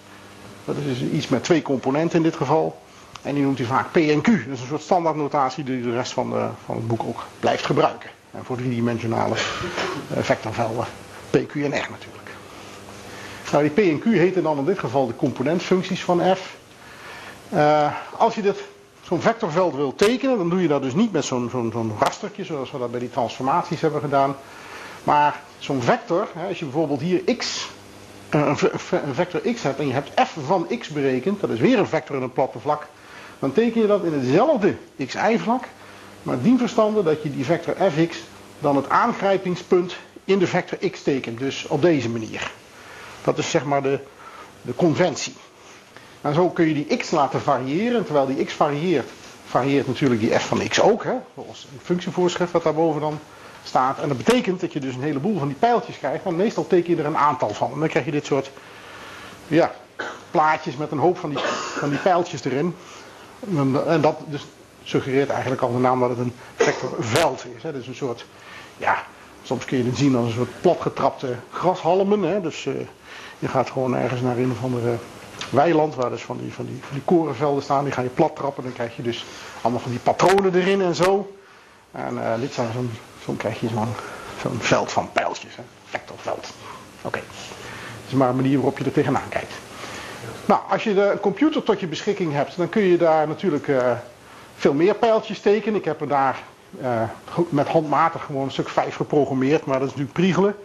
dat 0.65 0.77
is 0.77 0.99
dus 0.99 1.11
iets 1.11 1.29
met 1.29 1.45
twee 1.45 1.63
componenten 1.63 2.17
in 2.17 2.23
dit 2.23 2.37
geval. 2.37 2.83
En 3.23 3.35
die 3.35 3.43
noemt 3.43 3.59
hij 3.59 3.67
vaak 3.67 3.93
P 3.93 3.97
en 3.97 4.21
Q. 4.21 4.27
Dat 4.27 4.55
is 4.55 4.61
een 4.61 4.67
soort 4.67 4.83
standaardnotatie 4.83 5.65
die 5.65 5.83
de 5.83 5.93
rest 5.93 6.13
van, 6.13 6.31
de, 6.31 6.49
van 6.65 6.77
het 6.77 6.87
boek 6.87 7.03
ook 7.03 7.25
blijft 7.41 7.67
gebruiken. 7.67 8.11
En 8.31 8.45
voor 8.45 8.57
driedimensionale 8.57 9.35
uh, 9.35 10.19
vectorvelden 10.23 10.85
P, 11.31 11.37
Q 11.49 11.55
en 11.55 11.71
R 11.71 11.89
natuurlijk. 11.91 12.29
Nou, 13.53 13.63
die 13.63 13.73
P 13.73 13.79
en 13.79 13.99
Q 13.99 14.05
heten 14.05 14.43
dan 14.43 14.59
in 14.59 14.65
dit 14.65 14.79
geval 14.79 15.07
de 15.07 15.17
componentfuncties 15.17 16.05
van 16.05 16.37
F. 16.37 16.57
Uh, 17.55 17.93
als 18.19 18.35
je 18.35 18.43
dit 18.43 18.57
zo'n 19.09 19.21
vectorveld 19.21 19.75
wil 19.75 19.95
tekenen, 19.95 20.39
dan 20.39 20.49
doe 20.49 20.63
je 20.63 20.69
dat 20.69 20.83
dus 20.83 20.95
niet 20.95 21.13
met 21.13 21.25
zo'n 21.25 21.49
zo'n 21.51 21.93
rastertje, 21.99 22.45
zoals 22.45 22.71
we 22.71 22.79
dat 22.79 22.91
bij 22.91 23.01
die 23.01 23.11
transformaties 23.11 23.81
hebben 23.81 24.01
gedaan. 24.01 24.37
Maar 25.05 25.41
zo'n 25.59 25.83
vector, 25.83 26.29
als 26.49 26.59
je 26.59 26.65
bijvoorbeeld 26.65 27.01
hier 27.01 27.37
x, 27.37 27.69
eh, 28.29 28.53
een 29.07 29.15
vector 29.15 29.41
x 29.41 29.63
hebt 29.63 29.79
en 29.79 29.87
je 29.87 29.93
hebt 29.93 30.21
f 30.21 30.37
van 30.47 30.67
x 30.79 30.89
berekend, 30.89 31.41
dat 31.41 31.51
is 31.51 31.61
weer 31.61 31.79
een 31.79 31.87
vector 31.87 32.17
in 32.17 32.23
een 32.23 32.33
platte 32.33 32.59
vlak, 32.59 32.87
dan 33.39 33.53
teken 33.53 33.81
je 33.81 33.87
dat 33.87 34.05
in 34.05 34.13
hetzelfde 34.13 34.77
xy-vlak, 34.97 35.65
maar 36.23 36.43
dien 36.43 36.59
verstande 36.59 37.03
dat 37.03 37.23
je 37.23 37.35
die 37.35 37.45
vector 37.45 37.75
fx 37.91 38.19
dan 38.59 38.77
het 38.77 38.89
aangrijpingspunt 38.89 39.97
in 40.25 40.39
de 40.39 40.47
vector 40.47 40.91
x 40.91 41.03
tekent. 41.03 41.39
Dus 41.39 41.67
op 41.67 41.83
deze 41.83 42.09
manier. 42.09 42.51
Dat 43.25 43.39
is 43.39 43.51
zeg 43.51 43.65
maar 43.65 43.83
de, 43.83 43.99
de 44.63 44.75
conventie. 44.75 45.35
En 46.21 46.35
zo 46.35 46.49
kun 46.49 46.67
je 46.69 46.75
die 46.75 46.97
x 46.97 47.11
laten 47.11 47.41
variëren. 47.41 48.05
Terwijl 48.05 48.27
die 48.27 48.45
x 48.45 48.53
varieert, 48.53 49.11
varieert 49.47 49.87
natuurlijk 49.87 50.21
die 50.21 50.39
f 50.39 50.47
van 50.47 50.69
x 50.69 50.81
ook. 50.81 51.05
Hè? 51.05 51.15
Volgens 51.35 51.67
een 51.73 51.81
functievoorschrift 51.83 52.53
wat 52.53 52.63
daarboven 52.63 53.01
dan 53.01 53.19
staat. 53.65 53.99
En 53.99 54.09
dat 54.09 54.17
betekent 54.17 54.61
dat 54.61 54.73
je 54.73 54.81
dus 54.81 54.95
een 54.95 55.03
heleboel 55.03 55.39
van 55.39 55.49
die 55.49 55.57
pijltjes 55.57 55.99
krijgt. 55.99 56.25
Maar 56.25 56.35
meestal 56.35 56.67
teken 56.67 56.95
je 56.97 57.01
er 57.01 57.07
een 57.07 57.17
aantal 57.17 57.55
van. 57.55 57.73
En 57.73 57.79
dan 57.79 57.89
krijg 57.89 58.05
je 58.05 58.11
dit 58.11 58.27
soort 58.27 58.51
ja, 59.47 59.73
plaatjes 60.31 60.77
met 60.77 60.91
een 60.91 60.99
hoop 60.99 61.19
van 61.19 61.31
die, 61.31 61.39
van 61.79 61.89
die 61.89 61.99
pijltjes 61.99 62.45
erin. 62.45 62.75
En 63.87 64.01
dat 64.01 64.21
dus 64.27 64.47
suggereert 64.85 65.31
eigenlijk 65.31 65.63
al 65.63 65.73
de 65.73 65.79
naam 65.79 66.01
dat 66.01 66.09
het 66.09 66.19
een 66.19 66.33
vectorveld 66.55 67.45
is. 67.57 67.63
Hè? 67.63 67.73
Dus 67.73 67.87
een 67.87 67.95
soort, 67.95 68.27
ja, 68.77 69.03
soms 69.43 69.65
kun 69.65 69.79
je 69.79 69.85
het 69.85 69.97
zien 69.97 70.17
als 70.17 70.27
een 70.27 70.33
soort 70.33 70.61
platgetrapte 70.61 71.35
grashalmen. 71.53 72.23
Hè? 72.23 72.41
Dus 72.41 72.65
uh, 72.65 72.75
je 73.39 73.49
gaat 73.49 73.71
gewoon 73.71 73.97
ergens 73.97 74.21
naar 74.21 74.37
een 74.37 74.51
of 74.51 74.63
andere 74.63 74.97
weiland, 75.51 75.95
waar 75.95 76.11
dus 76.11 76.23
van 76.23 76.39
die, 76.39 76.53
van 76.53 76.65
die, 76.65 77.03
korenvelden 77.05 77.63
staan, 77.63 77.85
die 77.85 77.93
ga 77.93 78.03
je 78.03 78.09
plat 78.09 78.37
trappen. 78.37 78.63
Dan 78.63 78.73
krijg 78.73 78.97
je 78.97 79.03
dus 79.03 79.25
allemaal 79.61 79.81
van 79.81 79.91
die 79.91 80.01
patronen 80.01 80.55
erin 80.55 80.83
en 80.83 80.95
zo. 80.95 81.35
En 81.91 82.15
uh, 82.15 82.35
dit 82.41 82.53
zijn 82.53 82.73
zo'n, 82.73 82.91
zo 83.25 83.33
krijg 83.33 83.61
je 83.61 83.69
zo'n, 83.69 83.95
zo'n 84.43 84.59
veld 84.61 84.93
van 84.93 85.13
pijltjes, 85.13 85.57
hè? 85.57 85.63
vectorveld. 85.85 86.53
Oké, 87.03 87.19
dat 87.19 88.09
is 88.09 88.15
maar 88.15 88.29
een 88.29 88.37
manier 88.37 88.57
waarop 88.57 88.79
je 88.79 88.85
er 88.85 88.93
tegenaan 88.93 89.29
kijkt. 89.29 89.53
Nou, 90.45 90.61
als 90.69 90.85
je 90.85 90.95
de 90.95 91.19
computer 91.21 91.63
tot 91.63 91.81
je 91.81 91.87
beschikking 91.87 92.33
hebt, 92.33 92.57
dan 92.57 92.69
kun 92.69 92.83
je 92.83 92.97
daar 92.97 93.29
natuurlijk 93.29 93.67
uh, 93.67 93.93
veel 94.57 94.75
meer 94.75 94.95
pijltjes 94.95 95.41
tekenen. 95.41 95.79
Ik 95.79 95.85
heb 95.85 96.01
er 96.01 96.09
daar 96.09 96.43
uh, 96.83 97.03
met 97.49 97.69
handmatig 97.69 98.25
gewoon 98.25 98.45
een 98.45 98.51
stuk 98.51 98.69
5 98.69 98.95
geprogrammeerd, 98.95 99.65
maar 99.65 99.79
dat 99.79 99.89
is 99.89 99.95
nu 99.95 100.05
priegelen. 100.05 100.57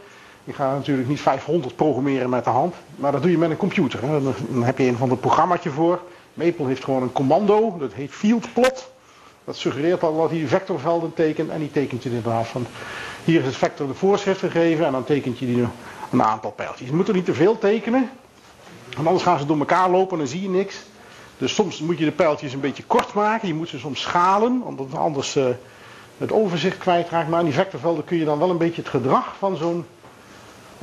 Je 0.44 0.54
gaat 0.54 0.76
natuurlijk 0.76 1.08
niet 1.08 1.22
500 1.22 1.76
programmeren 1.76 2.30
met 2.30 2.44
de 2.44 2.50
hand, 2.50 2.76
maar 2.96 3.12
dat 3.12 3.22
doe 3.22 3.32
je 3.32 3.38
met 3.38 3.50
een 3.50 3.58
computer. 3.58 4.02
Hè. 4.02 4.22
Dan 4.50 4.64
heb 4.64 4.78
je 4.78 4.84
een 4.84 4.98
van 4.98 5.10
het 5.10 5.20
programmaatje 5.20 5.70
voor. 5.70 6.02
Maple 6.34 6.68
heeft 6.68 6.84
gewoon 6.84 7.02
een 7.02 7.12
commando, 7.12 7.78
dat 7.80 7.94
heet 7.94 8.12
fieldplot. 8.12 8.92
Dat 9.44 9.56
suggereert 9.56 10.04
al 10.04 10.18
dat 10.18 10.30
hij 10.30 10.48
vectorvelden 10.48 11.14
tekent 11.14 11.50
en 11.50 11.60
die 11.60 11.72
tekent 11.72 12.04
je 12.04 12.10
inderdaad 12.10 12.48
van. 12.48 12.66
Hier 13.24 13.40
is 13.40 13.46
het 13.46 13.56
vector 13.56 13.88
de 13.88 13.94
voorschrift 13.94 14.40
gegeven 14.40 14.86
en 14.86 14.92
dan 14.92 15.04
tekent 15.04 15.40
je 15.40 15.46
die 15.46 15.68
een 16.12 16.24
aantal 16.24 16.52
pijltjes. 16.52 16.88
Je 16.88 16.96
moet 16.96 17.08
er 17.08 17.14
niet 17.14 17.26
te 17.26 17.34
veel 17.34 17.58
tekenen, 17.58 18.10
want 18.96 19.08
anders 19.08 19.26
gaan 19.26 19.40
ze 19.40 19.46
door 19.46 19.60
elkaar 19.60 19.90
lopen 19.90 20.12
en 20.12 20.18
dan 20.18 20.28
zie 20.28 20.42
je 20.42 20.50
niks. 20.50 20.84
Dus 21.38 21.56
soms 21.56 21.80
moet 21.80 21.98
je 21.98 22.06
de 22.06 22.12
pijltjes 22.12 22.54
een 22.54 22.60
beetje 22.60 22.84
kort 22.84 23.14
maken. 23.14 23.48
Je 23.48 23.54
moet 23.54 23.70
ze 23.70 23.80
soms 23.80 24.02
schalen, 24.02 24.62
omdat 24.66 24.96
anders 24.96 25.36
uh, 25.36 25.46
het 26.18 26.32
overzicht 26.32 26.78
kwijtraakt. 26.78 27.30
Maar 27.30 27.40
aan 27.40 27.46
die 27.46 27.54
vectorvelden 27.54 28.04
kun 28.04 28.18
je 28.18 28.26
dan 28.26 28.40
wel 28.40 28.50
een 28.50 28.58
beetje 28.58 28.82
het 28.82 28.90
gedrag 28.90 29.36
van 29.38 29.58
zo'n 29.58 29.86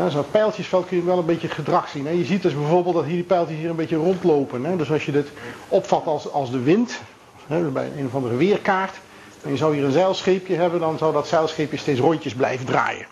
Zo'n 0.08 0.30
pijltjesveld 0.30 0.86
kun 0.86 0.96
je 0.96 1.04
wel 1.04 1.18
een 1.18 1.24
beetje 1.24 1.48
gedrag 1.48 1.88
zien. 1.88 2.06
Hè. 2.06 2.12
Je 2.12 2.24
ziet 2.24 2.42
dus 2.42 2.54
bijvoorbeeld 2.54 2.94
dat 2.94 3.04
hier 3.04 3.14
die 3.14 3.22
pijltjes 3.22 3.58
hier 3.58 3.70
een 3.70 3.76
beetje 3.76 3.96
rondlopen. 3.96 4.64
Hè. 4.64 4.76
Dus 4.76 4.92
als 4.92 5.06
je 5.06 5.12
dit 5.12 5.28
opvat 5.68 6.06
als, 6.06 6.32
als 6.32 6.50
de 6.50 6.60
wind, 6.60 7.00
hè, 7.46 7.60
bij 7.60 7.90
een 7.96 8.06
of 8.06 8.14
andere 8.14 8.36
weerkaart, 8.36 8.94
en 9.42 9.50
je 9.50 9.56
zou 9.56 9.74
hier 9.74 9.84
een 9.84 9.92
zeilscheepje 9.92 10.56
hebben, 10.56 10.80
dan 10.80 10.98
zou 10.98 11.12
dat 11.12 11.28
zeilscheepje 11.28 11.76
steeds 11.76 12.00
rondjes 12.00 12.34
blijven 12.34 12.66
draaien. 12.66 13.06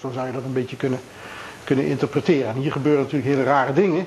Zo 0.00 0.10
zou 0.14 0.26
je 0.26 0.32
dat 0.32 0.44
een 0.44 0.52
beetje 0.52 0.76
kunnen, 0.76 1.00
kunnen 1.64 1.86
interpreteren. 1.86 2.48
En 2.48 2.56
hier 2.56 2.72
gebeuren 2.72 3.02
natuurlijk 3.02 3.30
hele 3.30 3.44
rare 3.44 3.72
dingen. 3.72 4.06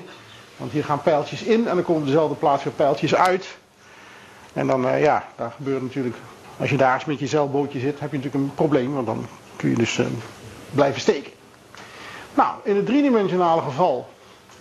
Want 0.56 0.72
hier 0.72 0.84
gaan 0.84 1.02
pijltjes 1.02 1.42
in 1.42 1.68
en 1.68 1.74
dan 1.74 1.84
komen 1.84 2.04
dezelfde 2.04 2.34
plaats 2.34 2.64
weer 2.64 2.72
pijltjes 2.72 3.14
uit. 3.14 3.56
En 4.52 4.66
dan, 4.66 4.86
uh, 4.86 5.02
ja, 5.02 5.28
daar 5.36 5.50
gebeurt 5.50 5.82
natuurlijk, 5.82 6.16
als 6.56 6.70
je 6.70 6.76
daar 6.76 6.94
eens 6.94 7.04
met 7.04 7.18
je 7.18 7.26
zeilbootje 7.26 7.78
zit, 7.78 8.00
heb 8.00 8.10
je 8.10 8.16
natuurlijk 8.16 8.44
een 8.44 8.54
probleem. 8.54 8.94
Want 8.94 9.06
dan 9.06 9.26
kun 9.56 9.70
je 9.70 9.76
dus 9.76 9.98
uh, 9.98 10.06
blijven 10.70 11.00
steken. 11.00 11.32
Nou, 12.38 12.54
in 12.62 12.76
het 12.76 12.86
driedimensionale 12.86 13.62
geval 13.62 14.08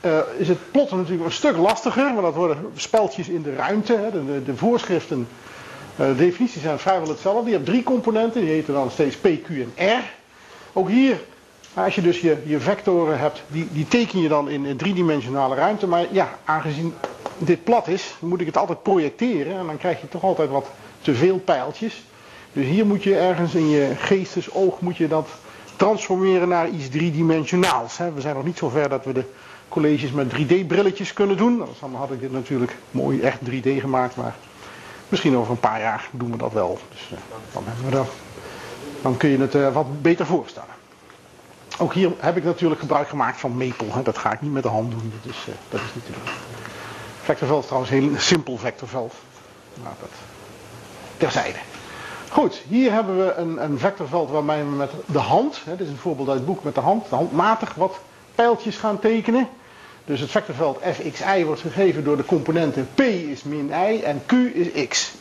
uh, 0.06 0.20
is 0.38 0.48
het 0.48 0.72
plotten 0.72 0.98
natuurlijk 0.98 1.26
een 1.26 1.32
stuk 1.32 1.58
lastiger, 1.58 2.04
want 2.04 2.22
dat 2.22 2.36
worden 2.36 2.72
speltjes 2.76 3.28
in 3.28 3.42
de 3.42 3.56
ruimte. 3.56 3.94
Hè. 3.94 4.12
De, 4.12 4.44
de, 4.44 4.56
voorschriften, 4.56 5.28
uh, 6.00 6.08
de 6.08 6.16
definities 6.16 6.62
zijn 6.62 6.80
vrijwel 6.80 7.08
hetzelfde. 7.08 7.50
Je 7.50 7.56
hebt 7.56 7.66
drie 7.66 7.84
componenten, 7.84 8.42
die 8.42 8.50
heten 8.50 8.74
dan 8.74 8.92
steeds 8.92 9.16
P, 9.16 9.24
Q 9.24 9.50
en 9.50 9.98
R. 10.00 10.04
Ook 10.74 10.90
hier, 10.90 11.20
als 11.74 11.96
je 11.96 12.02
dus 12.02 12.20
je, 12.20 12.38
je 12.46 12.60
vectoren 12.60 13.20
hebt, 13.20 13.44
die, 13.48 13.68
die 13.72 13.88
teken 13.88 14.22
je 14.22 14.28
dan 14.28 14.50
in 14.50 14.78
driedimensionale 14.78 15.56
ruimte. 15.56 15.88
Maar 15.88 16.06
ja, 16.12 16.30
aangezien 16.46 16.94
dit 17.38 17.64
plat 17.64 17.88
is, 17.88 18.16
moet 18.20 18.42
ik 18.42 18.46
het 18.46 18.58
altijd 18.58 18.84
projecteren. 18.84 19.58
En 19.58 19.66
dan 19.66 19.78
krijg 19.78 20.02
je 20.02 20.08
toch 20.08 20.24
altijd 20.24 20.50
wat 20.50 20.68
te 21.02 21.14
veel 21.14 21.38
pijltjes. 21.38 22.04
Dus 22.54 22.66
hier 22.66 22.86
moet 22.86 23.04
je 23.04 23.18
ergens 23.18 23.56
in 23.56 23.70
je 23.70 23.92
geestesoog 23.96 24.80
moet 24.80 24.98
je 24.98 25.08
dat 25.08 25.28
transformeren 25.78 26.48
naar 26.48 26.70
iets 26.70 26.90
driedimensionaals. 26.90 27.98
We 27.98 28.22
zijn 28.22 28.36
nog 28.36 28.46
niet 28.46 28.58
zo 28.58 28.70
ver 28.70 28.90
dat 28.90 29.06
we 29.06 29.14
de 29.14 29.24
colleges 29.70 30.12
met 30.12 30.34
3D-brilletjes 30.34 31.14
kunnen 31.14 31.38
doen. 31.38 31.64
Dan 31.80 31.96
had 31.96 32.12
ik 32.12 32.20
dit 32.20 32.32
natuurlijk 32.32 32.76
mooi 32.92 33.22
echt 33.22 33.40
3D 33.50 33.80
gemaakt, 33.80 34.16
maar 34.16 34.36
misschien 35.10 35.38
over 35.38 35.52
een 35.52 35.60
paar 35.60 35.80
jaar 35.80 36.10
doen 36.12 36.32
we 36.32 36.38
dat 36.38 36.54
wel. 36.54 36.80
Dus 36.92 37.10
uh, 37.12 37.18
dan, 37.54 37.64
we 37.90 38.04
dan 39.02 39.18
kun 39.18 39.30
je 39.30 39.38
het 39.38 39.56
uh, 39.56 39.74
wat 39.74 40.02
beter 40.02 40.26
voorstellen. 40.26 40.76
Ook 41.78 41.94
hier 41.94 42.12
heb 42.18 42.38
ik 42.38 42.44
natuurlijk 42.44 42.80
gebruik 42.82 43.08
gemaakt 43.08 43.40
van 43.40 43.58
Maple. 43.58 44.04
Dat 44.04 44.18
ga 44.18 44.32
ik 44.32 44.42
niet 44.42 44.52
met 44.52 44.64
de 44.64 44.70
hand 44.70 44.92
doen, 44.92 45.14
dat 45.22 45.32
is, 45.34 45.46
uh, 45.50 45.56
dat 45.70 45.80
is 45.80 45.94
niet 45.94 46.06
te 46.06 46.12
doen. 46.12 46.34
Vectorveld 47.22 47.60
is 47.60 47.66
trouwens 47.66 47.92
heel 47.92 48.10
simpel 48.18 48.58
vectorveld. 48.58 49.14
Nou, 49.74 49.96
dat 50.00 50.10
terzijde. 51.18 51.58
Goed, 52.32 52.62
hier 52.68 52.92
hebben 52.92 53.18
we 53.18 53.34
een, 53.34 53.64
een 53.64 53.80
vectorveld 53.80 54.30
waarmee 54.30 54.64
we 54.64 54.70
met 54.70 54.92
de 55.06 55.20
hand, 55.20 55.62
hè, 55.64 55.76
dit 55.76 55.86
is 55.86 55.92
een 55.92 56.00
voorbeeld 56.00 56.28
uit 56.28 56.38
het 56.38 56.48
boek 56.48 56.64
met 56.64 56.76
de 56.76 56.82
hand, 56.82 57.08
handmatig 57.08 57.74
wat 57.76 58.00
pijltjes 58.36 58.78
gaan 58.78 59.00
tekenen. 59.00 59.48
Dus 60.06 60.20
het 60.20 60.32
vectorveld 60.32 60.80
fxi 60.84 61.46
wordt 61.46 61.62
gegeven 61.62 62.04
door 62.04 62.18
de 62.18 62.26
componenten 62.26 62.90
p 62.96 63.02
is 63.02 63.44
min 63.44 63.72
i 63.90 64.02
en 64.02 64.22
q 64.26 64.32
is 64.54 64.88
x. 64.88 65.14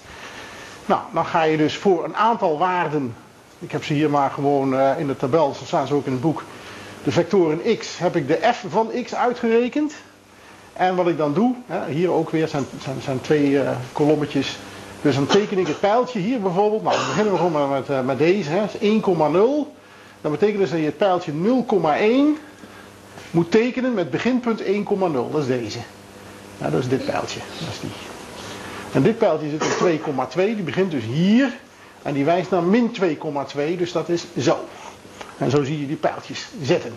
Nou, 0.86 1.00
dan 1.12 1.26
ga 1.26 1.42
je 1.42 1.56
dus 1.56 1.76
voor 1.76 2.04
een 2.04 2.16
aantal 2.16 2.58
waarden, 2.58 3.14
ik 3.58 3.72
heb 3.72 3.84
ze 3.84 3.92
hier 3.92 4.10
maar 4.10 4.30
gewoon 4.30 4.74
uh, 4.74 4.98
in 4.98 5.06
de 5.06 5.16
tabel, 5.16 5.54
zo 5.54 5.64
staan 5.64 5.86
ze 5.86 5.94
ook 5.94 6.06
in 6.06 6.12
het 6.12 6.20
boek, 6.20 6.42
de 7.04 7.12
vectoren 7.12 7.76
x, 7.78 7.98
heb 7.98 8.16
ik 8.16 8.28
de 8.28 8.38
f 8.52 8.64
van 8.68 8.90
x 9.04 9.14
uitgerekend. 9.14 9.94
En 10.72 10.94
wat 10.96 11.08
ik 11.08 11.16
dan 11.16 11.34
doe, 11.34 11.54
hè, 11.66 11.92
hier 11.92 12.10
ook 12.10 12.30
weer 12.30 12.48
zijn, 12.48 12.64
zijn, 12.82 13.00
zijn 13.00 13.20
twee 13.20 13.50
uh, 13.50 13.70
kolommetjes 13.92 14.58
dus 15.02 15.14
dan 15.14 15.26
teken 15.26 15.58
ik 15.58 15.66
het 15.66 15.80
pijltje 15.80 16.18
hier 16.18 16.40
bijvoorbeeld. 16.40 16.82
Nou, 16.82 16.96
dan 16.96 17.06
beginnen 17.06 17.32
we 17.32 17.38
gewoon 17.38 17.70
met, 17.70 17.90
uh, 17.90 18.00
met 18.00 18.18
deze. 18.18 18.50
Hè. 18.50 18.64
1,0. 18.80 19.74
Dat 20.20 20.30
betekent 20.30 20.58
dus 20.58 20.70
dat 20.70 20.78
je 20.78 20.84
het 20.84 20.96
pijltje 20.96 21.32
0,1 21.32 22.40
moet 23.30 23.50
tekenen 23.50 23.94
met 23.94 24.10
beginpunt 24.10 24.62
1,0. 24.62 24.66
Dat 25.30 25.40
is 25.40 25.46
deze. 25.46 25.78
Ja, 26.58 26.70
dat 26.70 26.80
is 26.80 26.88
dit 26.88 27.04
pijltje. 27.04 27.40
Dat 27.58 27.68
is 27.72 27.80
die. 27.80 27.90
En 28.92 29.02
dit 29.02 29.18
pijltje 29.18 29.50
zit 29.50 29.64
op 29.64 30.30
2,2. 30.30 30.34
Die 30.34 30.54
begint 30.54 30.90
dus 30.90 31.04
hier. 31.04 31.52
En 32.02 32.14
die 32.14 32.24
wijst 32.24 32.50
naar 32.50 32.62
min 32.62 32.96
2,2. 33.00 33.78
Dus 33.78 33.92
dat 33.92 34.08
is 34.08 34.24
zo. 34.38 34.58
En 35.38 35.50
zo 35.50 35.64
zie 35.64 35.80
je 35.80 35.86
die 35.86 35.96
pijltjes 35.96 36.48
zitten. 36.62 36.92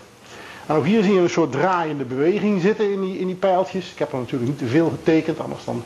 En 0.65 0.75
ook 0.75 0.85
hier 0.85 1.03
zie 1.03 1.13
je 1.13 1.19
een 1.19 1.29
soort 1.29 1.51
draaiende 1.51 2.03
beweging 2.03 2.61
zitten 2.61 2.91
in 2.91 3.01
die, 3.01 3.19
in 3.19 3.27
die 3.27 3.35
pijltjes. 3.35 3.91
Ik 3.91 3.99
heb 3.99 4.11
er 4.11 4.17
natuurlijk 4.17 4.49
niet 4.49 4.59
te 4.59 4.67
veel 4.67 4.89
getekend, 4.89 5.39
anders 5.39 5.65
dan 5.65 5.83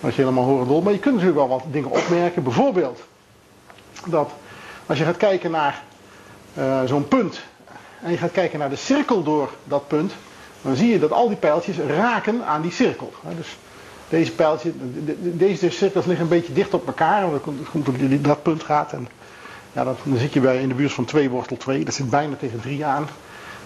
als 0.00 0.14
je 0.14 0.22
helemaal 0.22 0.44
horen 0.44 0.82
Maar 0.82 0.92
je 0.92 0.98
kunt 0.98 1.14
natuurlijk 1.14 1.40
wel 1.40 1.58
wat 1.58 1.64
dingen 1.70 1.90
opmerken. 1.90 2.42
Bijvoorbeeld 2.42 3.00
dat 4.06 4.30
als 4.86 4.98
je 4.98 5.04
gaat 5.04 5.16
kijken 5.16 5.50
naar 5.50 5.82
uh, 6.58 6.82
zo'n 6.84 7.08
punt. 7.08 7.40
En 8.02 8.10
je 8.10 8.16
gaat 8.16 8.32
kijken 8.32 8.58
naar 8.58 8.70
de 8.70 8.76
cirkel 8.76 9.22
door 9.22 9.50
dat 9.64 9.88
punt. 9.88 10.12
Dan 10.62 10.76
zie 10.76 10.88
je 10.88 10.98
dat 10.98 11.12
al 11.12 11.28
die 11.28 11.36
pijltjes 11.36 11.76
raken 11.78 12.44
aan 12.44 12.62
die 12.62 12.72
cirkel. 12.72 13.12
Dus 13.36 13.56
deze 14.08 14.32
pijltjes, 14.32 14.72
deze 15.22 15.70
cirkels 15.70 16.04
liggen 16.04 16.24
een 16.24 16.30
beetje 16.30 16.52
dicht 16.52 16.74
op 16.74 16.86
elkaar. 16.86 17.30
Want 17.30 17.44
dan 17.44 17.66
komt 17.70 17.88
op 17.88 18.24
dat 18.24 18.42
punt 18.42 18.62
gaat. 18.62 18.92
En 18.92 19.08
Ja, 19.72 19.84
dan 19.84 19.96
zit 20.16 20.32
je 20.32 20.40
bij 20.40 20.60
in 20.60 20.68
de 20.68 20.74
buurt 20.74 20.92
van 20.92 21.04
2 21.04 21.30
wortel 21.30 21.56
2. 21.56 21.84
Dat 21.84 21.94
zit 21.94 22.10
bijna 22.10 22.36
tegen 22.36 22.60
3 22.60 22.84
aan. 22.84 23.08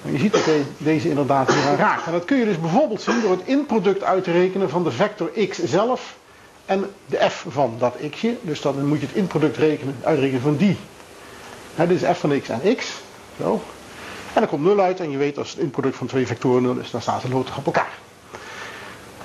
En 0.04 0.12
je 0.12 0.18
ziet 0.18 0.32
dat 0.32 0.44
deze 0.78 1.08
inderdaad 1.08 1.52
hier 1.52 1.68
aan 1.68 1.76
raakt. 1.76 2.06
En 2.06 2.12
dat 2.12 2.24
kun 2.24 2.36
je 2.36 2.44
dus 2.44 2.60
bijvoorbeeld 2.60 3.02
zien 3.02 3.20
door 3.20 3.30
het 3.30 3.46
inproduct 3.46 4.02
uit 4.02 4.24
te 4.24 4.32
rekenen 4.32 4.70
van 4.70 4.84
de 4.84 4.90
vector 4.90 5.30
x 5.48 5.64
zelf 5.64 6.16
en 6.66 6.90
de 7.06 7.28
f 7.30 7.46
van 7.48 7.74
dat 7.78 7.94
x'je. 8.10 8.36
Dus 8.40 8.60
dan 8.60 8.86
moet 8.86 9.00
je 9.00 9.06
het 9.06 9.16
inproduct 9.16 9.56
rekenen, 9.56 9.96
uitrekenen 10.02 10.40
van 10.40 10.56
die. 10.56 10.76
dit 11.76 11.90
is 11.90 12.16
f 12.16 12.18
van 12.18 12.40
x 12.40 12.48
en 12.48 12.76
x. 12.76 12.92
Zo. 13.40 13.62
En 14.34 14.40
dan 14.40 14.48
komt 14.48 14.64
0 14.64 14.80
uit 14.80 15.00
en 15.00 15.10
je 15.10 15.16
weet 15.16 15.38
als 15.38 15.50
het 15.50 15.58
inproduct 15.58 15.96
van 15.96 16.06
twee 16.06 16.26
vectoren 16.26 16.62
0 16.62 16.76
is, 16.76 16.90
dan 16.90 17.02
staan 17.02 17.20
ze 17.20 17.28
loodredig 17.28 17.58
op 17.58 17.66
elkaar. 17.66 17.92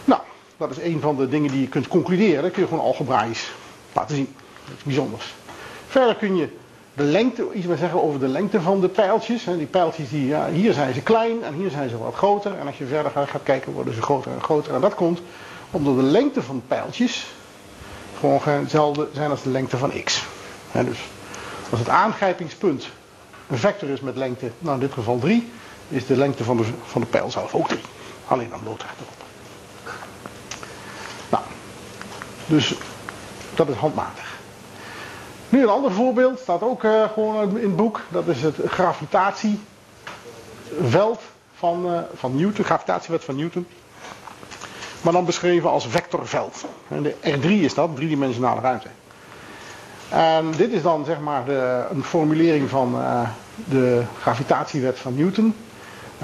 Nou, 0.06 0.22
dat 0.58 0.72
is 0.72 0.78
een 0.78 1.02
van 1.02 1.16
de 1.16 1.30
dingen 1.30 1.52
die 1.52 1.62
je 1.62 1.68
kunt 1.68 1.88
concluderen. 1.88 2.44
Dat 2.44 2.52
kun 2.52 2.62
je 2.62 2.68
gewoon 2.68 2.84
algebraisch 2.84 3.52
laten 3.94 4.16
zien. 4.16 4.36
Dat 4.66 4.74
is 4.78 4.84
bijzonders. 4.84 5.34
Verder 5.88 6.16
kun 6.16 6.36
je 6.36 6.50
de 6.94 7.04
lengte, 7.04 7.48
iets 7.54 7.66
meer 7.66 7.78
zeggen 7.78 8.04
over 8.04 8.20
de 8.20 8.28
lengte 8.28 8.62
van 8.62 8.82
de 8.82 8.90
pijltjes. 8.90 9.44
Die 9.44 9.66
pijltjes, 9.66 10.10
die, 10.10 10.28
ja, 10.28 10.50
hier 10.50 10.74
zijn 10.74 10.94
ze 10.94 11.02
klein 11.02 11.44
en 11.44 11.54
hier 11.54 11.70
zijn 11.70 11.90
ze 11.90 11.98
wat 11.98 12.16
groter. 12.16 12.58
En 12.60 12.68
als 12.68 12.78
je 12.78 12.86
verder 12.86 13.12
gaat 13.12 13.44
kijken, 13.44 13.72
worden 13.72 13.94
ze 13.94 14.02
groter 14.02 14.32
en 14.32 14.42
groter. 14.42 14.74
En 14.74 14.82
dat 14.82 14.96
komt 14.96 15.22
omdat 15.72 15.96
de 15.96 16.04
lengte 16.04 16.42
van 16.42 16.64
pijltjes 16.68 17.26
gewoon 18.20 18.40
hetzelfde 18.44 19.08
zijn 19.14 19.30
als 19.30 19.44
de 19.44 19.50
lengte 19.50 19.78
van 19.78 20.04
x. 20.04 20.24
dus 20.72 21.00
als 21.70 21.80
het 21.80 21.90
aangrijpingspunt 21.90 22.90
een 23.50 23.58
vector 23.58 23.90
is 23.90 24.02
met 24.02 24.16
lengte, 24.16 24.52
nou 24.60 24.76
in 24.76 24.82
dit 24.82 24.94
geval 24.94 25.20
3, 25.20 25.52
is 25.88 26.06
de 26.06 26.18
lengte 26.18 26.44
van 26.44 26.58
de, 26.58 26.64
van 26.86 27.02
de 27.02 27.08
pijl 27.08 27.32
zelf 27.32 27.56
ook 27.56 27.68
3. 27.68 27.80
Alleen 28.28 28.50
dan 28.50 28.60
loodrecht 28.64 28.96
erop. 29.00 29.14
Nou, 31.30 31.44
dus 32.46 32.74
dat 33.56 33.70
is 33.70 33.76
handmatig. 33.76 34.38
Nu 35.50 35.62
een 35.62 35.70
ander 35.70 35.92
voorbeeld, 35.92 36.40
staat 36.40 36.62
ook 36.62 36.84
uh, 36.84 37.04
gewoon 37.14 37.58
in 37.58 37.68
het 37.68 37.76
boek. 37.76 38.02
Dat 38.10 38.28
is 38.28 38.44
het 38.44 38.56
gravitatieveld 38.66 41.22
van, 41.56 41.86
uh, 41.86 42.00
van 42.16 42.36
Newton, 42.36 42.66
gravitatiewet 42.66 43.24
van 43.24 43.36
Newton. 43.36 43.68
Maar 45.02 45.14
dan 45.14 45.26
beschreven 45.26 45.70
als 45.70 45.88
vectorveld. 45.88 46.66
De 46.88 47.16
R3 47.22 47.46
is 47.48 47.74
dat, 47.74 47.96
driedimensionale 47.96 48.62
ruimte. 48.62 48.88
En 50.10 50.52
dit 50.52 50.72
is 50.72 50.82
dan 50.82 51.06
zeg 51.06 51.20
maar 51.20 51.46
de, 51.46 51.86
een 51.92 52.04
formulering 52.04 52.70
van 52.70 52.96
uh, 52.96 53.30
de 53.70 54.04
gravitatiewet 54.22 55.00
van 55.00 55.16
Newton. 55.16 55.56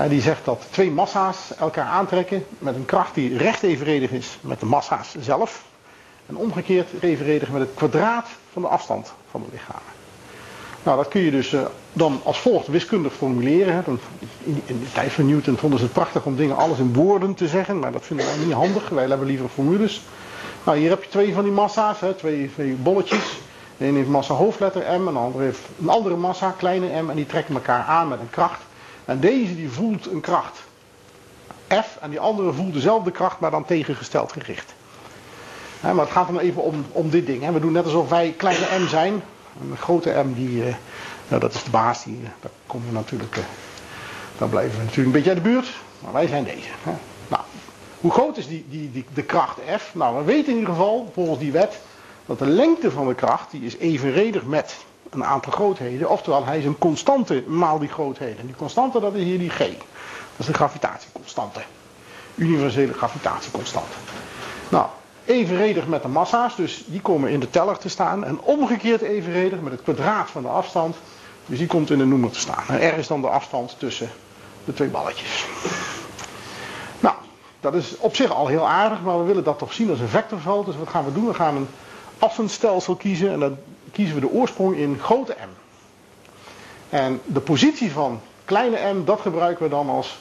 die 0.08 0.22
zegt 0.22 0.46
dat 0.46 0.66
twee 0.70 0.92
massa's 0.92 1.56
elkaar 1.60 1.86
aantrekken 1.86 2.46
met 2.60 2.76
een 2.76 2.86
kracht 2.86 3.14
die 3.16 3.38
recht 3.38 3.64
evenredig 3.64 4.12
is 4.12 4.38
met 4.42 4.60
de 4.60 4.66
massa's 4.66 5.16
zelf. 5.20 5.64
En 6.26 6.38
omgekeerd 6.38 6.90
evenredig 7.00 7.50
met 7.50 7.62
het 7.62 7.74
kwadraat 7.76 8.28
van 8.52 8.62
de 8.62 8.68
afstand 8.68 9.14
van 9.32 9.42
de 9.42 9.48
lichamen. 9.52 9.95
Nou, 10.86 10.98
dat 10.98 11.08
kun 11.08 11.22
je 11.22 11.32
dus 11.32 11.54
uh, 11.54 11.62
dan 11.94 12.22
als 12.24 12.40
volgt 12.40 12.68
wiskundig 12.68 13.14
formuleren. 13.14 13.84
In, 14.44 14.64
de 14.66 14.92
tijd 14.94 15.12
van 15.12 15.28
Newton 15.28 15.58
vonden 15.58 15.80
ze 15.80 15.86
het 15.86 15.94
prachtig 15.94 16.26
om 16.26 16.36
dingen 16.36 16.56
alles 16.56 16.78
in 16.78 16.94
woorden 16.94 17.34
te 17.34 17.48
zeggen, 17.48 17.80
maar 17.80 17.92
dat 17.92 18.06
vinden 18.06 18.26
wij 18.26 18.38
niet 18.38 18.54
handig. 18.54 18.90
Wij 18.90 19.08
hebben 19.08 19.28
liever 19.28 19.50
formules. 19.50 20.02
Nou, 20.64 20.78
hier 20.78 20.90
heb 20.90 21.04
je 21.04 21.10
twee 21.10 21.34
van 21.34 21.44
die 21.44 21.52
massa's, 21.52 22.00
hè, 22.00 22.14
twee, 22.14 22.52
bolletjes. 22.82 23.38
De 23.78 23.86
ene 23.86 23.98
heeft 23.98 24.10
massa 24.10 24.34
hoofdletter 24.34 24.82
M 24.82 25.08
en 25.08 25.14
de 25.14 25.20
andere 25.20 25.44
heeft 25.44 25.60
een 25.82 25.90
andere 25.90 26.16
massa, 26.16 26.54
kleine 26.58 27.02
m, 27.02 27.10
en 27.10 27.16
die 27.16 27.26
trekken 27.26 27.56
elkaar 27.56 27.84
aan 27.84 28.08
met 28.08 28.20
een 28.20 28.30
kracht. 28.30 28.62
En 29.06 29.20
deze 29.20 29.56
die 29.56 29.70
voelt 29.70 30.12
een 30.12 30.22
kracht 30.22 30.64
F 31.68 31.98
en 32.02 32.10
die 32.10 32.20
andere 32.20 32.54
voelt 32.54 32.74
dezelfde 32.74 33.12
kracht, 33.12 33.40
maar 33.40 33.52
dan 33.52 33.66
tegengesteld 33.66 34.32
gericht. 34.32 34.74
maar 35.82 35.96
het 35.96 36.10
gaat 36.10 36.28
dan 36.28 36.40
even 36.40 36.62
om, 36.62 36.86
om 36.92 37.10
dit 37.10 37.26
ding. 37.26 37.52
We 37.52 37.60
doen 37.60 37.72
net 37.72 37.86
alsof 37.86 38.10
wij 38.10 38.34
kleine 38.38 38.66
m 38.80 38.88
zijn. 38.88 39.22
Een 39.62 39.78
grote 39.78 40.24
m, 40.26 40.34
die, 40.34 40.64
nou, 41.28 41.42
dat 41.42 41.54
is 41.54 41.64
de 41.64 41.70
baas, 41.70 42.04
die, 42.04 42.20
daar 42.42 42.52
komen 42.68 42.94
natuurlijk, 42.94 43.38
uh, 43.38 43.44
dan 44.38 44.50
blijven 44.50 44.78
we 44.78 44.84
natuurlijk 44.84 45.06
een 45.06 45.12
beetje 45.12 45.30
uit 45.30 45.44
de 45.44 45.50
buurt. 45.50 45.68
Maar 46.00 46.14
wij 46.14 46.28
zijn 46.28 46.44
deze. 46.44 46.70
Nou, 47.28 47.44
hoe 48.00 48.12
groot 48.12 48.38
is 48.38 48.48
die, 48.48 48.66
die, 48.70 48.92
die, 48.92 49.06
de 49.14 49.24
kracht 49.24 49.58
F? 49.78 49.92
Nou, 49.94 50.18
we 50.18 50.24
weten 50.24 50.52
in 50.52 50.60
ieder 50.60 50.74
geval, 50.74 51.12
volgens 51.14 51.40
die 51.40 51.52
wet, 51.52 51.80
dat 52.26 52.40
de 52.40 52.48
lengte 52.48 52.92
van 52.92 53.08
de 53.08 53.16
kracht, 53.16 53.52
die 53.52 53.62
is 53.62 53.78
evenredig 53.78 54.44
met 54.44 54.76
een 55.10 55.26
aantal 55.26 55.52
grootheden. 55.52 56.10
Oftewel, 56.10 56.46
hij 56.46 56.58
is 56.58 56.66
een 56.66 56.78
constante 56.78 57.44
maal 57.48 57.80
die 57.80 57.90
grootheden. 57.90 58.40
En 58.40 58.46
die 58.46 58.56
constante, 58.56 59.00
dat 59.00 59.14
is 59.14 59.24
hier 59.24 59.40
die 59.40 59.50
G. 59.50 59.58
Dat 59.58 59.68
is 60.38 60.46
de 60.46 60.54
gravitatieconstante. 60.54 61.62
Universele 62.36 62.94
gravitatieconstante. 62.94 63.98
Nou, 64.70 64.86
evenredig 65.26 65.88
met 65.88 66.02
de 66.02 66.08
massa's, 66.08 66.56
dus 66.56 66.84
die 66.86 67.02
komen 67.02 67.30
in 67.30 67.40
de 67.40 67.50
teller 67.50 67.78
te 67.78 67.90
staan. 67.90 68.24
En 68.24 68.42
omgekeerd 68.42 69.02
evenredig 69.02 69.60
met 69.60 69.72
het 69.72 69.84
kwadraat 69.84 70.30
van 70.30 70.42
de 70.42 70.48
afstand, 70.48 70.96
dus 71.46 71.58
die 71.58 71.68
komt 71.68 71.90
in 71.90 71.98
de 71.98 72.06
noemer 72.06 72.32
te 72.32 72.40
staan. 72.40 72.64
En 72.68 72.90
R 72.90 72.98
is 72.98 73.08
dan 73.08 73.22
de 73.22 73.30
afstand 73.30 73.76
tussen 73.80 74.10
de 74.66 74.74
twee 74.74 74.90
balletjes. 74.90 75.46
Nou, 77.00 77.16
dat 77.60 77.74
is 77.74 77.98
op 77.98 78.16
zich 78.16 78.32
al 78.32 78.48
heel 78.48 78.68
aardig, 78.68 79.02
maar 79.02 79.18
we 79.20 79.26
willen 79.26 79.44
dat 79.44 79.58
toch 79.58 79.74
zien 79.74 79.90
als 79.90 80.00
een 80.00 80.08
vectorveld. 80.08 80.66
Dus 80.66 80.78
wat 80.78 80.90
gaan 80.90 81.06
we 81.06 81.14
doen? 81.14 81.28
We 81.28 81.34
gaan 81.34 81.56
een 81.56 81.68
afstandsstelsel 82.20 82.96
kiezen 82.96 83.32
en 83.32 83.40
dan 83.40 83.58
kiezen 83.92 84.16
we 84.16 84.22
de 84.22 84.32
oorsprong 84.32 84.76
in 84.76 85.00
grote 85.02 85.36
M. 85.40 85.50
En 86.90 87.22
de 87.26 87.40
positie 87.40 87.92
van 87.92 88.22
kleine 88.46 88.94
m, 88.94 89.06
dat 89.06 89.22
gebruiken 89.22 89.64
we 89.64 89.70
dan 89.70 89.90
als, 89.90 90.18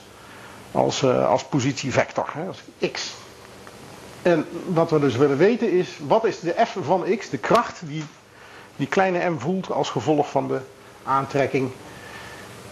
als, 0.73 1.03
uh, 1.03 1.29
als 1.29 1.45
positievector, 1.45 2.33
als 2.49 2.63
x. 2.93 3.13
En 4.25 4.47
wat 4.67 4.91
we 4.91 5.01
dus 5.01 5.17
willen 5.17 5.37
weten 5.37 5.71
is, 5.73 5.99
wat 6.07 6.25
is 6.25 6.41
de 6.41 6.55
f 6.67 6.77
van 6.81 7.05
x, 7.19 7.31
de 7.31 7.39
kracht 7.39 7.81
die 7.85 8.05
die 8.77 8.87
kleine 8.87 9.31
m 9.31 9.39
voelt 9.39 9.71
als 9.71 9.91
gevolg 9.91 10.31
van 10.31 10.49
de 10.49 10.61
aantrekking 11.05 11.71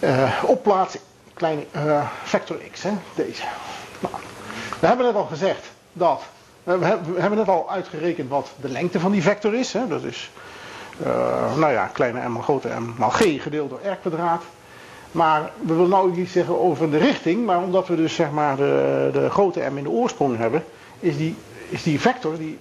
uh, 0.00 0.42
op 0.46 0.62
plaats 0.62 0.96
kleine 1.34 1.64
uh, 1.76 2.07
vector 2.22 2.57
x, 2.72 2.82
hè, 2.82 2.90
deze. 3.14 3.42
Nou, 4.00 4.14
we 4.80 4.86
hebben 4.86 5.07
net 5.07 5.14
al 5.14 5.24
gezegd 5.24 5.66
dat, 5.92 6.22
we 6.62 6.84
hebben 7.16 7.38
net 7.38 7.48
al 7.48 7.70
uitgerekend 7.70 8.28
wat 8.28 8.50
de 8.61 8.68
lengte 8.68 9.00
van 9.00 9.12
die 9.12 9.22
vector 9.22 9.55
is, 9.55 9.72
hè, 9.72 9.88
dat 9.88 10.03
is, 10.03 10.30
nou 11.57 11.72
ja, 11.72 11.86
kleine 11.86 12.28
m, 12.28 12.42
grote 12.42 12.68
m, 12.68 12.94
maal 12.98 13.11
g 13.11 13.42
gedeeld 13.42 13.70
door 13.70 13.80
r 13.84 13.96
kwadraat. 14.00 14.42
Maar 15.12 15.50
we 15.61 15.74
willen 15.74 15.88
nou 15.88 16.14
iets 16.20 16.32
zeggen 16.32 16.61
over 16.61 16.90
de 16.90 16.98
richting, 16.98 17.46
maar 17.46 17.62
omdat 17.62 17.88
we 17.88 17.96
dus 17.96 18.14
zeg 18.14 18.30
maar 18.30 18.57
de, 18.57 19.11
de 19.12 19.30
grote 19.30 19.61
m 19.70 19.76
in 19.76 19.82
de 19.82 19.90
oorsprong 19.90 20.36
hebben, 20.36 20.64
is 21.03 21.16
die, 21.16 21.36
is 21.68 21.82
die 21.82 22.00
vector, 22.00 22.36
die, 22.36 22.59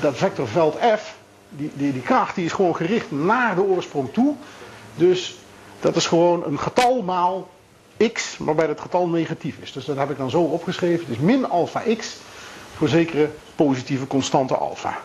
dat 0.00 0.16
vectorveld 0.16 0.76
f, 0.98 1.14
die, 1.48 1.70
die, 1.74 1.92
die 1.92 2.02
kracht, 2.02 2.34
die 2.34 2.44
is 2.44 2.52
gewoon 2.52 2.76
gericht 2.76 3.10
naar 3.10 3.54
de 3.54 3.62
oorsprong 3.62 4.12
toe. 4.12 4.34
Dus 4.94 5.38
dat 5.80 5.96
is 5.96 6.06
gewoon 6.06 6.44
een 6.44 6.58
getal 6.58 7.02
maal 7.02 7.48
x, 8.12 8.36
waarbij 8.38 8.66
het 8.66 8.80
getal 8.80 9.08
negatief 9.08 9.58
is. 9.60 9.72
Dus 9.72 9.84
dat 9.84 9.96
heb 9.96 10.10
ik 10.10 10.16
dan 10.16 10.30
zo 10.30 10.40
opgeschreven. 10.40 11.06
Is 11.08 11.18
min 11.18 11.48
alpha 11.48 11.82
x 11.96 12.16
voor 12.76 12.88
zekere 12.88 13.30
positieve 13.54 14.06
constante 14.06 14.56
alpha. 14.56 14.98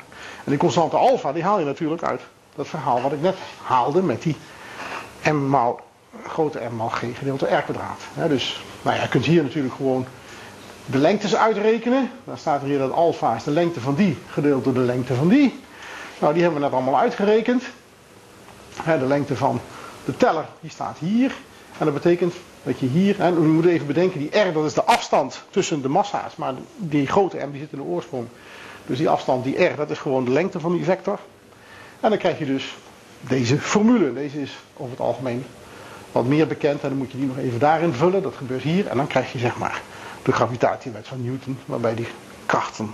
En 0.43 0.51
die 0.51 0.57
constante 0.57 0.95
alpha, 0.95 1.33
die 1.33 1.43
haal 1.43 1.59
je 1.59 1.65
natuurlijk 1.65 2.03
uit 2.03 2.21
dat 2.55 2.67
verhaal 2.67 3.01
wat 3.01 3.11
ik 3.11 3.21
net 3.21 3.35
haalde 3.63 4.01
met 4.01 4.21
die 4.21 4.35
m 5.23 5.49
maal 5.49 5.79
grote 6.27 6.59
m 6.71 6.75
maal 6.75 6.89
g 6.89 6.99
gedeeld 7.13 7.39
door 7.39 7.49
r 7.49 7.61
kwadraat. 7.61 8.01
dus 8.27 8.63
nou 8.81 8.95
ja, 8.95 9.01
je 9.01 9.07
kunt 9.07 9.25
hier 9.25 9.43
natuurlijk 9.43 9.75
gewoon 9.75 10.05
de 10.85 10.97
lengtes 10.97 11.35
uitrekenen. 11.35 12.11
Dan 12.23 12.37
staat 12.37 12.61
er 12.61 12.67
hier 12.67 12.77
dat 12.77 12.91
alfa 12.91 13.35
is 13.35 13.43
de 13.43 13.51
lengte 13.51 13.79
van 13.79 13.95
die 13.95 14.17
gedeeld 14.29 14.63
door 14.63 14.73
de 14.73 14.79
lengte 14.79 15.13
van 15.13 15.27
die. 15.27 15.59
Nou, 16.19 16.33
die 16.33 16.41
hebben 16.43 16.61
we 16.61 16.65
net 16.65 16.75
allemaal 16.75 16.99
uitgerekend. 16.99 17.63
de 18.83 19.05
lengte 19.05 19.35
van 19.35 19.61
de 20.05 20.17
teller, 20.17 20.45
die 20.59 20.69
staat 20.69 20.97
hier. 20.97 21.31
En 21.77 21.85
dat 21.85 21.93
betekent 21.93 22.33
dat 22.63 22.79
je 22.79 22.87
hier, 22.87 23.19
en 23.19 23.33
je 23.33 23.39
moet 23.39 23.65
even 23.65 23.87
bedenken, 23.87 24.19
die 24.19 24.39
r 24.39 24.53
dat 24.53 24.65
is 24.65 24.73
de 24.73 24.83
afstand 24.83 25.43
tussen 25.49 25.81
de 25.81 25.89
massa's. 25.89 26.35
Maar 26.35 26.53
die 26.75 27.07
grote 27.07 27.37
m 27.37 27.51
die 27.51 27.59
zit 27.59 27.71
in 27.71 27.77
de 27.77 27.83
oorsprong. 27.83 28.27
Dus 28.85 28.97
die 28.97 29.09
afstand, 29.09 29.43
die 29.43 29.63
r, 29.63 29.75
dat 29.75 29.89
is 29.89 29.99
gewoon 29.99 30.25
de 30.25 30.31
lengte 30.31 30.59
van 30.59 30.73
die 30.73 30.83
vector. 30.83 31.19
En 31.99 32.09
dan 32.09 32.19
krijg 32.19 32.39
je 32.39 32.45
dus 32.45 32.75
deze 33.19 33.59
formule. 33.59 34.13
Deze 34.13 34.41
is 34.41 34.57
over 34.77 34.91
het 34.91 34.99
algemeen 34.99 35.45
wat 36.11 36.25
meer 36.25 36.47
bekend. 36.47 36.81
En 36.81 36.89
dan 36.89 36.97
moet 36.97 37.11
je 37.11 37.17
die 37.17 37.27
nog 37.27 37.37
even 37.37 37.59
daarin 37.59 37.93
vullen. 37.93 38.21
Dat 38.21 38.35
gebeurt 38.35 38.63
hier. 38.63 38.87
En 38.87 38.97
dan 38.97 39.07
krijg 39.07 39.31
je 39.31 39.39
zeg 39.39 39.57
maar 39.57 39.81
de 40.25 40.31
gravitatiewet 40.31 41.07
van 41.07 41.23
Newton, 41.23 41.57
waarbij 41.65 41.95
die 41.95 42.07
krachten 42.45 42.93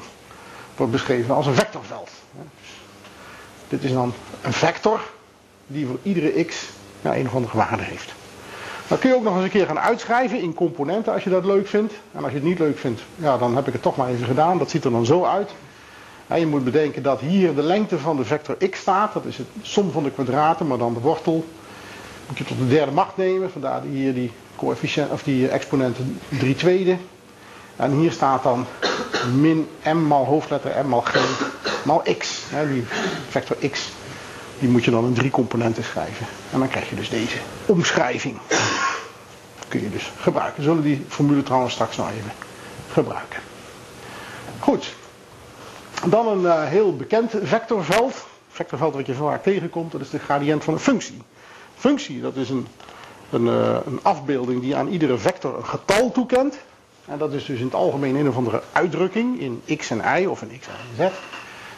wordt 0.75 0.91
beschreven 0.91 1.36
als 1.36 1.45
een 1.45 1.53
vectorveld. 1.53 2.09
Dus 2.32 2.69
dit 3.67 3.84
is 3.84 3.91
dan 3.91 4.13
een 4.41 4.53
vector 4.53 4.99
die 5.67 5.86
voor 5.86 5.99
iedere 6.03 6.43
x 6.43 6.69
ja, 7.01 7.15
een 7.15 7.25
of 7.25 7.36
andere 7.36 7.57
waarde 7.57 7.84
heeft. 7.84 8.13
Dat 8.88 8.99
kun 8.99 9.09
je 9.09 9.15
ook 9.15 9.23
nog 9.23 9.36
eens 9.36 9.43
een 9.43 9.49
keer 9.49 9.65
gaan 9.65 9.79
uitschrijven 9.79 10.41
in 10.41 10.53
componenten 10.53 11.13
als 11.13 11.23
je 11.23 11.29
dat 11.29 11.45
leuk 11.45 11.67
vindt. 11.67 11.93
En 12.11 12.23
als 12.23 12.32
je 12.32 12.38
het 12.38 12.47
niet 12.47 12.59
leuk 12.59 12.77
vindt, 12.77 13.01
ja, 13.15 13.38
dan 13.38 13.55
heb 13.55 13.67
ik 13.67 13.73
het 13.73 13.82
toch 13.82 13.95
maar 13.95 14.09
even 14.09 14.25
gedaan. 14.25 14.57
Dat 14.57 14.69
ziet 14.69 14.84
er 14.84 14.91
dan 14.91 15.05
zo 15.05 15.25
uit. 15.25 15.49
je 16.36 16.47
moet 16.47 16.63
bedenken 16.63 17.03
dat 17.03 17.19
hier 17.19 17.55
de 17.55 17.63
lengte 17.63 17.99
van 17.99 18.17
de 18.17 18.25
vector 18.25 18.69
x 18.69 18.79
staat. 18.79 19.13
Dat 19.13 19.25
is 19.25 19.36
de 19.36 19.43
som 19.61 19.91
van 19.91 20.03
de 20.03 20.11
kwadraten, 20.11 20.67
maar 20.67 20.77
dan 20.77 20.93
de 20.93 20.99
wortel. 20.99 21.45
Moet 22.27 22.38
je 22.38 22.43
tot 22.43 22.57
de 22.57 22.67
derde 22.67 22.91
macht 22.91 23.17
nemen. 23.17 23.51
Vandaar 23.51 23.82
hier 23.82 24.13
die, 24.13 24.32
coëfficiënt, 24.55 25.11
of 25.11 25.23
die 25.23 25.47
exponenten 25.47 26.19
3 26.29 26.55
tweede. 26.55 26.97
En 27.82 27.91
hier 27.91 28.11
staat 28.11 28.43
dan 28.43 28.65
min 29.34 29.67
m 29.84 30.07
maal 30.07 30.25
hoofdletter 30.25 30.86
m 30.86 30.89
maal 30.89 31.01
g 31.01 31.15
maal 31.86 32.03
x. 32.17 32.43
die 32.67 32.86
vector 33.29 33.57
x 33.69 33.89
Die 34.59 34.69
moet 34.69 34.84
je 34.86 34.91
dan 34.91 35.05
in 35.05 35.13
drie 35.13 35.32
componenten 35.32 35.84
schrijven. 35.84 36.25
En 36.51 36.59
dan 36.59 36.67
krijg 36.67 36.89
je 36.89 36.95
dus 36.95 37.09
deze 37.09 37.38
omschrijving. 37.65 38.38
Kun 39.67 39.82
je 39.82 39.89
dus 39.89 40.11
gebruiken. 40.19 40.63
Zullen 40.63 40.84
die 40.84 41.05
formule 41.07 41.43
trouwens 41.43 41.73
straks 41.73 41.97
nog 41.97 42.09
even 42.09 42.32
gebruiken. 42.91 43.39
Goed. 44.59 44.93
Dan 46.05 46.27
een 46.27 46.41
uh, 46.41 46.63
heel 46.63 46.95
bekend 46.95 47.34
vectorveld. 47.43 48.25
Vectorveld 48.49 48.93
wat 48.93 49.05
je 49.05 49.13
vaak 49.13 49.43
tegenkomt, 49.43 49.91
dat 49.91 50.01
is 50.01 50.09
de 50.09 50.19
gradient 50.19 50.63
van 50.63 50.73
een 50.73 50.79
functie. 50.79 51.21
Functie, 51.75 52.21
dat 52.21 52.36
is 52.36 52.49
een, 52.49 52.67
een, 53.29 53.45
uh, 53.45 53.77
een 53.86 53.99
afbeelding 54.01 54.61
die 54.61 54.75
aan 54.75 54.88
iedere 54.88 55.17
vector 55.17 55.57
een 55.57 55.65
getal 55.65 56.11
toekent. 56.11 56.57
En 57.06 57.18
dat 57.18 57.34
is 57.34 57.45
dus 57.45 57.60
in 57.60 57.66
het 57.66 57.74
algemeen 57.74 58.16
een 58.16 58.28
of 58.30 58.36
andere 58.36 58.62
uitdrukking 58.72 59.39
in 59.39 59.78
x 59.78 59.89
en 59.89 60.22
y 60.22 60.26
of 60.26 60.41
in 60.41 60.60
x 60.60 60.68
en 60.68 60.74
z. 60.95 61.12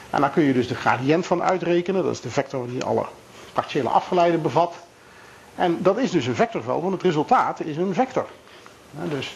En 0.09 0.21
daar 0.21 0.29
kun 0.29 0.43
je 0.43 0.53
dus 0.53 0.67
de 0.67 0.75
gradient 0.75 1.25
van 1.25 1.43
uitrekenen. 1.43 2.03
Dat 2.03 2.11
is 2.11 2.21
de 2.21 2.29
vector 2.29 2.67
die 2.67 2.83
alle 2.83 3.05
partiële 3.53 3.89
afgeleiden 3.89 4.41
bevat. 4.41 4.75
En 5.55 5.77
dat 5.81 5.97
is 5.97 6.11
dus 6.11 6.25
een 6.25 6.35
vectorveld, 6.35 6.81
want 6.81 6.93
het 6.93 7.03
resultaat 7.03 7.61
is 7.61 7.77
een 7.77 7.93
vector. 7.93 8.25
dus 9.09 9.35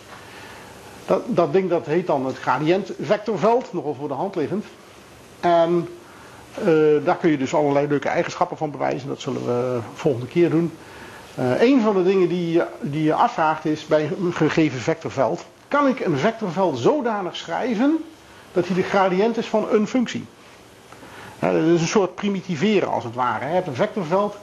dat, 1.06 1.22
dat 1.26 1.54
ding 1.54 1.70
dat 1.70 1.86
heet 1.86 2.08
dan 2.08 2.26
het 2.26 2.38
gradiëntvectorveld, 2.38 3.74
nogal 3.74 3.94
voor 3.94 4.08
de 4.08 4.14
hand 4.14 4.36
liggend. 4.36 4.66
En 5.40 5.88
uh, 6.60 7.06
daar 7.06 7.18
kun 7.18 7.30
je 7.30 7.38
dus 7.38 7.54
allerlei 7.54 7.88
leuke 7.88 8.10
eigenschappen 8.10 8.58
van 8.58 8.72
bewijzen. 8.72 9.08
Dat 9.08 9.22
zullen 9.22 9.46
we 9.46 9.80
volgende 9.94 10.28
keer 10.28 10.50
doen. 10.50 10.72
Uh, 11.40 11.62
een 11.62 11.82
van 11.82 11.96
de 11.96 12.04
dingen 12.04 12.28
die, 12.30 12.62
die 12.82 13.04
je 13.04 13.14
afvraagt 13.14 13.66
is 13.66 13.86
bij 13.86 14.10
een 14.20 14.34
gegeven 14.34 14.80
vectorveld. 14.80 15.46
Kan 15.68 15.88
ik 15.88 16.00
een 16.00 16.18
vectorveld 16.18 16.78
zodanig 16.78 17.36
schrijven 17.36 17.98
dat 18.52 18.68
hij 18.68 18.76
de 18.76 18.84
gradiënt 18.84 19.38
is 19.38 19.48
van 19.48 19.68
een 19.72 19.88
functie? 19.88 20.26
dat 21.40 21.54
is 21.54 21.82
een 21.82 21.88
soort 21.88 22.16
primitiveren 22.16 22.90
als 22.90 23.04
het 23.04 23.16
ware. 23.16 23.46
Je 23.46 23.52
hebt 23.52 23.68
een 23.68 23.76
vectorveld, 23.76 24.38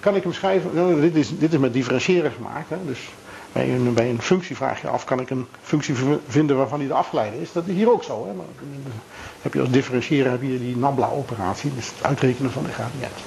kan 0.00 0.16
ik 0.16 0.22
hem 0.22 0.32
schrijven, 0.32 0.70
nou, 0.74 1.00
dit 1.00 1.14
is, 1.14 1.38
dit 1.38 1.52
is 1.52 1.58
met 1.58 1.72
differentiëren 1.72 2.32
gemaakt. 2.32 2.68
Dus 2.86 3.08
bij 3.52 3.68
een, 3.68 3.94
bij 3.94 4.10
een 4.10 4.22
functie 4.22 4.56
vraag 4.56 4.80
je 4.80 4.88
af, 4.88 5.04
kan 5.04 5.20
ik 5.20 5.30
een 5.30 5.46
functie 5.62 5.94
vinden 6.26 6.56
waarvan 6.56 6.78
die 6.78 6.88
de 6.88 6.94
afgeleide 6.94 7.40
is? 7.40 7.52
Dat 7.52 7.66
is 7.66 7.74
hier 7.74 7.90
ook 7.90 8.02
zo. 8.02 8.26
Hè? 8.26 8.32
Maar, 8.34 8.46
heb 9.42 9.54
je 9.54 9.60
als 9.60 9.70
differentiëren 9.70 10.30
heb 10.30 10.42
je 10.42 10.58
die 10.58 10.76
Nabla-operatie, 10.76 11.74
dus 11.74 11.86
het 11.86 12.04
uitrekenen 12.06 12.50
van 12.50 12.62
de 12.62 12.72
gradient. 12.72 13.18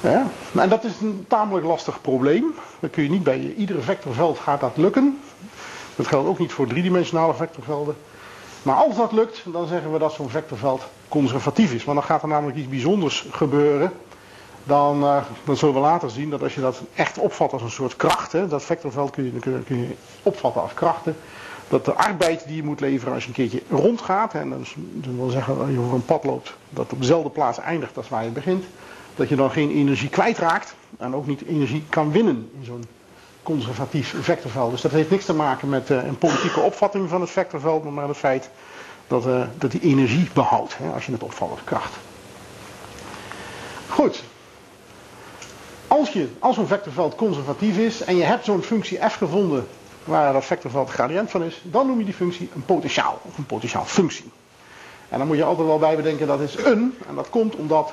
Ja, 0.00 0.26
en 0.60 0.68
dat 0.68 0.84
is 0.84 0.92
een 1.00 1.24
tamelijk 1.28 1.66
lastig 1.66 2.00
probleem. 2.00 2.54
Dat 2.80 2.90
kun 2.90 3.02
je 3.02 3.10
niet 3.10 3.22
bij 3.22 3.54
iedere 3.56 3.80
vectorveld 3.80 4.38
gaat 4.38 4.60
dat 4.60 4.76
lukken. 4.76 5.18
Dat 5.96 6.06
geldt 6.06 6.28
ook 6.28 6.38
niet 6.38 6.52
voor 6.52 6.66
driedimensionale 6.66 7.34
vectorvelden. 7.34 7.96
Maar 8.62 8.74
als 8.74 8.96
dat 8.96 9.12
lukt, 9.12 9.42
dan 9.44 9.66
zeggen 9.66 9.92
we 9.92 9.98
dat 9.98 10.12
zo'n 10.12 10.30
vectorveld 10.30 10.82
conservatief 11.08 11.72
is. 11.72 11.84
Want 11.84 11.98
dan 11.98 12.06
gaat 12.06 12.22
er 12.22 12.28
namelijk 12.28 12.58
iets 12.58 12.68
bijzonders 12.68 13.26
gebeuren. 13.30 13.92
Dan, 14.64 15.02
uh, 15.02 15.22
dan 15.44 15.56
zullen 15.56 15.74
we 15.74 15.80
later 15.80 16.10
zien 16.10 16.30
dat 16.30 16.42
als 16.42 16.54
je 16.54 16.60
dat 16.60 16.80
echt 16.94 17.18
opvat 17.18 17.52
als 17.52 17.62
een 17.62 17.70
soort 17.70 17.96
kracht, 17.96 18.32
hè, 18.32 18.48
dat 18.48 18.64
vectorveld 18.64 19.10
kun 19.10 19.24
je, 19.24 19.30
kun, 19.30 19.64
kun 19.64 19.76
je 19.76 19.94
opvatten 20.22 20.62
als 20.62 20.74
krachten, 20.74 21.16
dat 21.68 21.84
de 21.84 21.94
arbeid 21.94 22.46
die 22.46 22.56
je 22.56 22.62
moet 22.62 22.80
leveren 22.80 23.14
als 23.14 23.22
je 23.22 23.28
een 23.28 23.34
keertje 23.34 23.62
rondgaat, 23.70 24.34
en 24.34 24.50
dat, 24.50 25.14
wil 25.16 25.28
zeggen 25.28 25.58
dat 25.58 25.68
je 25.68 25.78
over 25.78 25.94
een 25.94 26.04
pad 26.04 26.24
loopt 26.24 26.54
dat 26.70 26.92
op 26.92 27.00
dezelfde 27.00 27.30
plaats 27.30 27.58
eindigt 27.58 27.96
als 27.96 28.08
waar 28.08 28.24
je 28.24 28.30
begint, 28.30 28.64
dat 29.16 29.28
je 29.28 29.36
dan 29.36 29.50
geen 29.50 29.70
energie 29.70 30.08
kwijtraakt 30.08 30.74
en 30.98 31.14
ook 31.14 31.26
niet 31.26 31.42
energie 31.42 31.84
kan 31.88 32.12
winnen 32.12 32.50
in 32.58 32.64
zo'n 32.64 32.84
conservatief 33.46 34.14
vectorveld. 34.20 34.70
Dus 34.70 34.80
dat 34.80 34.90
heeft 34.90 35.10
niks 35.10 35.24
te 35.24 35.34
maken 35.34 35.68
met 35.68 35.90
uh, 35.90 36.04
een 36.04 36.18
politieke 36.18 36.60
opvatting 36.60 37.08
van 37.08 37.20
het 37.20 37.30
vectorveld, 37.30 37.84
maar 37.84 37.92
met 37.92 38.08
het 38.08 38.16
feit 38.16 38.50
dat, 39.06 39.26
uh, 39.26 39.42
dat 39.58 39.70
die 39.70 39.80
energie 39.80 40.28
behoudt 40.32 40.78
hè, 40.78 40.90
als 40.92 41.06
je 41.06 41.12
het 41.12 41.22
opvalt 41.22 41.50
als 41.50 41.64
kracht. 41.64 41.92
Goed. 43.88 44.22
Als, 45.88 46.12
je, 46.12 46.28
als 46.38 46.56
een 46.56 46.66
vectorveld 46.66 47.14
conservatief 47.14 47.76
is 47.76 48.02
en 48.02 48.16
je 48.16 48.24
hebt 48.24 48.44
zo'n 48.44 48.62
functie 48.62 48.98
f 49.08 49.14
gevonden 49.14 49.66
waar 50.04 50.32
dat 50.32 50.44
vectorveld 50.44 50.90
gradient 50.90 51.30
van 51.30 51.42
is, 51.42 51.60
dan 51.62 51.86
noem 51.86 51.98
je 51.98 52.04
die 52.04 52.14
functie 52.14 52.50
een 52.54 52.64
potentiaal 52.64 53.20
of 53.22 53.38
een 53.38 53.46
potentiaalfunctie. 53.46 54.30
En 55.08 55.18
dan 55.18 55.26
moet 55.26 55.36
je 55.36 55.44
altijd 55.44 55.66
wel 55.66 55.78
bij 55.78 55.96
bedenken 55.96 56.26
dat 56.26 56.40
is 56.40 56.56
een, 56.56 56.98
en 57.08 57.14
dat 57.14 57.30
komt 57.30 57.56
omdat 57.56 57.92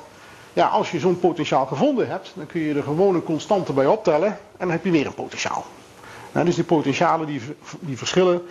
ja, 0.53 0.67
als 0.67 0.91
je 0.91 0.99
zo'n 0.99 1.19
potentiaal 1.19 1.65
gevonden 1.65 2.09
hebt, 2.09 2.31
dan 2.35 2.45
kun 2.45 2.61
je 2.61 2.73
er 2.73 2.83
gewoon 2.83 3.15
een 3.15 3.23
constante 3.23 3.73
bij 3.73 3.85
optellen 3.85 4.27
en 4.27 4.37
dan 4.57 4.71
heb 4.71 4.83
je 4.83 4.91
weer 4.91 5.05
een 5.05 5.13
potentiaal. 5.13 5.65
Nou, 6.31 6.45
dus 6.45 6.55
die 6.55 6.63
potentialen 6.63 7.27
die, 7.27 7.41
die 7.79 7.97
verschillen 7.97 8.41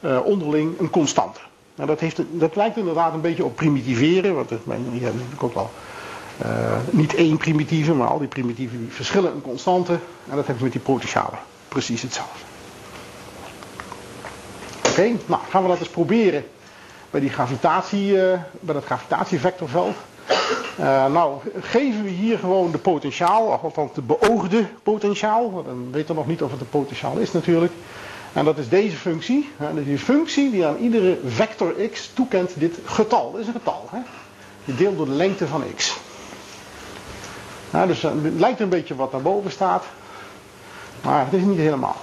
uh, 0.00 0.18
onderling 0.24 0.78
een 0.78 0.90
constante. 0.90 1.40
Nou, 1.74 1.88
dat, 1.88 2.00
heeft, 2.00 2.20
dat 2.30 2.56
lijkt 2.56 2.76
inderdaad 2.76 3.14
een 3.14 3.20
beetje 3.20 3.44
op 3.44 3.56
primitiveren, 3.56 4.34
want 4.34 4.48
je 4.48 4.56
hebt 4.56 5.14
natuurlijk 5.14 5.42
ook 5.42 5.54
wel 5.54 5.70
uh, 6.44 6.76
niet 6.90 7.14
één 7.14 7.36
primitieve, 7.36 7.94
maar 7.94 8.08
al 8.08 8.18
die 8.18 8.28
primitieven 8.28 8.78
die 8.78 8.92
verschillen 8.92 9.32
een 9.34 9.42
constante 9.42 9.92
en 10.28 10.36
dat 10.36 10.46
heb 10.46 10.56
je 10.56 10.62
met 10.62 10.72
die 10.72 10.80
potentialen 10.80 11.38
precies 11.68 12.02
hetzelfde. 12.02 12.38
Oké, 14.88 15.16
nou 15.26 15.40
gaan 15.50 15.62
we 15.62 15.68
dat 15.68 15.78
eens 15.78 15.88
proberen 15.88 16.44
bij, 17.10 17.20
die 17.20 17.30
gravitatie, 17.30 18.12
uh, 18.12 18.38
bij 18.60 18.74
dat 18.74 18.84
gravitatievectorveld. 18.84 19.96
Uh, 20.80 21.06
nou, 21.06 21.38
geven 21.60 22.02
we 22.02 22.08
hier 22.08 22.38
gewoon 22.38 22.70
de 22.70 22.78
potentiaal, 22.78 23.52
althans 23.52 23.94
de 23.94 24.02
beoogde 24.02 24.66
potentiaal. 24.82 25.62
Dan 25.64 25.88
weten 25.90 26.08
we 26.08 26.20
nog 26.20 26.26
niet 26.26 26.42
of 26.42 26.50
het 26.50 26.60
een 26.60 26.68
potentiaal 26.68 27.16
is 27.16 27.32
natuurlijk. 27.32 27.72
En 28.32 28.44
dat 28.44 28.58
is 28.58 28.68
deze 28.68 28.96
functie. 28.96 29.50
Dat 29.58 29.76
is 29.76 29.84
die 29.84 29.98
functie 29.98 30.50
die 30.50 30.66
aan 30.66 30.76
iedere 30.76 31.18
vector 31.26 31.74
x 31.92 32.10
toekent 32.14 32.50
dit 32.54 32.78
getal. 32.84 33.32
Dat 33.32 33.40
is 33.40 33.46
een 33.46 33.52
getal. 33.52 33.88
Hè? 33.90 33.98
Je 34.64 34.74
deelt 34.74 34.96
door 34.96 35.06
de 35.06 35.12
lengte 35.12 35.46
van 35.46 35.62
x. 35.76 35.96
Nou, 37.70 37.86
dus 37.86 38.02
het 38.02 38.14
lijkt 38.36 38.60
een 38.60 38.68
beetje 38.68 38.94
wat 38.94 39.10
daarboven 39.10 39.50
staat. 39.50 39.84
Maar 41.02 41.24
het 41.24 41.32
is 41.32 41.42
niet 41.42 41.58
helemaal. 41.58 41.96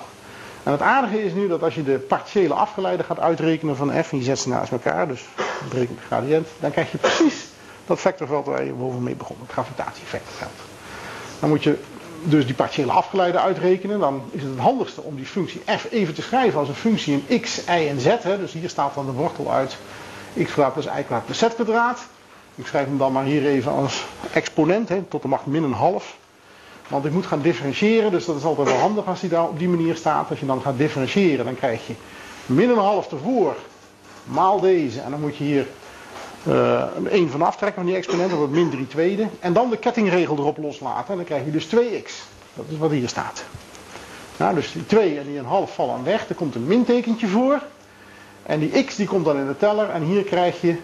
En 0.64 0.72
het 0.72 0.82
aardige 0.82 1.24
is 1.24 1.34
nu 1.34 1.48
dat 1.48 1.64
als 1.64 1.76
je 1.76 1.84
de 1.84 2.00
partiële 2.00 2.54
afgeleide 2.54 3.04
gaat 3.04 3.20
uitrekenen 3.20 3.76
van 3.76 4.04
f 4.04 4.12
en 4.12 4.18
je 4.18 4.24
zet 4.24 4.40
ze 4.40 4.50
naast 4.50 4.72
elkaar, 4.72 5.08
dus 5.08 5.26
bereken 5.70 5.96
de 5.96 6.02
gradient, 6.02 6.48
dan 6.60 6.72
krijg 6.72 6.92
je 6.92 6.98
precies 6.98 7.48
dat 7.88 8.00
vectorveld 8.00 8.46
waar 8.46 8.66
je 8.66 8.72
boven 8.72 9.04
mee 9.04 9.16
begon, 9.16 9.38
het 9.42 9.52
gravitatievectorveld. 9.52 10.52
Dan 11.40 11.50
moet 11.50 11.64
je 11.64 11.78
dus 12.24 12.46
die 12.46 12.56
partiële 12.56 12.92
afgeleide 12.92 13.40
uitrekenen. 13.40 14.00
Dan 14.00 14.22
is 14.32 14.42
het 14.42 14.52
het 14.52 14.60
handigste 14.60 15.02
om 15.02 15.16
die 15.16 15.26
functie 15.26 15.62
f 15.78 15.88
even 15.92 16.14
te 16.14 16.22
schrijven 16.22 16.60
als 16.60 16.68
een 16.68 16.76
functie 16.76 17.24
in 17.28 17.42
x, 17.42 17.58
y 17.58 17.88
en 17.88 18.00
z. 18.00 18.06
Hè. 18.06 18.40
Dus 18.40 18.52
hier 18.54 18.70
staat 18.70 18.94
dan 18.96 19.06
de 19.06 19.12
wortel 19.12 19.52
uit 19.52 19.78
x 20.44 20.52
kwadraat 20.52 20.74
plus 20.74 20.86
y 20.86 20.90
kwadraat 20.90 21.26
plus 21.26 21.38
z 21.38 21.48
kwadraat. 21.48 22.00
Ik 22.56 22.68
schrijf 22.68 22.86
hem 22.86 22.98
dan 22.98 23.12
maar 23.12 23.24
hier 23.24 23.46
even 23.46 23.72
als 23.72 24.06
exponent, 24.32 24.90
hè, 24.90 25.02
tot 25.02 25.22
de 25.22 25.28
macht 25.28 25.46
min 25.46 25.64
een 25.64 25.74
half. 25.74 26.18
Want 26.88 27.06
ik 27.06 27.12
moet 27.12 27.26
gaan 27.26 27.42
differentiëren, 27.42 28.12
dus 28.12 28.26
dat 28.26 28.36
is 28.36 28.44
altijd 28.44 28.68
wel 28.68 28.78
handig 28.78 29.06
als 29.06 29.20
hij 29.20 29.30
daar 29.30 29.48
op 29.48 29.60
die 29.60 29.70
manier 29.70 29.96
staat. 29.96 30.30
Als 30.30 30.40
je 30.40 30.46
dan 30.46 30.62
gaat 30.62 30.78
differentiëren, 30.78 31.46
dan 31.46 31.56
krijg 31.56 31.88
je 31.88 31.94
min 32.46 32.70
een 32.70 32.78
half 32.78 33.12
ervoor, 33.12 33.56
maal 34.24 34.60
deze. 34.60 35.02
En 35.02 35.12
dan 35.12 35.22
moet 35.22 35.38
je 35.38 35.44
hier 35.44 35.68
uh, 36.48 36.84
een 37.04 37.30
van 37.30 37.42
aftrekken 37.42 37.82
van 37.82 37.92
die 37.92 37.96
exponent, 37.96 38.30
dat 38.30 38.38
wordt 38.38 38.54
min 38.54 38.70
3 38.70 38.88
tweede. 38.88 39.28
En 39.40 39.54
dan 39.54 39.70
de 39.70 39.78
kettingregel 39.78 40.38
erop 40.38 40.58
loslaten. 40.58 41.10
En 41.10 41.16
dan 41.16 41.26
krijg 41.26 41.46
je 41.46 41.52
dus 41.52 41.66
2x. 41.66 42.12
Dat 42.54 42.66
is 42.70 42.78
wat 42.78 42.92
hier 42.92 43.10
staat. 43.10 43.44
Nou, 44.38 44.56
dus 44.56 44.72
die 44.72 44.86
2 44.86 45.20
en 45.20 45.26
die 45.28 45.38
een 45.38 45.46
half 45.46 45.74
vallen 45.74 46.04
weg. 46.04 46.30
Er 46.30 46.36
komt 46.36 46.56
een 46.56 46.68
mintekentje 46.68 47.28
voor. 47.28 47.62
En 48.44 48.60
die 48.60 48.84
x 48.84 48.96
die 48.96 49.08
komt 49.08 49.26
dan 49.26 49.38
in 49.38 49.48
de 49.48 49.58
teller. 49.58 49.90
En 49.90 50.04
hier 50.04 50.24
krijg 50.24 50.62
je 50.62 50.76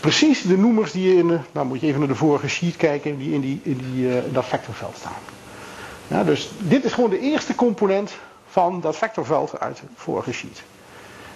precies 0.00 0.42
de 0.42 0.58
noemers 0.58 0.92
die 0.92 1.16
in 1.16 1.28
de, 1.28 1.38
nou 1.52 1.66
moet 1.66 1.80
je 1.80 1.86
even 1.86 1.98
naar 1.98 2.08
de 2.08 2.14
vorige 2.14 2.48
sheet 2.48 2.76
kijken, 2.76 3.18
die 3.18 3.32
in, 3.32 3.40
die, 3.40 3.60
in, 3.62 3.80
die, 3.92 4.06
uh, 4.06 4.14
dat 4.32 4.44
vectorveld 4.44 4.96
staan. 4.96 5.22
Ja, 6.08 6.24
dus 6.24 6.50
dit 6.58 6.84
is 6.84 6.92
gewoon 6.92 7.10
de 7.10 7.20
eerste 7.20 7.54
component 7.54 8.12
van 8.46 8.80
dat 8.80 8.96
vectorveld 8.96 9.60
uit 9.60 9.76
de 9.76 9.82
vorige 9.94 10.32
sheet. 10.32 10.62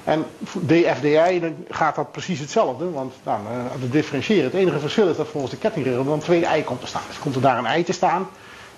En 0.06 0.24
DFDI 0.66 1.54
gaat 1.68 1.94
dat 1.94 2.12
precies 2.12 2.38
hetzelfde, 2.38 2.90
want 2.90 3.14
nou, 3.22 3.40
de 3.80 3.88
differentiëren. 3.88 4.44
Het 4.44 4.54
enige 4.54 4.78
verschil 4.78 5.08
is 5.08 5.16
dat 5.16 5.28
volgens 5.28 5.52
de 5.52 5.58
kettingregel 5.58 6.04
dan 6.04 6.18
twee 6.18 6.46
i 6.56 6.64
komt 6.64 6.80
te 6.80 6.86
staan. 6.86 7.02
Dus 7.08 7.18
komt 7.18 7.34
er 7.34 7.40
daar 7.40 7.58
een 7.58 7.78
i 7.78 7.82
te 7.84 7.92
staan, 7.92 8.28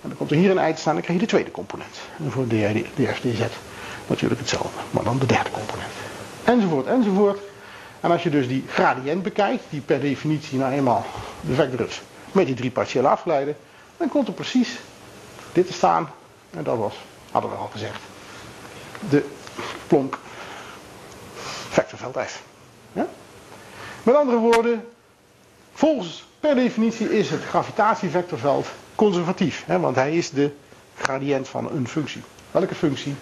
en 0.02 0.08
dan 0.08 0.16
komt 0.16 0.30
er 0.30 0.36
hier 0.36 0.50
een 0.50 0.68
i 0.68 0.74
te 0.74 0.80
staan, 0.80 0.92
dan 0.94 1.02
krijg 1.02 1.18
je 1.18 1.24
de 1.24 1.30
tweede 1.30 1.50
component. 1.50 1.98
En 2.18 2.30
voor 2.30 2.46
DFDZ 2.46 3.40
natuurlijk 4.06 4.40
hetzelfde, 4.40 4.78
maar 4.90 5.04
dan 5.04 5.18
de 5.18 5.26
derde 5.26 5.50
component. 5.50 5.90
Enzovoort, 6.44 6.86
enzovoort. 6.86 7.38
En 8.00 8.10
als 8.10 8.22
je 8.22 8.30
dus 8.30 8.48
die 8.48 8.64
gradient 8.68 9.22
bekijkt, 9.22 9.64
die 9.70 9.80
per 9.80 10.00
definitie 10.00 10.58
nou 10.58 10.72
eenmaal 10.72 11.04
de 11.40 11.54
vector 11.54 11.86
is, 11.86 12.02
met 12.32 12.46
die 12.46 12.54
drie 12.54 12.70
partiële 12.70 13.08
afgeleiden, 13.08 13.56
dan 13.96 14.08
komt 14.08 14.28
er 14.28 14.34
precies 14.34 14.78
dit 15.52 15.66
te 15.66 15.72
staan. 15.72 16.10
En 16.50 16.64
dat 16.64 16.76
was, 16.76 16.94
hadden 17.30 17.50
we 17.50 17.56
al 17.56 17.68
gezegd, 17.72 18.00
de 19.08 19.24
plonk 19.86 20.18
vectorveld 21.78 22.16
F. 22.26 22.42
Ja? 22.92 23.06
Met 24.02 24.14
andere 24.14 24.38
woorden, 24.38 24.88
volgens 25.72 26.26
per 26.40 26.54
definitie 26.54 27.18
is 27.18 27.30
het 27.30 27.44
gravitatievectorveld 27.44 28.66
conservatief. 28.94 29.62
Hè, 29.66 29.78
want 29.80 29.96
hij 29.96 30.16
is 30.16 30.30
de 30.30 30.54
gradient 30.96 31.48
van 31.48 31.70
een 31.70 31.88
functie. 31.88 32.22
Welke 32.50 32.74
functie? 32.74 33.14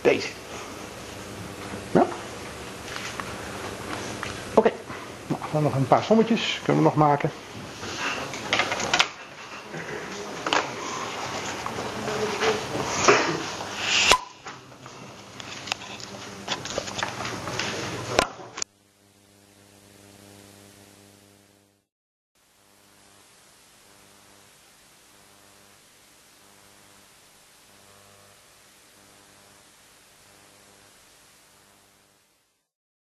Deze. 0.00 0.28
Ja? 1.90 2.06
Oké. 4.54 4.70
Nou, 5.26 5.40
dan 5.52 5.62
nog 5.62 5.74
een 5.74 5.88
paar 5.88 6.02
sommetjes 6.02 6.60
kunnen 6.64 6.82
we 6.82 6.88
nog 6.88 6.98
maken. 6.98 7.30